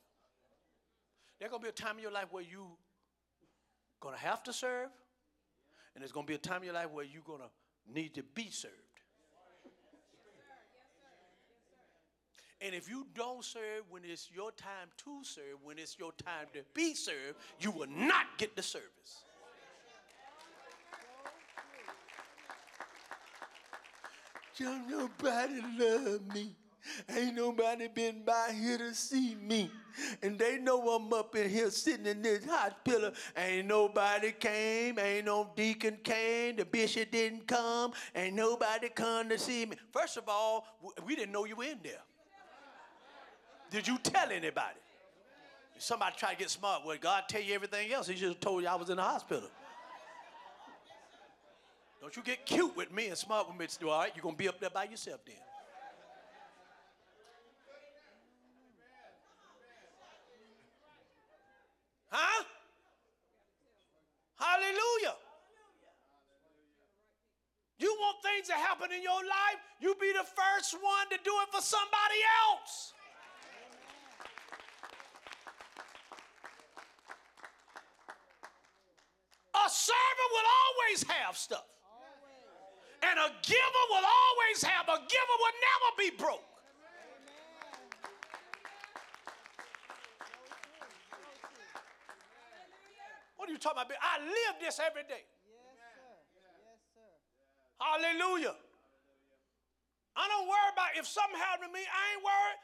There's 1.40 1.52
gonna 1.52 1.64
be 1.64 1.70
a 1.70 1.72
time 1.72 1.96
in 1.98 2.04
your 2.04 2.12
life 2.12 2.28
where 2.32 2.44
you 2.44 2.68
gonna 4.02 4.18
have 4.18 4.44
to 4.44 4.54
serve, 4.54 4.90
and 5.96 6.02
there's 6.02 6.12
gonna 6.12 6.28
be 6.28 6.36
a 6.36 6.38
time 6.40 6.58
in 6.58 6.66
your 6.66 6.74
life 6.74 6.92
where 6.92 7.06
you're 7.06 7.24
gonna 7.26 7.50
need 7.94 8.14
to 8.16 8.24
be 8.24 8.50
served. 8.50 8.74
And 12.62 12.76
if 12.76 12.90
you 12.90 13.08
don't 13.14 13.44
serve 13.44 13.84
when 13.90 14.04
it's 14.04 14.30
your 14.34 14.52
time 14.52 14.90
to 14.98 15.24
serve, 15.24 15.64
when 15.64 15.80
it's 15.80 15.98
your 15.98 16.12
time 16.12 16.48
to 16.54 16.60
be 16.74 16.94
served, 16.94 17.38
you 17.60 17.72
will 17.72 17.88
not 17.88 18.38
get 18.38 18.56
the 18.56 18.62
service. 18.62 19.24
Don't 24.58 24.90
nobody 24.90 25.62
love 25.78 26.34
me. 26.34 26.54
Ain't 27.16 27.36
nobody 27.36 27.88
been 27.88 28.24
by 28.26 28.52
here 28.60 28.78
to 28.78 28.94
see 28.94 29.36
me. 29.36 29.72
And 30.22 30.38
they 30.40 30.58
know 30.58 30.82
I'm 30.90 31.12
up 31.14 31.36
in 31.36 31.50
here 31.50 31.70
sitting 31.70 32.06
in 32.06 32.22
this 32.22 32.46
hot 32.46 32.78
hospital. 32.86 33.12
Ain't 33.38 33.68
nobody 33.68 34.32
came. 34.32 35.00
Ain't 35.00 35.26
no 35.26 35.50
deacon 35.56 35.98
came. 36.04 36.56
The 36.56 36.66
bishop 36.66 37.12
didn't 37.12 37.48
come. 37.48 37.94
Ain't 38.16 38.36
nobody 38.36 38.90
come 38.90 39.30
to 39.30 39.38
see 39.38 39.66
me. 39.66 39.76
First 39.92 40.18
of 40.18 40.24
all, 40.28 40.66
we 41.06 41.16
didn't 41.16 41.32
know 41.32 41.46
you 41.46 41.56
were 41.56 41.64
in 41.64 41.80
there. 41.84 42.02
Did 43.72 43.88
you 43.88 43.98
tell 44.00 44.32
anybody? 44.32 44.80
Somebody 45.78 46.16
try 46.18 46.34
to 46.34 46.38
get 46.38 46.50
smart. 46.50 46.84
Well, 46.86 46.98
God 47.00 47.24
tell 47.30 47.42
you 47.42 47.54
everything 47.54 47.92
else. 47.94 48.08
He 48.08 48.16
just 48.16 48.42
told 48.42 48.64
you 48.64 48.68
I 48.68 48.76
was 48.76 48.90
in 48.90 48.98
the 48.98 49.04
hospital. 49.04 49.50
Don't 52.02 52.16
you 52.16 52.24
get 52.24 52.46
cute 52.46 52.76
with 52.76 52.92
me 52.92 53.08
and 53.08 53.18
smart 53.18 53.48
with 53.48 53.58
me. 53.58 53.68
All 53.88 54.00
right, 54.00 54.12
you're 54.16 54.24
going 54.24 54.36
to 54.36 54.40
be 54.40 54.48
up 54.48 54.60
there 54.60 54.70
by 54.70 54.86
yourself 54.86 55.20
then. 55.26 55.36
Huh? 62.10 62.44
Hallelujah. 64.38 65.16
You 67.78 67.96
want 68.00 68.18
things 68.22 68.48
to 68.48 68.56
happen 68.56 68.92
in 68.92 69.02
your 69.02 69.24
life, 69.24 69.60
you 69.80 69.96
be 70.02 70.12
the 70.12 70.26
first 70.26 70.74
one 70.74 71.08
to 71.12 71.18
do 71.24 71.32
it 71.44 71.50
for 71.56 71.62
somebody 71.62 72.20
else. 72.50 72.94
A 79.56 79.70
servant 79.70 80.30
will 80.32 80.50
always 80.66 81.04
have 81.04 81.38
stuff. 81.38 81.66
And 83.02 83.18
a 83.18 83.30
giver 83.44 83.86
will 83.90 84.04
always 84.04 84.64
have. 84.64 84.88
A 84.90 85.00
giver 85.00 85.38
will 85.40 85.58
never 85.64 85.90
be 85.98 86.10
broke. 86.18 86.49
What 93.50 93.58
are 93.58 93.66
you 93.66 93.66
talking 93.66 93.82
about? 93.82 93.98
I 93.98 94.22
live 94.22 94.62
this 94.62 94.78
every 94.78 95.10
day. 95.10 95.26
Yes, 95.26 95.74
sir. 95.90 96.06
Yes, 96.38 96.86
sir. 96.94 97.10
Hallelujah. 97.82 98.54
I 100.14 100.30
don't 100.30 100.46
worry 100.46 100.70
about 100.70 100.94
if 100.94 101.10
something 101.10 101.34
happened 101.34 101.74
to 101.74 101.74
me. 101.74 101.82
I 101.82 102.02
ain't 102.14 102.22
worried. 102.22 102.62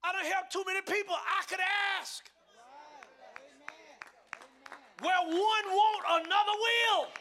I 0.00 0.16
don't 0.16 0.24
help 0.32 0.48
too 0.48 0.64
many 0.64 0.80
people 0.88 1.12
I 1.12 1.44
could 1.44 1.60
ask. 2.00 2.24
Right. 2.56 3.44
Amen. 3.44 4.00
Amen. 4.40 5.04
Where 5.04 5.20
one 5.36 5.66
won't, 5.68 6.24
another 6.24 6.56
will. 6.56 7.12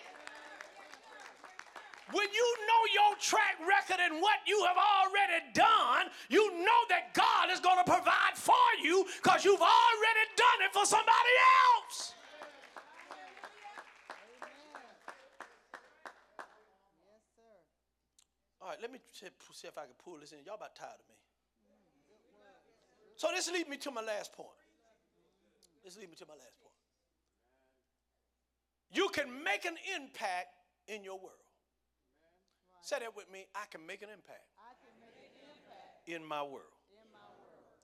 When 2.15 2.31
you 2.31 2.47
know 2.63 2.81
your 2.95 3.19
track 3.19 3.59
record 3.59 3.99
and 3.99 4.23
what 4.23 4.39
you 4.47 4.55
have 4.71 4.79
already 4.79 5.51
done, 5.51 6.07
you 6.31 6.63
know 6.63 6.81
that 6.87 7.11
God 7.11 7.51
is 7.51 7.59
going 7.59 7.83
to 7.83 7.83
provide 7.83 8.39
for 8.39 8.55
you 8.79 9.03
because 9.19 9.43
you've 9.43 9.59
already 9.59 10.25
done 10.39 10.59
it 10.63 10.71
for 10.71 10.87
somebody 10.87 11.35
else. 11.75 12.15
Yes, 17.11 17.23
sir. 17.35 18.60
All 18.71 18.79
right, 18.79 18.87
let 18.87 18.93
me 18.93 19.03
see 19.11 19.67
if 19.67 19.77
I 19.77 19.83
can 19.83 19.99
pull 19.99 20.15
this 20.15 20.31
in. 20.31 20.39
Y'all 20.47 20.55
about 20.55 20.79
tired 20.79 20.95
of 20.95 21.03
me. 21.11 21.19
So 23.19 23.27
this 23.35 23.51
leads 23.51 23.67
me 23.67 23.75
to 23.83 23.91
my 23.91 23.99
last 23.99 24.31
point. 24.31 24.47
This 25.83 25.97
leads 25.97 26.07
me 26.07 26.15
to 26.15 26.25
my 26.25 26.39
last 26.39 26.55
point. 26.63 26.71
You 28.95 29.11
can 29.11 29.27
make 29.43 29.65
an 29.67 29.75
impact 29.99 30.55
in 30.87 31.03
your 31.03 31.19
world. 31.19 31.43
Say 32.79 32.99
that 33.03 33.11
with 33.11 33.27
me. 33.27 33.43
I 33.51 33.67
can 33.67 33.83
make 33.83 34.03
an 34.03 34.07
impact 34.07 34.47
make 35.03 35.19
an 35.19 35.35
impact 35.51 36.07
in 36.07 36.23
my 36.23 36.39
world. 36.39 36.71
in 36.95 37.11
my 37.11 37.27
world. 37.43 37.75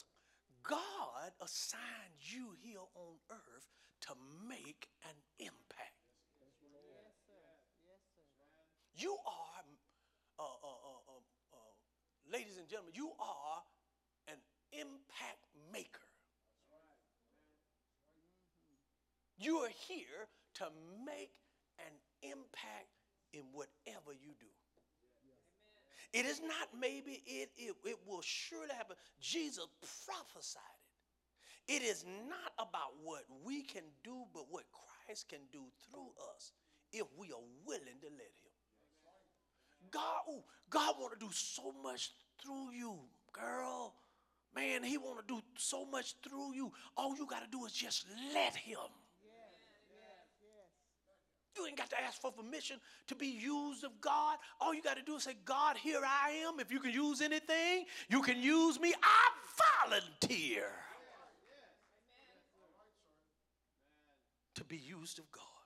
God 0.64 1.36
assigned 1.44 2.16
you 2.16 2.56
here 2.64 2.88
on 2.96 3.20
earth 3.28 3.68
to 4.08 4.16
make 4.48 4.88
an 5.04 5.20
impact. 5.44 6.00
Yes, 6.40 6.56
sir. 6.56 6.72
Yes, 7.84 8.00
sir. 8.08 8.64
You 8.96 9.20
are, 9.28 9.68
uh, 10.40 10.44
uh, 10.44 10.77
ladies 12.32 12.58
and 12.58 12.68
gentlemen, 12.68 12.94
you 12.96 13.12
are 13.20 13.62
an 14.28 14.40
impact 14.72 15.44
maker. 15.72 16.08
You 19.40 19.58
are 19.58 19.74
here 19.88 20.28
to 20.56 20.66
make 21.06 21.34
an 21.80 21.94
impact 22.24 22.90
in 23.34 23.42
whatever 23.54 24.12
you 24.14 24.34
do. 24.40 24.48
It 26.14 26.26
is 26.26 26.42
not 26.42 26.70
maybe, 26.80 27.22
it, 27.26 27.52
it, 27.58 27.76
it 27.86 27.98
will 28.08 28.22
surely 28.22 28.74
happen. 28.76 28.96
Jesus 29.22 29.68
prophesied 30.06 30.64
it. 31.68 31.74
It 31.74 31.84
is 31.84 32.06
not 32.30 32.54
about 32.58 32.96
what 33.04 33.24
we 33.44 33.62
can 33.62 33.84
do, 34.04 34.24
but 34.34 34.46
what 34.50 34.64
Christ 34.72 35.28
can 35.28 35.42
do 35.52 35.64
through 35.92 36.10
us 36.34 36.54
if 36.94 37.06
we 37.18 37.28
are 37.28 37.44
willing 37.66 38.00
to 38.02 38.08
let 38.08 38.32
him. 38.42 38.47
God, 39.92 40.22
ooh, 40.30 40.44
God 40.70 40.96
want 41.00 41.20
to 41.20 41.26
do 41.26 41.32
so 41.32 41.74
much 41.84 42.12
through 42.42 42.72
you, 42.72 42.96
girl. 43.32 43.94
Man, 44.56 44.84
he 44.84 44.98
want 44.98 45.20
to 45.26 45.34
do 45.34 45.42
so 45.58 45.86
much 45.86 46.16
through 46.28 46.54
you. 46.56 46.72
All 46.96 47.16
you 47.16 47.28
got 47.28 47.44
to 47.44 47.50
do 47.50 47.66
is 47.66 47.74
just 47.74 48.06
let 48.34 48.56
him. 48.56 48.78
You 51.56 51.66
ain't 51.66 51.78
got 51.78 51.90
to 51.90 52.02
ask 52.02 52.22
for 52.22 52.32
permission 52.32 52.78
to 53.08 53.16
be 53.16 53.28
used 53.28 53.84
of 53.84 54.00
God. 54.00 54.38
All 54.62 54.76
you 54.76 54.82
got 54.82 54.98
to 54.98 55.04
do 55.04 55.16
is 55.16 55.24
say, 55.24 55.36
God, 55.44 55.76
here 55.78 56.02
I 56.04 56.30
am. 56.48 56.60
If 56.60 56.72
you 56.72 56.80
can 56.80 56.92
use 56.92 57.22
anything, 57.22 57.86
you 58.10 58.22
can 58.22 58.40
use 58.40 58.80
me. 58.80 58.94
I 59.02 59.90
volunteer 59.90 60.70
to 64.54 64.64
be 64.64 64.78
used 64.78 65.20
of 65.20 65.32
God. 65.32 65.57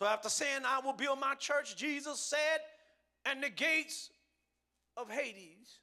So 0.00 0.06
after 0.06 0.30
saying, 0.30 0.62
I 0.66 0.80
will 0.80 0.94
build 0.94 1.20
my 1.20 1.34
church, 1.34 1.76
Jesus 1.76 2.20
said, 2.20 2.60
and 3.26 3.42
the 3.42 3.50
gates 3.50 4.08
of 4.96 5.10
Hades 5.10 5.80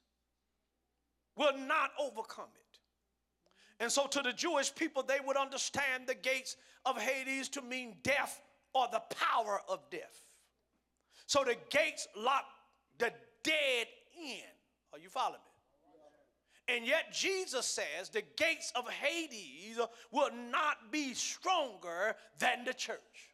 will 1.36 1.56
not 1.56 1.92
overcome 2.00 2.48
it. 2.56 2.78
And 3.80 3.92
so, 3.92 4.08
to 4.08 4.20
the 4.20 4.32
Jewish 4.32 4.74
people, 4.74 5.04
they 5.04 5.18
would 5.24 5.36
understand 5.36 6.08
the 6.08 6.16
gates 6.16 6.56
of 6.84 7.00
Hades 7.00 7.48
to 7.50 7.62
mean 7.62 7.94
death 8.02 8.42
or 8.74 8.88
the 8.90 9.02
power 9.14 9.60
of 9.68 9.88
death. 9.88 10.24
So, 11.26 11.44
the 11.44 11.54
gates 11.70 12.08
lock 12.16 12.42
the 12.98 13.12
dead 13.44 13.86
in. 14.20 14.42
Are 14.92 14.98
you 14.98 15.10
following 15.10 15.34
me? 16.66 16.74
And 16.74 16.84
yet, 16.84 17.12
Jesus 17.12 17.66
says 17.66 18.08
the 18.08 18.24
gates 18.36 18.72
of 18.74 18.90
Hades 18.90 19.78
will 20.10 20.30
not 20.50 20.90
be 20.90 21.14
stronger 21.14 22.16
than 22.40 22.64
the 22.64 22.74
church. 22.74 23.28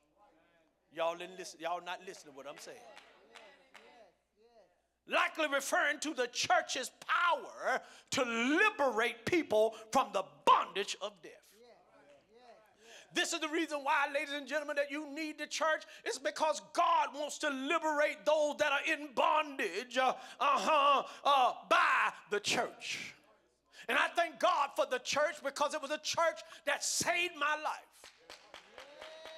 Y'all 0.94 1.16
didn't 1.16 1.38
listen. 1.38 1.60
Y'all 1.60 1.82
not 1.84 2.00
listening 2.06 2.32
to 2.32 2.36
what 2.36 2.46
I'm 2.48 2.58
saying 2.58 2.78
likely 5.08 5.46
referring 5.52 5.98
to 6.00 6.14
the 6.14 6.26
church's 6.28 6.90
power 7.06 7.80
to 8.10 8.22
liberate 8.24 9.24
people 9.26 9.74
from 9.92 10.08
the 10.12 10.24
bondage 10.44 10.96
of 11.02 11.12
death. 11.22 11.32
This 13.12 13.32
is 13.32 13.38
the 13.38 13.48
reason 13.48 13.78
why, 13.84 14.06
ladies 14.12 14.34
and 14.34 14.46
gentlemen, 14.46 14.74
that 14.74 14.90
you 14.90 15.08
need 15.14 15.38
the 15.38 15.46
church. 15.46 15.84
It's 16.04 16.18
because 16.18 16.60
God 16.72 17.10
wants 17.14 17.38
to 17.38 17.48
liberate 17.48 18.24
those 18.26 18.56
that 18.58 18.72
are 18.72 18.92
in 18.92 19.10
bondage 19.14 19.96
uh, 19.96 20.14
uh-huh, 20.40 21.04
uh, 21.24 21.52
by 21.70 22.12
the 22.30 22.40
church. 22.40 23.14
And 23.88 23.96
I 23.96 24.08
thank 24.16 24.40
God 24.40 24.70
for 24.74 24.86
the 24.90 24.98
church 24.98 25.36
because 25.44 25.74
it 25.74 25.82
was 25.82 25.92
a 25.92 25.98
church 25.98 26.40
that 26.66 26.82
saved 26.82 27.34
my 27.38 27.54
life. 27.62 27.93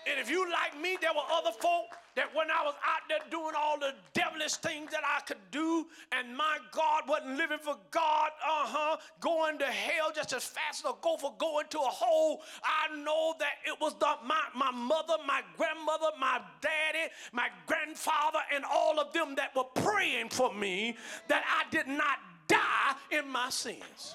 And 0.09 0.20
if 0.20 0.30
you 0.30 0.48
like 0.50 0.80
me, 0.80 0.96
there 1.00 1.12
were 1.12 1.26
other 1.32 1.50
folk 1.50 1.86
that 2.14 2.32
when 2.34 2.46
I 2.48 2.64
was 2.64 2.74
out 2.86 3.02
there 3.09 3.18
doing 3.28 3.54
all 3.59 3.76
the 3.78 3.92
devilish 4.14 4.54
things 4.54 4.92
that 4.92 5.02
I 5.04 5.20
could 5.22 5.42
do, 5.50 5.86
and 6.12 6.36
my 6.36 6.59
God 6.70 7.02
wasn't 7.09 7.36
living 7.36 7.59
for 7.59 7.76
God, 7.90 8.30
uh 8.42 8.66
huh, 8.66 8.96
going 9.20 9.59
to 9.59 9.66
hell 9.66 10.12
just 10.14 10.32
as 10.32 10.44
fast 10.44 10.84
as 10.84 10.90
a 10.92 10.94
gopher 11.00 11.34
going 11.38 11.66
to 11.70 11.78
a 11.78 11.82
hole. 11.82 12.42
I 12.62 12.96
know 12.96 13.34
that 13.40 13.54
it 13.66 13.78
was 13.80 13.94
the, 13.94 14.14
my, 14.24 14.40
my 14.54 14.70
mother, 14.70 15.14
my 15.26 15.42
grandmother, 15.57 16.07
my 16.20 16.40
daddy, 16.61 17.11
my 17.32 17.48
grandfather, 17.66 18.38
and 18.54 18.64
all 18.64 19.00
of 19.00 19.12
them 19.12 19.34
that 19.34 19.57
were 19.57 19.64
praying 19.64 20.28
for 20.28 20.54
me 20.54 20.96
that 21.26 21.42
I 21.44 21.68
did 21.70 21.88
not 21.88 22.18
die 22.46 22.94
in 23.11 23.28
my 23.28 23.50
sins. 23.50 24.14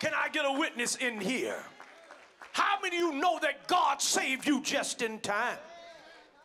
Can 0.00 0.12
I 0.14 0.28
get 0.28 0.44
a 0.44 0.52
witness 0.52 0.96
in 0.96 1.18
here? 1.18 1.64
How 2.58 2.80
many 2.82 2.96
of 2.96 3.02
you 3.02 3.12
know 3.20 3.38
that 3.40 3.68
God 3.68 4.02
saved 4.02 4.46
you 4.46 4.60
just 4.62 5.00
in 5.00 5.20
time? 5.20 5.58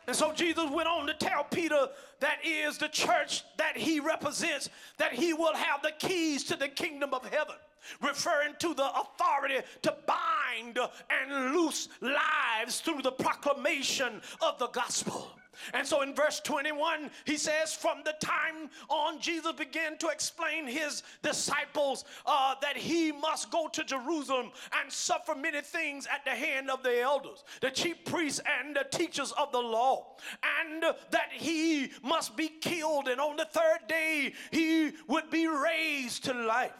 And 0.06 0.14
so 0.14 0.32
Jesus 0.32 0.70
went 0.70 0.86
on 0.86 1.06
to 1.08 1.14
tell 1.14 1.44
Peter 1.44 1.88
that 2.20 2.38
is 2.44 2.78
the 2.78 2.88
church 2.88 3.42
that 3.56 3.76
he 3.76 3.98
represents, 3.98 4.68
that 4.98 5.12
he 5.12 5.32
will 5.32 5.54
have 5.54 5.82
the 5.82 5.92
keys 5.98 6.44
to 6.44 6.56
the 6.56 6.68
kingdom 6.68 7.14
of 7.14 7.24
heaven, 7.26 7.56
referring 8.00 8.54
to 8.60 8.74
the 8.74 8.88
authority 8.94 9.66
to 9.82 9.96
bind 10.06 10.78
and 11.10 11.54
loose 11.54 11.88
lives 12.00 12.80
through 12.80 13.02
the 13.02 13.12
proclamation 13.12 14.20
of 14.40 14.58
the 14.58 14.68
gospel. 14.68 15.32
And 15.72 15.86
so 15.86 16.02
in 16.02 16.14
verse 16.14 16.40
21, 16.40 17.10
he 17.24 17.36
says, 17.36 17.74
From 17.74 17.98
the 18.04 18.14
time 18.20 18.70
on, 18.88 19.20
Jesus 19.20 19.52
began 19.52 19.96
to 19.98 20.08
explain 20.08 20.66
his 20.66 21.02
disciples 21.22 22.04
uh, 22.26 22.54
that 22.62 22.76
he 22.76 23.12
must 23.12 23.50
go 23.50 23.68
to 23.68 23.84
Jerusalem 23.84 24.50
and 24.80 24.92
suffer 24.92 25.34
many 25.34 25.60
things 25.60 26.06
at 26.12 26.24
the 26.24 26.30
hand 26.30 26.70
of 26.70 26.82
the 26.82 27.00
elders, 27.00 27.44
the 27.60 27.70
chief 27.70 28.04
priests, 28.04 28.40
and 28.60 28.76
the 28.76 28.86
teachers 28.90 29.32
of 29.32 29.52
the 29.52 29.60
law, 29.60 30.16
and 30.60 30.82
that 30.82 31.30
he 31.32 31.90
must 32.02 32.36
be 32.36 32.48
killed, 32.48 33.08
and 33.08 33.20
on 33.20 33.36
the 33.36 33.46
third 33.46 33.80
day 33.88 34.32
he 34.50 34.92
would 35.08 35.30
be 35.30 35.46
raised 35.46 36.24
to 36.24 36.34
life. 36.34 36.72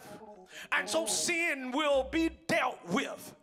And 0.71 0.89
so 0.89 1.05
sin 1.05 1.71
will 1.71 2.07
be 2.11 2.29
dealt 2.47 2.79
with 2.89 3.33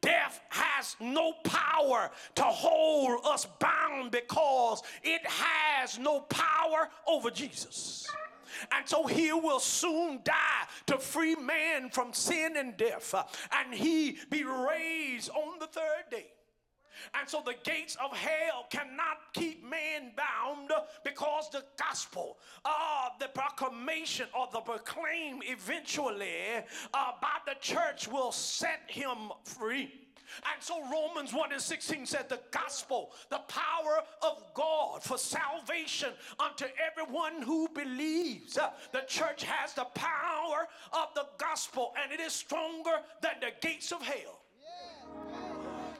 Death 0.00 0.40
has 0.48 0.96
no 1.00 1.32
power 1.44 2.10
to 2.36 2.42
hold 2.42 3.24
us 3.24 3.46
bound 3.58 4.10
because 4.10 4.82
it 5.02 5.26
has 5.26 5.98
no 5.98 6.20
power 6.20 6.88
over 7.06 7.30
Jesus. 7.30 8.06
And 8.72 8.88
so 8.88 9.06
he 9.06 9.32
will 9.32 9.60
soon 9.60 10.20
die 10.24 10.66
to 10.86 10.98
free 10.98 11.36
man 11.36 11.90
from 11.90 12.12
sin 12.12 12.56
and 12.56 12.76
death, 12.76 13.14
uh, 13.14 13.24
and 13.52 13.74
he 13.74 14.18
be 14.30 14.44
raised 14.44 15.30
on 15.30 15.58
the 15.58 15.66
third 15.66 16.04
day. 16.10 16.26
And 17.18 17.28
so 17.28 17.42
the 17.44 17.54
gates 17.64 17.96
of 18.02 18.16
hell 18.16 18.66
cannot 18.70 19.32
keep 19.32 19.68
man 19.68 20.12
bound 20.16 20.70
because 21.04 21.50
the 21.50 21.64
gospel, 21.78 22.38
uh, 22.64 23.08
the 23.20 23.28
proclamation 23.28 24.26
or 24.38 24.48
the 24.52 24.60
proclaim 24.60 25.40
eventually 25.44 26.64
uh, 26.94 27.12
by 27.20 27.38
the 27.46 27.54
church 27.60 28.08
will 28.08 28.32
set 28.32 28.80
him 28.88 29.30
free. 29.44 30.08
And 30.52 30.62
so 30.62 30.82
Romans 30.90 31.32
1 31.32 31.52
and 31.52 31.60
16 31.60 32.06
said 32.06 32.28
the 32.28 32.40
gospel, 32.50 33.12
the 33.30 33.40
power 33.48 34.02
of 34.22 34.42
God 34.54 35.02
for 35.02 35.18
salvation 35.18 36.10
unto 36.38 36.66
everyone 36.84 37.42
who 37.42 37.68
believes. 37.68 38.58
Uh, 38.58 38.70
the 38.92 39.02
church 39.08 39.44
has 39.44 39.72
the 39.72 39.86
power 39.94 40.68
of 40.92 41.14
the 41.14 41.26
gospel 41.38 41.94
and 42.02 42.12
it 42.12 42.20
is 42.20 42.32
stronger 42.32 42.98
than 43.22 43.32
the 43.40 43.52
gates 43.66 43.92
of 43.92 44.02
hell. 44.02 44.40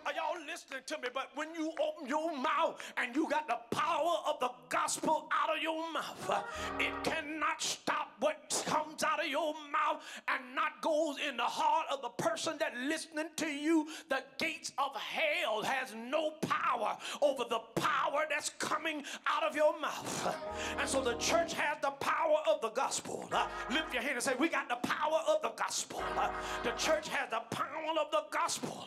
Are 0.09 0.15
y'all 0.15 0.47
listening 0.47 0.81
to 0.87 0.97
me? 1.03 1.09
But 1.13 1.29
when 1.35 1.49
you 1.55 1.71
open 1.87 2.09
your 2.09 2.35
mouth 2.35 2.81
and 2.97 3.15
you 3.15 3.29
got 3.29 3.47
the 3.47 3.59
power 3.77 4.17
of 4.27 4.41
the 4.41 4.49
gospel 4.71 5.29
out 5.31 5.55
of 5.55 5.63
your 5.63 5.93
mouth, 5.93 6.31
uh, 6.31 6.43
it 6.79 6.95
cannot 7.05 7.61
stop 7.61 8.13
what 8.19 8.65
comes 8.65 9.05
out 9.05 9.21
of 9.23 9.27
your 9.27 9.53
mouth 9.71 10.03
and 10.29 10.55
not 10.55 10.81
goes 10.81 11.17
in 11.29 11.37
the 11.37 11.43
heart 11.43 11.87
of 11.93 12.01
the 12.01 12.09
person 12.09 12.55
that 12.59 12.75
listening 12.79 13.27
to 13.37 13.49
you. 13.49 13.87
The 14.09 14.23
gates 14.39 14.73
of 14.79 14.97
hell 14.97 15.63
has 15.63 15.95
no 15.95 16.31
power 16.41 16.97
over 17.21 17.45
the 17.45 17.61
power 17.75 18.25
that's 18.31 18.49
coming 18.59 19.03
out 19.27 19.43
of 19.43 19.55
your 19.55 19.79
mouth. 19.79 20.37
And 20.79 20.89
so 20.89 21.03
the 21.03 21.17
church 21.17 21.53
has 21.53 21.77
the 21.83 21.91
power 21.91 22.39
of 22.51 22.63
the 22.63 22.71
gospel. 22.71 23.29
Uh, 23.31 23.47
lift 23.71 23.93
your 23.93 24.03
hand 24.03 24.15
and 24.15 24.23
say, 24.23 24.33
We 24.39 24.49
got 24.49 24.71
the 24.71 24.89
power 24.89 25.21
of 25.29 25.43
the 25.43 25.53
gospel. 25.57 26.03
Uh, 26.17 26.31
the 26.65 26.71
church 26.73 27.09
has 27.09 27.29
the 27.29 27.43
power 27.55 27.69
of 28.01 28.11
the 28.11 28.23
gospel 28.31 28.87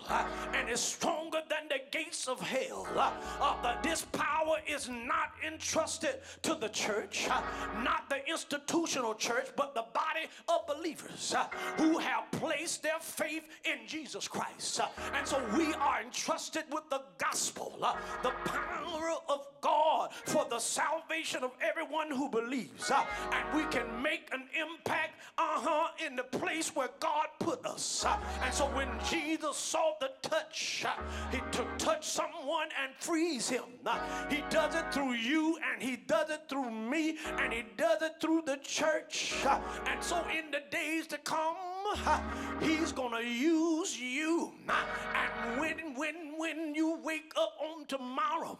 and 0.53 0.69
is 0.69 0.93
stronger 1.11 1.41
than 1.49 1.67
the 1.67 1.79
gates 1.91 2.27
of 2.27 2.39
hell. 2.39 2.87
Uh, 2.95 3.11
uh, 3.41 3.81
this 3.81 4.03
power 4.11 4.57
is 4.67 4.89
not 4.89 5.31
entrusted 5.45 6.15
to 6.41 6.55
the 6.55 6.69
church, 6.69 7.27
uh, 7.29 7.41
not 7.83 8.09
the 8.09 8.19
institutional 8.29 9.13
church, 9.15 9.47
but 9.55 9.73
the 9.73 9.85
body 9.93 10.27
of 10.47 10.65
believers 10.67 11.33
uh, 11.37 11.45
who 11.77 11.97
have 11.97 12.29
placed 12.31 12.83
their 12.83 12.99
faith 12.99 13.43
in 13.65 13.87
Jesus 13.87 14.27
Christ. 14.27 14.79
Uh, 14.79 14.87
and 15.15 15.27
so 15.27 15.41
we 15.57 15.73
are 15.75 16.01
entrusted 16.01 16.63
with 16.71 16.89
the 16.89 17.01
gospel, 17.17 17.77
uh, 17.81 17.95
the 18.23 18.31
power 18.45 19.11
of 19.29 19.47
God 19.61 20.11
for 20.25 20.45
the 20.49 20.59
salvation 20.59 21.43
of 21.43 21.51
everyone 21.61 22.09
who 22.09 22.29
believes. 22.29 22.91
and 22.91 23.57
we 23.57 23.63
can 23.65 24.01
make 24.01 24.29
an 24.33 24.43
impact, 24.59 25.13
uh-huh, 25.37 25.89
in 26.05 26.15
the 26.15 26.23
place 26.23 26.75
where 26.75 26.89
God 26.99 27.27
put 27.39 27.65
us. 27.65 28.05
And 28.43 28.53
so 28.53 28.65
when 28.67 28.89
Jesus 29.09 29.57
saw 29.57 29.93
the 29.99 30.11
touch, 30.21 30.85
he 31.31 31.39
to 31.51 31.65
touch 31.77 32.07
someone 32.07 32.69
and 32.83 32.93
frees 32.99 33.49
him. 33.49 33.63
He 34.29 34.43
does 34.49 34.75
it 34.75 34.93
through 34.93 35.13
you 35.13 35.57
and 35.71 35.81
he 35.81 35.95
does 35.95 36.29
it 36.29 36.41
through 36.49 36.71
me 36.71 37.17
and 37.37 37.53
he 37.53 37.63
does 37.77 38.01
it 38.01 38.13
through 38.19 38.43
the 38.45 38.57
church. 38.57 39.35
And 39.85 40.03
so 40.03 40.23
in 40.35 40.51
the 40.51 40.61
days 40.69 41.07
to 41.07 41.17
come, 41.19 41.55
he's 42.61 42.91
gonna 42.91 43.21
use 43.21 43.99
you. 43.99 44.51
And 44.69 45.59
when 45.59 45.95
when 45.95 46.37
when 46.37 46.75
you 46.75 46.99
wake 47.03 47.33
up 47.37 47.53
on 47.59 47.85
tomorrow, 47.85 48.57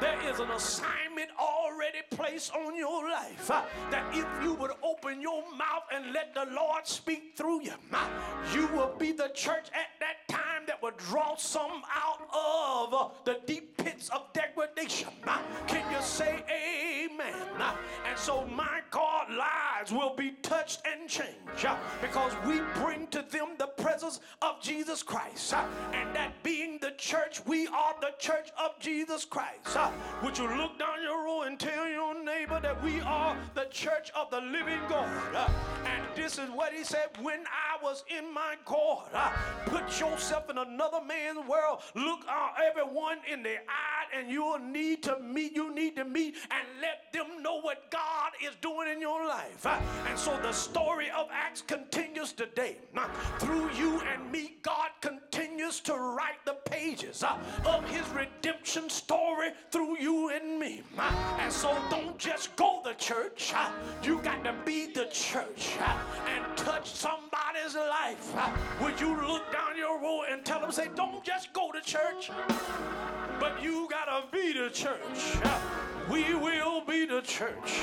there 0.00 0.18
is 0.30 0.40
an 0.40 0.50
assignment 0.50 1.30
already 1.38 1.98
placed 2.10 2.54
on 2.54 2.76
your 2.76 3.08
life. 3.08 3.48
That 3.48 4.04
if 4.12 4.26
you 4.42 4.54
would 4.54 4.72
open 4.82 5.20
your 5.20 5.42
mouth 5.56 5.84
and 5.92 6.12
let 6.12 6.34
the 6.34 6.46
Lord 6.54 6.86
speak 6.86 7.34
through 7.36 7.62
you, 7.62 7.74
you 8.54 8.66
will 8.68 8.94
be 8.98 9.12
the 9.12 9.28
church 9.34 9.68
at 9.72 9.90
that 10.00 10.28
time 10.28 10.64
that 10.66 10.82
will 10.82 10.92
draw 10.96 11.36
some 11.36 11.82
out 11.94 12.28
of 12.34 13.12
the 13.24 13.40
deep 13.46 13.76
pits 13.76 14.08
of 14.10 14.32
degradation. 14.32 15.08
Can 15.66 15.90
you 15.92 16.00
say 16.00 16.42
amen? 16.48 17.34
And 18.08 18.18
so 18.18 18.46
my 18.46 18.80
God 18.90 19.28
lives 19.30 19.92
will 19.92 20.14
be 20.14 20.32
touched 20.42 20.82
and 20.86 21.08
changed 21.08 21.66
because 22.00 22.32
we 22.46 22.60
bring 22.74 23.06
to 23.08 23.22
them 23.30 23.48
the 23.58 23.66
presence 23.66 24.20
of 24.42 24.60
Jesus 24.60 25.02
Christ. 25.02 25.54
And 25.92 26.14
that 26.14 26.32
being 26.42 26.78
the 26.80 26.92
church, 26.96 27.44
we 27.46 27.66
are 27.68 27.94
the 28.00 28.12
church 28.18 28.50
of 28.58 28.78
Jesus 28.78 29.24
Christ. 29.24 29.76
Would 30.22 30.38
you 30.38 30.48
look 30.56 30.78
down 30.78 31.02
your 31.02 31.24
row 31.24 31.42
and 31.42 31.58
tell 31.58 31.88
your 31.88 32.22
neighbor 32.22 32.60
that 32.62 32.82
we 32.82 33.00
are 33.00 33.36
the 33.54 33.66
church 33.70 34.10
of 34.14 34.30
the 34.30 34.40
living 34.40 34.80
God? 34.88 35.08
And 35.84 36.02
this 36.14 36.38
is 36.38 36.50
what 36.50 36.72
he 36.72 36.84
said 36.84 37.08
when 37.20 37.40
I 37.40 37.82
was 37.82 38.04
in 38.08 38.32
my 38.32 38.56
God. 38.64 39.08
Put 39.66 40.00
yourself 40.00 40.50
in 40.50 40.58
another 40.58 41.00
man's 41.02 41.46
world. 41.48 41.80
Look 41.94 42.20
everyone 42.62 43.18
in 43.30 43.42
the 43.42 43.56
eye, 43.56 43.99
and 44.16 44.30
you'll 44.30 44.58
need 44.58 45.02
to 45.04 45.18
meet. 45.20 45.54
You 45.54 45.74
need 45.74 45.96
to 45.96 46.04
meet 46.04 46.34
and 46.50 46.66
let 46.80 47.12
them 47.12 47.42
know 47.42 47.60
what 47.60 47.90
God 47.90 48.32
is 48.44 48.54
doing 48.60 48.88
in 48.88 49.00
your 49.00 49.26
life. 49.26 49.64
Uh, 49.66 49.78
And 50.08 50.18
so 50.18 50.38
the 50.42 50.52
story 50.52 51.10
of 51.10 51.28
Acts 51.32 51.62
continues 51.62 52.32
today. 52.32 52.76
Uh, 52.96 53.08
Through 53.38 53.70
you 53.72 54.00
and 54.00 54.30
me, 54.32 54.56
God 54.62 54.90
continues 55.00 55.80
to 55.80 55.94
write 55.94 56.44
the 56.44 56.54
pages 56.70 57.22
uh, 57.22 57.36
of 57.66 57.88
his 57.90 58.06
redemption 58.10 58.88
story 58.90 59.50
through 59.70 59.98
you 59.98 60.30
and 60.30 60.58
me. 60.58 60.82
And 61.38 61.52
so 61.52 61.76
don't 61.90 62.18
just 62.18 62.54
go 62.56 62.82
to 62.84 62.94
church. 62.94 63.52
You 64.02 64.20
got 64.22 64.42
to 64.44 64.54
be 64.64 64.86
the 64.92 65.06
church 65.06 65.76
and 66.28 66.56
touch 66.56 66.90
somebody's 66.90 67.74
life. 67.74 68.34
Would 68.82 69.00
you 69.00 69.14
look 69.26 69.50
down 69.52 69.76
your 69.76 70.00
row 70.00 70.22
and 70.30 70.44
tell 70.44 70.60
them, 70.60 70.72
say, 70.72 70.88
don't 70.94 71.22
just 71.24 71.52
go 71.52 71.70
to 71.72 71.80
church, 71.80 72.30
but 73.38 73.62
you 73.62 73.88
got 73.90 73.99
to 74.06 74.22
be 74.32 74.52
the 74.52 74.70
church. 74.70 75.38
We 76.10 76.34
will 76.34 76.80
be 76.84 77.06
the 77.06 77.20
church. 77.22 77.80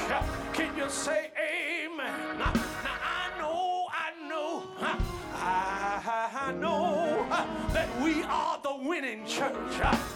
Can 0.53 0.76
you 0.76 0.89
say 0.89 1.32
amen? 1.38 2.38
Now, 2.38 2.53
now 2.53 2.97
I 3.03 3.39
know, 3.39 3.88
I 3.91 4.28
know, 4.30 4.63
I, 4.80 6.51
know 6.59 7.26
that 7.74 7.89
we 8.01 8.24
are 8.24 8.59
the 8.63 8.76
winning 8.88 9.26
church. 9.26 9.53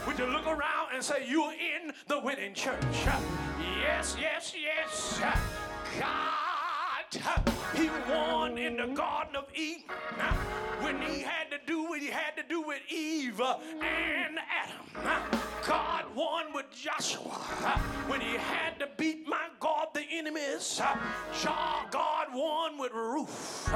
Would 0.08 0.18
you 0.18 0.26
look 0.26 0.48
around 0.48 0.90
and 0.94 1.04
say, 1.04 1.26
you're 1.28 1.54
in 1.54 1.94
the 2.08 2.20
winning 2.20 2.54
church? 2.54 2.84
Yes, 3.82 4.16
yes, 4.20 4.54
yes. 4.60 5.22
God, 6.00 6.51
uh, 7.16 7.52
He 7.76 7.90
won 8.10 8.58
in 8.58 8.78
the 8.78 8.88
Garden 8.88 9.36
of 9.36 9.46
Eden 9.56 9.84
when 10.82 11.02
He 11.02 11.22
had 11.22 11.50
to 11.52 11.58
do 11.66 11.84
what 11.84 12.00
He 12.00 12.08
had 12.08 12.36
to 12.38 12.44
do 12.48 12.62
with 12.62 12.80
Eve 12.90 13.40
and 13.42 14.38
Adam. 14.40 15.40
God 15.66 16.06
won 16.16 16.54
with 16.54 16.66
Joshua 16.72 17.32
when 18.08 18.22
He 18.22 18.36
had 18.36 18.80
to 18.80 18.88
beat 18.98 19.28
my 19.28 19.48
God 19.60 19.88
the 19.94 20.04
enemies. 20.12 20.82
God 21.92 22.28
won 22.34 22.78
with 22.78 22.92
Ruth. 22.94 23.70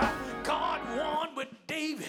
God 0.43 0.81
won 0.97 1.35
with 1.35 1.47
David. 1.67 2.07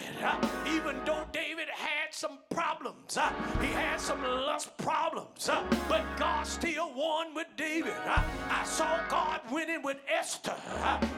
Even 0.66 1.00
though 1.04 1.24
David 1.32 1.68
had 1.68 2.12
some 2.12 2.38
problems, 2.50 3.18
he 3.60 3.66
had 3.68 4.00
some 4.00 4.22
lust 4.22 4.76
problems, 4.78 5.50
but 5.88 6.04
God 6.16 6.46
still 6.46 6.92
won 6.94 7.34
with 7.34 7.46
David. 7.56 7.94
I 8.06 8.64
saw 8.64 8.98
God 9.08 9.40
winning 9.50 9.82
with 9.82 9.98
Esther 10.08 10.54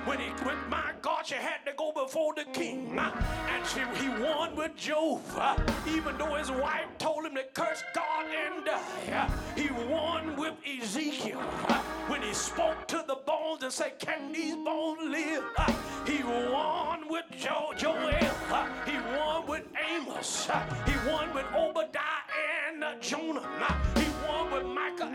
when 0.04 0.18
he, 0.20 0.28
when 0.44 0.56
my 0.68 0.92
God, 1.02 1.26
she 1.26 1.34
had 1.34 1.64
to 1.66 1.72
go 1.76 1.92
before 1.92 2.34
the 2.34 2.44
king, 2.52 2.98
uh, 2.98 3.10
and 3.54 3.66
she, 3.66 3.80
he 4.02 4.08
won 4.22 4.54
with 4.56 4.72
uh, 5.36 5.56
even 5.88 6.16
though 6.18 6.34
his 6.34 6.50
wife 6.50 6.86
told 6.98 7.24
him 7.24 7.34
to 7.34 7.44
curse 7.54 7.82
God 7.94 8.26
and 8.26 8.64
die, 8.64 9.12
uh, 9.12 9.30
he 9.60 9.70
won 9.90 10.36
with 10.36 10.54
Ezekiel 10.66 11.40
uh, 11.68 11.78
when 12.08 12.22
he 12.22 12.32
spoke 12.32 12.86
to 12.88 13.04
the 13.06 13.16
bones 13.26 13.62
and 13.62 13.72
said, 13.72 13.98
"Can 13.98 14.32
these 14.32 14.54
bones 14.56 15.00
live?" 15.02 15.44
He 16.06 16.22
won 16.22 17.08
with 17.08 17.24
jo- 17.38 17.72
Joel. 17.76 18.10
he 18.86 18.96
won 19.16 19.46
with 19.46 19.64
Amos. 19.90 20.48
he 20.86 21.10
won 21.10 21.34
with 21.34 21.46
Obadiah 21.54 22.24
and 22.70 22.84
Jonah. 23.02 23.42
he 23.96 24.06
won 24.26 24.50
with 24.50 24.64
Micah 24.64 25.07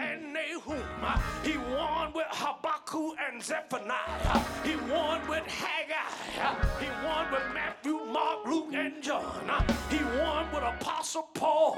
Habakkuk 2.94 3.18
and 3.28 3.44
Zephaniah. 3.44 4.40
he 4.64 4.76
won 4.92 5.28
with 5.28 5.44
Haggai. 5.48 6.64
he 6.80 7.06
won 7.06 7.32
with 7.32 7.44
Matthew, 7.54 8.00
Mark, 8.06 8.46
Luke, 8.46 8.74
and 8.74 9.02
John. 9.02 9.50
he 9.90 9.98
won 10.20 10.52
with 10.54 10.64
Apostle 10.64 11.28
Paul. 11.34 11.78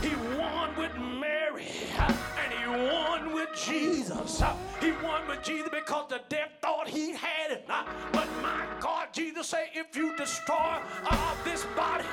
he 0.00 0.14
won 0.38 0.76
with 0.76 0.96
Mary. 0.96 1.66
and 1.98 2.52
he 2.52 2.66
won 2.68 3.34
with 3.34 3.48
Jesus. 3.54 4.42
he 4.80 4.92
won 5.02 5.26
with 5.26 5.42
Jesus 5.42 5.68
because 5.72 6.08
the 6.08 6.20
death 6.28 6.50
thought 6.60 6.88
he 6.88 7.12
had 7.12 7.50
it. 7.50 7.66
but 7.66 8.28
my 8.40 8.64
God, 8.80 9.08
Jesus 9.12 9.48
said, 9.48 9.66
if 9.74 9.96
you 9.96 10.16
destroy 10.16 10.78
uh, 11.04 11.34
this 11.44 11.64
body, 11.76 12.06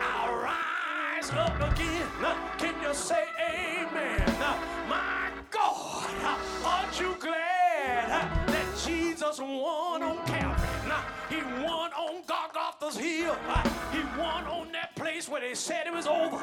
I'll 0.00 0.34
rise 0.36 1.30
up 1.32 1.56
again. 1.72 2.06
Can 2.58 2.80
you 2.80 2.94
say 2.94 3.24
amen? 3.40 4.34
My 4.88 5.30
God, 5.50 6.06
aren't 6.64 7.00
you 7.00 7.16
glad 7.18 7.61
that 7.82 8.82
Jesus 8.84 9.38
won 9.38 10.02
on 10.02 10.26
Calvary? 10.26 10.68
Uh, 10.90 11.02
he 11.28 11.36
won 11.62 11.92
on 11.92 12.22
Golgotha's 12.26 12.96
hill. 12.96 13.36
He 13.92 14.00
won 14.18 14.46
on 14.46 14.72
that 14.72 14.94
place 14.94 15.28
where 15.28 15.40
they 15.40 15.54
said 15.54 15.86
it 15.86 15.92
was 15.92 16.06
over. 16.06 16.38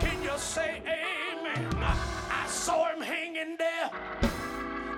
Can 0.00 0.22
you 0.22 0.32
say 0.36 0.82
amen? 0.84 1.74
I 1.82 2.46
saw 2.46 2.92
him 2.92 3.00
hanging 3.00 3.56
there 3.56 3.90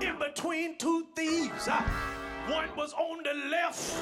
in 0.00 0.18
between 0.18 0.76
two 0.78 1.06
thieves. 1.14 1.68
One 2.50 2.68
was 2.76 2.94
on 2.94 3.22
the 3.22 3.34
left 3.50 3.94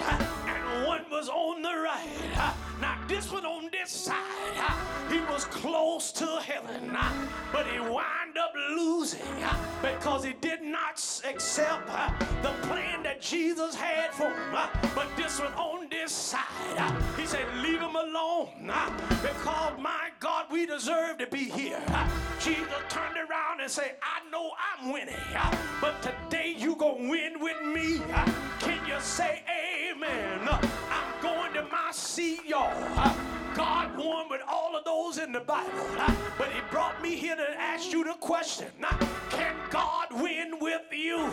and 0.46 0.86
one 0.86 1.04
was 1.10 1.28
on 1.28 1.62
the 1.62 1.68
right. 1.68 2.54
Now, 2.80 2.96
this 3.08 3.32
one 3.32 3.44
on 3.44 3.70
this 3.72 3.90
side, 3.90 5.10
he 5.10 5.20
was 5.32 5.46
close 5.46 6.12
to 6.12 6.26
heaven, 6.40 6.96
but 7.52 7.66
he 7.66 7.80
wound 7.80 8.38
up 8.38 8.52
losing 8.70 9.20
because 9.82 10.24
he 10.24 10.34
did 10.34 10.62
not 10.62 10.94
accept 11.24 11.86
the 12.42 12.50
plan 12.68 13.02
that 13.02 13.20
Jesus 13.20 13.74
had 13.74 14.12
for 14.12 14.28
him. 14.28 14.70
But 14.94 15.08
this 15.16 15.40
one 15.40 15.52
on 15.54 15.88
this 15.88 16.12
side, 16.12 16.92
he 17.18 17.26
said, 17.26 17.46
Leave 17.56 17.80
him 17.80 17.96
alone 17.96 18.70
because 19.22 19.72
my 19.80 20.10
God, 20.20 20.46
we 20.50 20.66
deserve 20.66 21.18
to 21.18 21.26
be 21.26 21.44
here. 21.44 21.82
Jesus 22.40 22.68
turned 22.88 23.16
around 23.16 23.60
and 23.60 23.70
said, 23.70 23.96
I 24.02 24.28
know 24.30 24.52
I'm 24.72 24.92
winning, 24.92 25.14
but 25.80 26.00
today 26.02 26.54
you 26.56 26.76
gonna 26.76 27.08
win 27.08 27.40
with 27.40 27.62
me. 27.62 28.00
Can 28.60 28.86
you 28.86 29.00
say 29.00 29.42
amen? 29.48 30.48
I'm 30.48 31.22
going 31.22 31.52
to 31.54 31.62
my 31.70 31.90
seat, 31.92 32.40
y'all. 32.46 32.72
God 33.54 33.96
won 33.96 34.28
with 34.28 34.42
all 34.46 34.76
of 34.76 34.84
those 34.84 35.18
in 35.18 35.32
the 35.32 35.40
Bible, 35.40 35.70
but 36.36 36.48
he 36.50 36.60
brought 36.70 37.00
me 37.02 37.16
here 37.16 37.36
to 37.36 37.60
ask 37.60 37.90
you 37.90 38.04
the 38.04 38.14
question. 38.14 38.66
Can 39.30 39.54
God 39.70 40.08
win 40.12 40.58
with 40.60 40.82
you? 40.92 41.30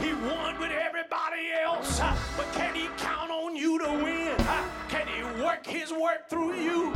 He 0.00 0.12
won 0.12 0.58
with 0.58 0.72
everybody 0.72 1.52
else, 1.62 2.00
but 2.36 2.52
can 2.52 2.74
he 2.74 2.88
count 2.98 3.30
on 3.30 3.54
you 3.54 3.78
to 3.78 3.92
win? 4.02 4.81
work 5.40 5.66
his 5.66 5.92
work 5.92 6.28
through 6.28 6.54
you? 6.54 6.92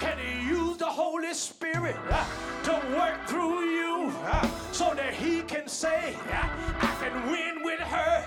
Can 0.00 0.18
he 0.18 0.48
use 0.48 0.76
the 0.78 0.86
Holy 0.86 1.32
Spirit 1.34 1.96
to 2.64 2.72
work 2.96 3.26
through 3.26 3.60
you 3.64 4.12
so 4.72 4.94
that 4.94 5.12
he 5.14 5.42
can 5.42 5.68
say, 5.68 6.16
I 6.32 6.96
can 7.00 7.30
win 7.30 7.62
with 7.62 7.80
her, 7.80 8.24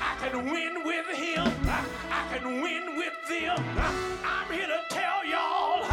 I 0.00 0.16
can 0.20 0.44
win 0.50 0.84
with 0.84 1.06
him, 1.06 1.52
I 2.10 2.26
can 2.32 2.62
win 2.62 2.96
with 2.96 3.12
them? 3.28 3.62
I'm 4.24 4.52
here 4.52 4.66
to 4.66 4.80
tell 4.88 5.24
y'all, 5.24 5.84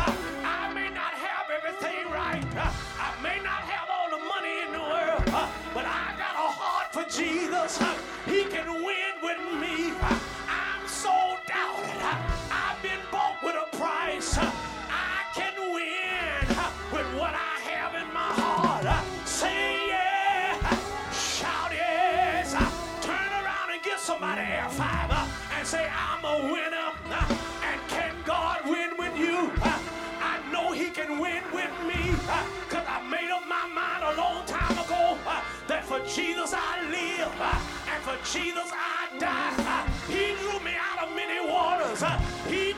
I 0.44 0.72
may 0.74 0.90
not 0.90 1.14
have 1.14 1.50
everything 1.52 2.10
right, 2.12 2.44
I 2.56 3.14
may 3.22 3.44
not 3.44 3.64
have 3.68 3.90
all 3.92 4.10
the 4.10 4.24
money 4.26 4.62
in 4.66 4.72
the 4.72 4.80
world, 4.80 5.24
but 5.74 5.86
I 5.86 6.16
got 6.18 6.36
a 6.36 6.50
heart 6.50 6.94
for 6.94 7.04
Jesus. 7.04 7.78
He 8.26 8.46
can 8.46 8.84
win 8.84 9.14
with 9.22 9.40
me. 9.62 9.94
I'm 26.22 26.26
a 26.26 26.52
winner. 26.52 26.92
Uh, 27.10 27.38
and 27.64 27.82
can 27.88 28.14
God 28.26 28.66
win 28.66 28.92
with 28.98 29.18
you? 29.18 29.52
Uh, 29.62 29.80
I 30.20 30.42
know 30.52 30.74
He 30.74 30.90
can 30.90 31.18
win 31.18 31.44
with 31.54 31.72
me. 31.88 32.14
Uh, 32.28 32.44
because 32.68 32.86
I 32.88 33.02
made 33.10 33.32
up 33.32 33.48
my 33.48 33.66
mind 33.68 34.04
a 34.04 34.18
long 34.20 34.46
time 34.46 34.78
ago 34.78 35.18
that 35.68 35.86
for 35.86 36.00
Jesus 36.02 36.54
I 36.54 36.82
live 36.90 37.32
and 37.40 38.04
for 38.04 38.18
Jesus 38.28 38.70
I 38.74 39.18
die. 39.18 39.88
He 40.08 40.36
drew 40.42 40.60
me 40.60 40.74
out 40.76 41.08
of 41.08 41.16
many 41.16 41.40
waters. 41.40 42.04
He 42.48 42.69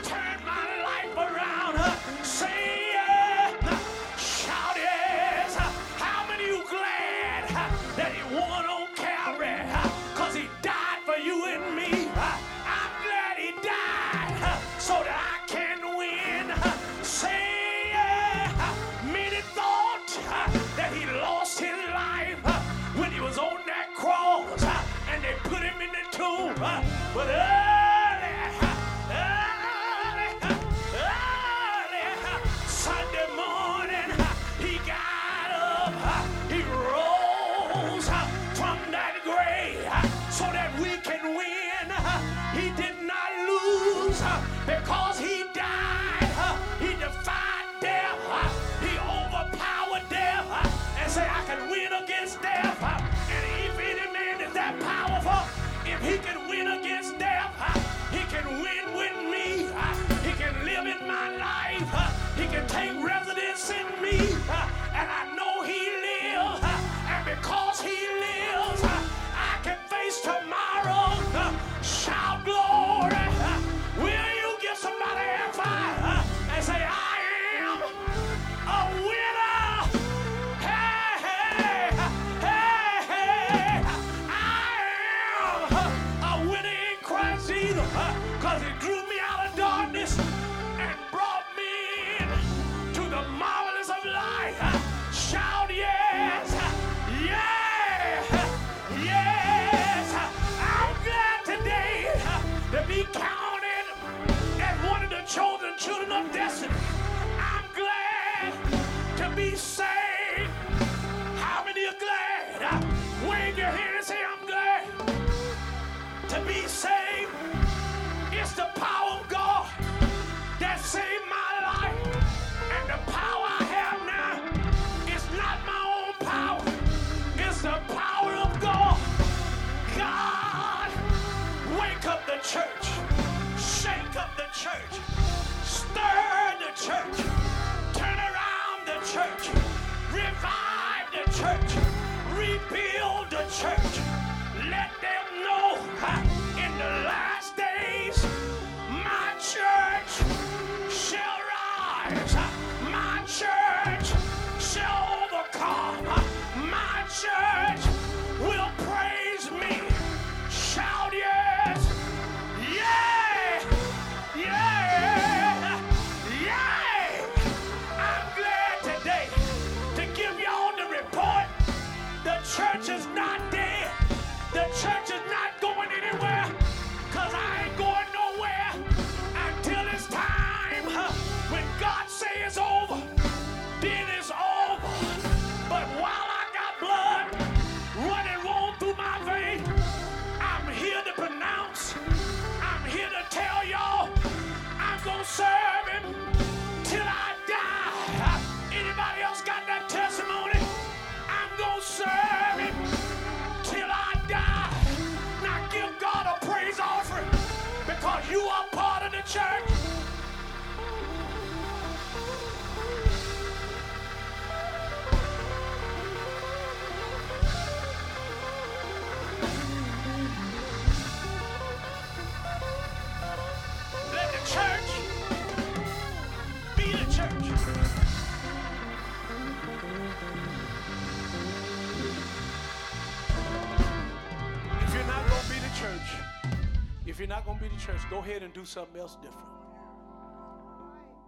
not 237.32 237.45
going 237.45 237.57
to 237.57 237.63
be 237.63 237.69
the 237.69 237.82
church, 237.82 238.01
go 238.09 238.17
ahead 238.17 238.43
and 238.43 238.53
do 238.53 238.65
something 238.65 238.99
else 238.99 239.15
different. 239.15 239.47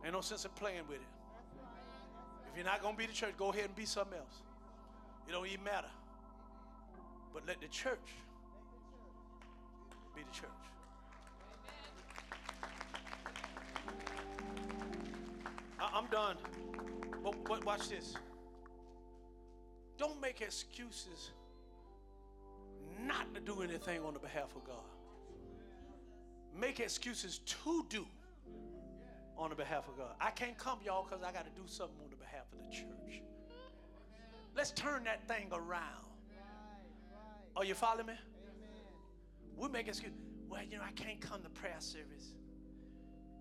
Ain't 0.03 0.13
no 0.13 0.19
sense 0.19 0.43
in 0.43 0.51
playing 0.51 0.81
with 0.89 0.97
it. 0.97 1.07
If 2.51 2.57
you're 2.57 2.65
not 2.65 2.81
going 2.81 2.95
to 2.95 2.97
be 2.99 3.05
the 3.05 3.13
church, 3.13 3.35
go 3.37 3.53
ahead 3.53 3.65
and 3.65 3.75
be 3.75 3.85
something 3.85 4.17
else. 4.17 4.41
It 5.29 5.31
don't 5.31 5.47
even 5.47 5.63
matter. 5.63 5.87
But 7.33 7.47
let 7.47 7.61
the 7.61 7.69
church 7.69 7.97
be 10.13 10.23
the 10.23 10.37
church. 10.37 10.49
I- 15.79 15.97
am 15.97 16.07
done. 16.11 16.35
But, 17.23 17.45
but 17.45 17.65
watch 17.65 17.87
this. 17.87 18.17
Don't 19.97 20.19
make 20.19 20.41
excuses 20.41 21.31
not 22.99 23.33
to 23.33 23.39
do 23.39 23.61
anything 23.61 24.03
on 24.03 24.13
the 24.13 24.19
behalf 24.19 24.53
of 24.53 24.65
God. 24.65 24.92
Make 26.59 26.79
excuses 26.79 27.39
to 27.39 27.85
do 27.89 28.05
on 29.37 29.49
the 29.49 29.55
behalf 29.55 29.87
of 29.87 29.97
God. 29.97 30.15
I 30.21 30.29
can't 30.31 30.57
come, 30.57 30.79
y'all, 30.85 31.03
because 31.03 31.23
I 31.23 31.31
got 31.31 31.45
to 31.45 31.61
do 31.61 31.67
something 31.67 31.97
on 32.03 32.09
the 32.09 32.15
behalf 32.15 32.45
of 32.51 32.59
the 32.59 32.75
church. 32.75 33.21
Let's 34.55 34.71
turn 34.71 35.03
that 35.05 35.27
thing 35.27 35.47
around. 35.51 36.05
Are 37.55 37.65
you 37.65 37.73
following 37.73 38.07
me? 38.07 38.13
Amen. 38.13 38.69
We 39.57 39.69
make 39.69 39.87
excuses. 39.87 40.17
Well, 40.47 40.61
you 40.69 40.77
know, 40.77 40.83
I 40.87 40.91
can't 40.91 41.19
come 41.19 41.41
to 41.41 41.49
prayer 41.49 41.75
service. 41.79 42.33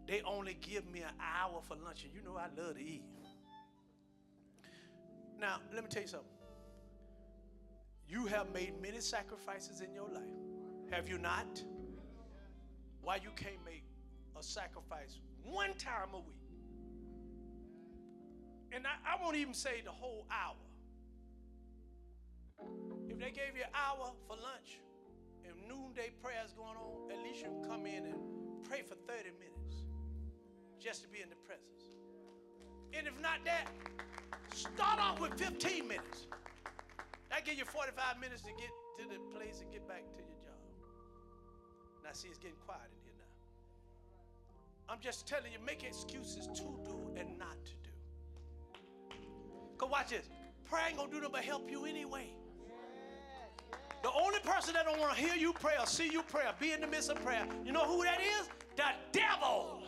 They 0.06 0.22
only 0.22 0.58
give 0.60 0.90
me 0.90 1.00
an 1.00 1.12
hour 1.20 1.60
for 1.62 1.76
lunch, 1.76 2.04
and 2.04 2.12
you 2.14 2.22
know 2.22 2.36
I 2.36 2.48
love 2.60 2.74
to 2.76 2.82
eat. 2.82 3.04
Now, 5.38 5.58
let 5.74 5.82
me 5.82 5.90
tell 5.90 6.02
you 6.02 6.08
something. 6.08 6.28
You 8.08 8.26
have 8.26 8.52
made 8.52 8.80
many 8.80 9.00
sacrifices 9.00 9.80
in 9.80 9.94
your 9.94 10.08
life. 10.08 10.22
Have 10.90 11.08
you 11.08 11.18
not? 11.18 11.62
Why 13.03 13.16
you 13.16 13.30
can't 13.36 13.62
make 13.64 13.84
a 14.38 14.42
sacrifice 14.42 15.18
one 15.44 15.74
time 15.76 16.14
a 16.14 16.18
week? 16.18 16.36
And 18.72 18.86
I, 18.86 19.14
I 19.14 19.22
won't 19.22 19.36
even 19.36 19.53
say 19.53 19.82
the 19.84 19.90
whole 19.90 20.26
hour. 20.30 20.57
If 23.09 23.18
they 23.18 23.30
gave 23.30 23.57
you 23.57 23.64
an 23.64 23.74
hour 23.74 24.12
for 24.26 24.36
lunch 24.36 24.78
and 25.44 25.55
noonday 25.68 26.11
prayers 26.22 26.55
going 26.57 26.76
on, 26.76 27.11
at 27.11 27.22
least 27.22 27.40
you 27.40 27.50
can 27.50 27.64
come 27.68 27.86
in 27.86 28.07
and 28.07 28.14
pray 28.64 28.82
for 28.82 28.94
30 28.94 29.30
minutes 29.38 29.84
just 30.80 31.03
to 31.03 31.09
be 31.09 31.20
in 31.20 31.28
the 31.28 31.36
presence. 31.36 31.90
And 32.94 33.07
if 33.07 33.20
not 33.20 33.44
that, 33.44 33.66
start 34.55 35.00
off 35.00 35.20
with 35.20 35.38
15 35.38 35.86
minutes. 35.86 36.26
That 37.30 37.44
give 37.44 37.59
you 37.59 37.64
45 37.64 38.20
minutes 38.20 38.42
to 38.42 38.50
get 38.50 38.70
to 38.98 39.05
the 39.09 39.18
place 39.36 39.61
and 39.61 39.70
get 39.72 39.86
back 39.88 40.05
to 40.16 40.22
your. 40.22 40.31
Now, 42.05 42.11
see, 42.12 42.28
it's 42.28 42.38
getting 42.38 42.57
quiet 42.66 42.82
in 42.90 42.98
here 43.05 43.14
now. 43.18 44.92
I'm 44.92 45.00
just 45.00 45.26
telling 45.26 45.53
you, 45.53 45.59
make 45.64 45.84
excuses 45.84 46.46
to 46.48 46.62
do 46.84 47.12
and 47.16 47.38
not 47.38 47.57
to 47.64 47.72
do. 47.72 47.90
Because 49.72 49.90
watch 49.90 50.09
this. 50.11 50.28
Prayer 50.64 50.84
ain't 50.88 50.96
going 50.96 51.11
to 51.11 51.14
do 51.14 51.20
nothing 51.20 51.32
but 51.32 51.44
help 51.44 51.70
you 51.70 51.84
anyway. 51.84 52.28
The 54.03 54.11
only 54.11 54.40
person 54.40 54.74
that 54.74 54.84
don't 54.84 54.98
want 54.98 55.14
to 55.16 55.20
hear 55.20 55.34
you 55.34 55.53
pray 55.53 55.74
or 55.78 55.86
see 55.86 56.11
you 56.11 56.22
pray 56.22 56.42
or 56.42 56.55
be 56.59 56.72
in 56.72 56.80
the 56.80 56.88
midst 56.88 57.11
of 57.11 57.22
prayer, 57.24 57.46
you 57.64 57.72
know 57.72 57.84
who 57.84 58.03
that 58.03 58.20
is? 58.20 58.48
The 58.76 58.84
devil. 59.12 59.84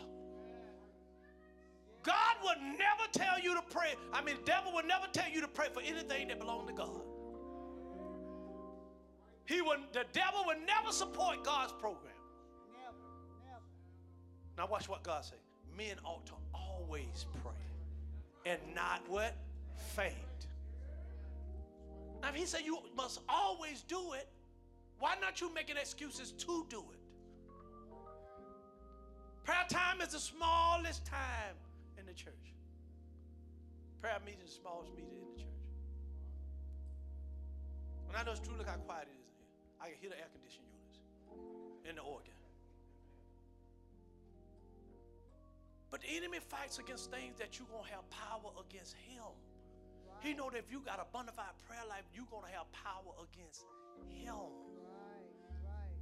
God 2.04 2.36
would 2.44 2.58
never 2.60 3.10
tell 3.12 3.40
you 3.40 3.54
to 3.54 3.62
pray. 3.70 3.94
I 4.12 4.22
mean, 4.22 4.36
devil 4.44 4.72
would 4.74 4.86
never 4.86 5.06
tell 5.12 5.28
you 5.28 5.40
to 5.40 5.48
pray 5.48 5.68
for 5.72 5.80
anything 5.80 6.28
that 6.28 6.38
belongs 6.38 6.68
to 6.68 6.74
God. 6.74 7.03
He 9.46 9.60
would, 9.60 9.78
the 9.92 10.04
devil 10.12 10.42
would 10.46 10.58
never 10.66 10.90
support 10.90 11.44
God's 11.44 11.72
program. 11.72 12.12
Never, 12.72 12.96
never. 13.46 13.62
Now 14.56 14.66
watch 14.66 14.88
what 14.88 15.02
God 15.02 15.24
say. 15.24 15.36
Men 15.76 15.96
ought 16.04 16.24
to 16.26 16.32
always 16.54 17.26
pray 17.42 17.52
and 18.46 18.60
not 18.74 19.02
what? 19.08 19.34
Faint. 19.94 20.14
Now 22.22 22.28
if 22.28 22.34
he 22.34 22.46
said 22.46 22.62
you 22.64 22.78
must 22.96 23.20
always 23.28 23.82
do 23.82 24.12
it, 24.14 24.28
why 24.98 25.14
not 25.20 25.40
you 25.40 25.52
making 25.52 25.76
excuses 25.76 26.32
to 26.32 26.66
do 26.68 26.78
it? 26.92 27.00
Prayer 29.44 29.64
time 29.68 30.00
is 30.00 30.08
the 30.08 30.18
smallest 30.18 31.04
time 31.04 31.56
in 31.98 32.06
the 32.06 32.14
church. 32.14 32.32
Prayer 34.00 34.16
meeting 34.24 34.40
is 34.42 34.54
the 34.54 34.60
smallest 34.60 34.90
meeting 34.92 35.10
in 35.10 35.36
the 35.36 35.42
church. 35.42 35.50
And 38.08 38.16
I 38.16 38.22
know 38.22 38.32
it's 38.32 38.40
true, 38.40 38.54
look 38.56 38.68
how 38.68 38.76
quiet 38.76 39.08
it 39.10 39.18
is. 39.18 39.23
I 39.84 39.92
can 39.92 39.98
hear 40.00 40.08
the 40.08 40.16
air 40.16 40.32
conditioning 40.32 40.72
units 40.72 41.04
and 41.84 41.98
the 41.98 42.02
organ. 42.02 42.32
But 45.90 46.00
the 46.00 46.08
enemy 46.16 46.38
fights 46.40 46.78
against 46.78 47.10
things 47.12 47.36
that 47.38 47.58
you're 47.58 47.68
going 47.68 47.84
to 47.84 47.92
have 47.92 48.08
power 48.08 48.48
against 48.64 48.96
him. 49.04 49.28
He 50.20 50.32
know 50.32 50.48
that 50.48 50.56
if 50.56 50.72
you 50.72 50.80
got 50.80 50.98
a 50.98 51.06
bona 51.12 51.32
fide 51.32 51.52
prayer 51.68 51.84
life, 51.86 52.08
you're 52.14 52.24
going 52.30 52.48
to 52.48 52.56
have 52.56 52.64
power 52.72 53.12
against 53.28 53.68
him. 54.08 54.48
Right, 54.88 55.68
right. 55.68 56.00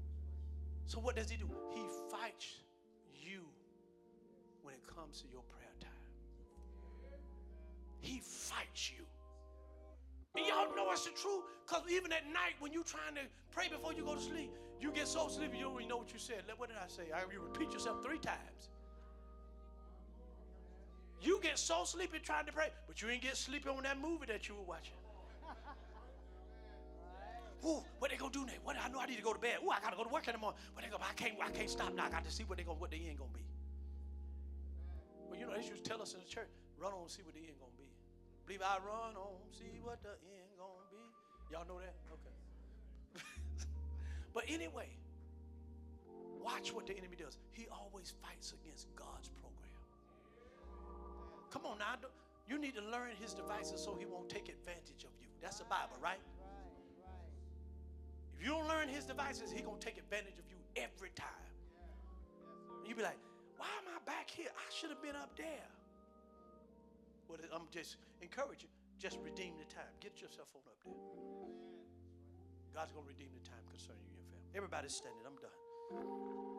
So 0.86 1.00
what 1.00 1.16
does 1.16 1.28
he 1.28 1.36
do? 1.36 1.50
He 1.74 1.82
fights 2.08 2.62
you 3.12 3.42
when 4.62 4.74
it 4.74 4.86
comes 4.86 5.22
to 5.22 5.28
your 5.28 5.42
prayer 5.50 5.74
time. 5.80 5.90
He 7.98 8.20
fights 8.22 8.92
you. 8.96 9.04
And 10.34 10.46
y'all 10.46 10.74
know 10.74 10.90
it's 10.92 11.04
the 11.04 11.10
truth. 11.10 11.44
Because 11.66 11.82
even 11.90 12.12
at 12.12 12.26
night 12.26 12.54
when 12.60 12.72
you're 12.72 12.84
trying 12.84 13.14
to 13.14 13.20
pray 13.50 13.68
before 13.68 13.92
you 13.92 14.04
go 14.04 14.14
to 14.14 14.20
sleep, 14.20 14.50
you 14.80 14.90
get 14.90 15.06
so 15.06 15.28
sleepy 15.28 15.58
you 15.58 15.64
don't 15.64 15.76
even 15.76 15.88
know 15.88 15.98
what 15.98 16.12
you 16.12 16.18
said. 16.18 16.42
What 16.56 16.68
did 16.68 16.78
I 16.78 16.88
say? 16.88 17.04
I, 17.14 17.20
you 17.32 17.40
repeat 17.40 17.72
yourself 17.72 18.02
three 18.02 18.18
times. 18.18 18.70
You 21.20 21.38
get 21.40 21.58
so 21.58 21.84
sleepy 21.84 22.18
trying 22.18 22.46
to 22.46 22.52
pray, 22.52 22.70
but 22.88 23.00
you 23.00 23.08
ain't 23.08 23.22
get 23.22 23.36
sleepy 23.36 23.68
on 23.68 23.84
that 23.84 24.00
movie 24.00 24.26
that 24.26 24.48
you 24.48 24.56
were 24.56 24.62
watching. 24.62 24.94
Ooh, 27.64 27.84
what 28.00 28.10
they 28.10 28.16
gonna 28.16 28.32
do 28.32 28.44
next? 28.44 28.64
What 28.64 28.76
I 28.76 28.88
know 28.88 28.98
I 28.98 29.06
need 29.06 29.18
to 29.18 29.22
go 29.22 29.32
to 29.32 29.38
bed. 29.38 29.58
Ooh, 29.64 29.70
I 29.70 29.78
gotta 29.78 29.96
go 29.96 30.02
to 30.02 30.08
work 30.08 30.26
in 30.26 30.32
the 30.32 30.38
morning. 30.38 30.58
What 30.72 30.84
they 30.84 30.90
gonna? 30.90 31.04
I 31.08 31.14
can't. 31.14 31.34
I 31.40 31.50
can't 31.50 31.70
stop 31.70 31.94
now. 31.94 32.06
I 32.06 32.10
got 32.10 32.24
to 32.24 32.30
see 32.32 32.42
what 32.42 32.58
they 32.58 32.64
gonna. 32.64 32.80
What 32.80 32.90
the 32.90 32.96
end 32.96 33.18
gonna 33.18 33.30
be. 33.32 33.44
Well, 35.30 35.38
you 35.38 35.46
know 35.46 35.52
they 35.54 35.64
used 35.64 35.84
to 35.84 35.88
tell 35.88 36.02
us 36.02 36.12
in 36.14 36.18
the 36.18 36.26
church, 36.26 36.48
run 36.76 36.92
on 36.92 37.02
and 37.02 37.10
see 37.10 37.22
what 37.22 37.34
the 37.34 37.40
end 37.40 37.54
gonna 37.60 37.70
be. 37.70 37.71
Believe 38.46 38.62
I 38.62 38.78
run 38.84 39.16
on, 39.16 39.38
see 39.50 39.78
what 39.82 40.02
the 40.02 40.10
end 40.10 40.50
gonna 40.58 40.86
be. 40.90 41.02
Y'all 41.50 41.66
know 41.66 41.78
that? 41.78 41.94
Okay. 42.12 43.24
but 44.34 44.44
anyway, 44.48 44.88
watch 46.40 46.72
what 46.72 46.86
the 46.86 46.96
enemy 46.96 47.16
does. 47.16 47.38
He 47.52 47.66
always 47.70 48.12
fights 48.22 48.52
against 48.62 48.88
God's 48.96 49.28
program. 49.28 49.52
Come 51.50 51.66
on 51.66 51.78
now. 51.78 51.94
You 52.48 52.58
need 52.58 52.74
to 52.74 52.82
learn 52.82 53.10
his 53.20 53.34
devices 53.34 53.80
so 53.80 53.94
he 53.98 54.06
won't 54.06 54.28
take 54.28 54.48
advantage 54.48 55.04
of 55.04 55.10
you. 55.20 55.28
That's 55.40 55.58
the 55.58 55.64
Bible, 55.64 55.96
right? 56.02 56.20
If 58.34 58.44
you 58.44 58.50
don't 58.52 58.66
learn 58.66 58.88
his 58.88 59.04
devices, 59.04 59.52
he 59.52 59.62
gonna 59.62 59.78
take 59.78 59.98
advantage 59.98 60.38
of 60.38 60.48
you 60.50 60.56
every 60.76 61.10
time. 61.14 61.28
And 62.80 62.88
you 62.88 62.94
be 62.94 63.02
like, 63.02 63.18
why 63.56 63.68
am 63.78 63.94
I 63.94 64.04
back 64.04 64.28
here? 64.28 64.48
I 64.50 64.74
should 64.74 64.90
have 64.90 65.00
been 65.00 65.14
up 65.14 65.36
there. 65.36 65.68
Well, 67.28 67.38
I'm 67.54 67.68
just 67.70 67.96
encourage 68.20 68.62
you. 68.62 68.68
Just 68.98 69.18
redeem 69.24 69.54
the 69.58 69.64
time. 69.64 69.90
Get 70.00 70.20
yourself 70.20 70.48
on 70.54 70.62
up 70.66 70.78
there. 70.84 70.94
God's 72.74 72.92
gonna 72.92 73.06
redeem 73.06 73.30
the 73.34 73.48
time 73.48 73.64
concerning 73.70 74.04
you 74.08 74.18
and 74.18 74.28
your 74.28 74.38
family. 74.38 74.56
Everybody's 74.56 74.94
standing. 74.94 75.22
I'm 75.26 75.36
done. 75.36 76.51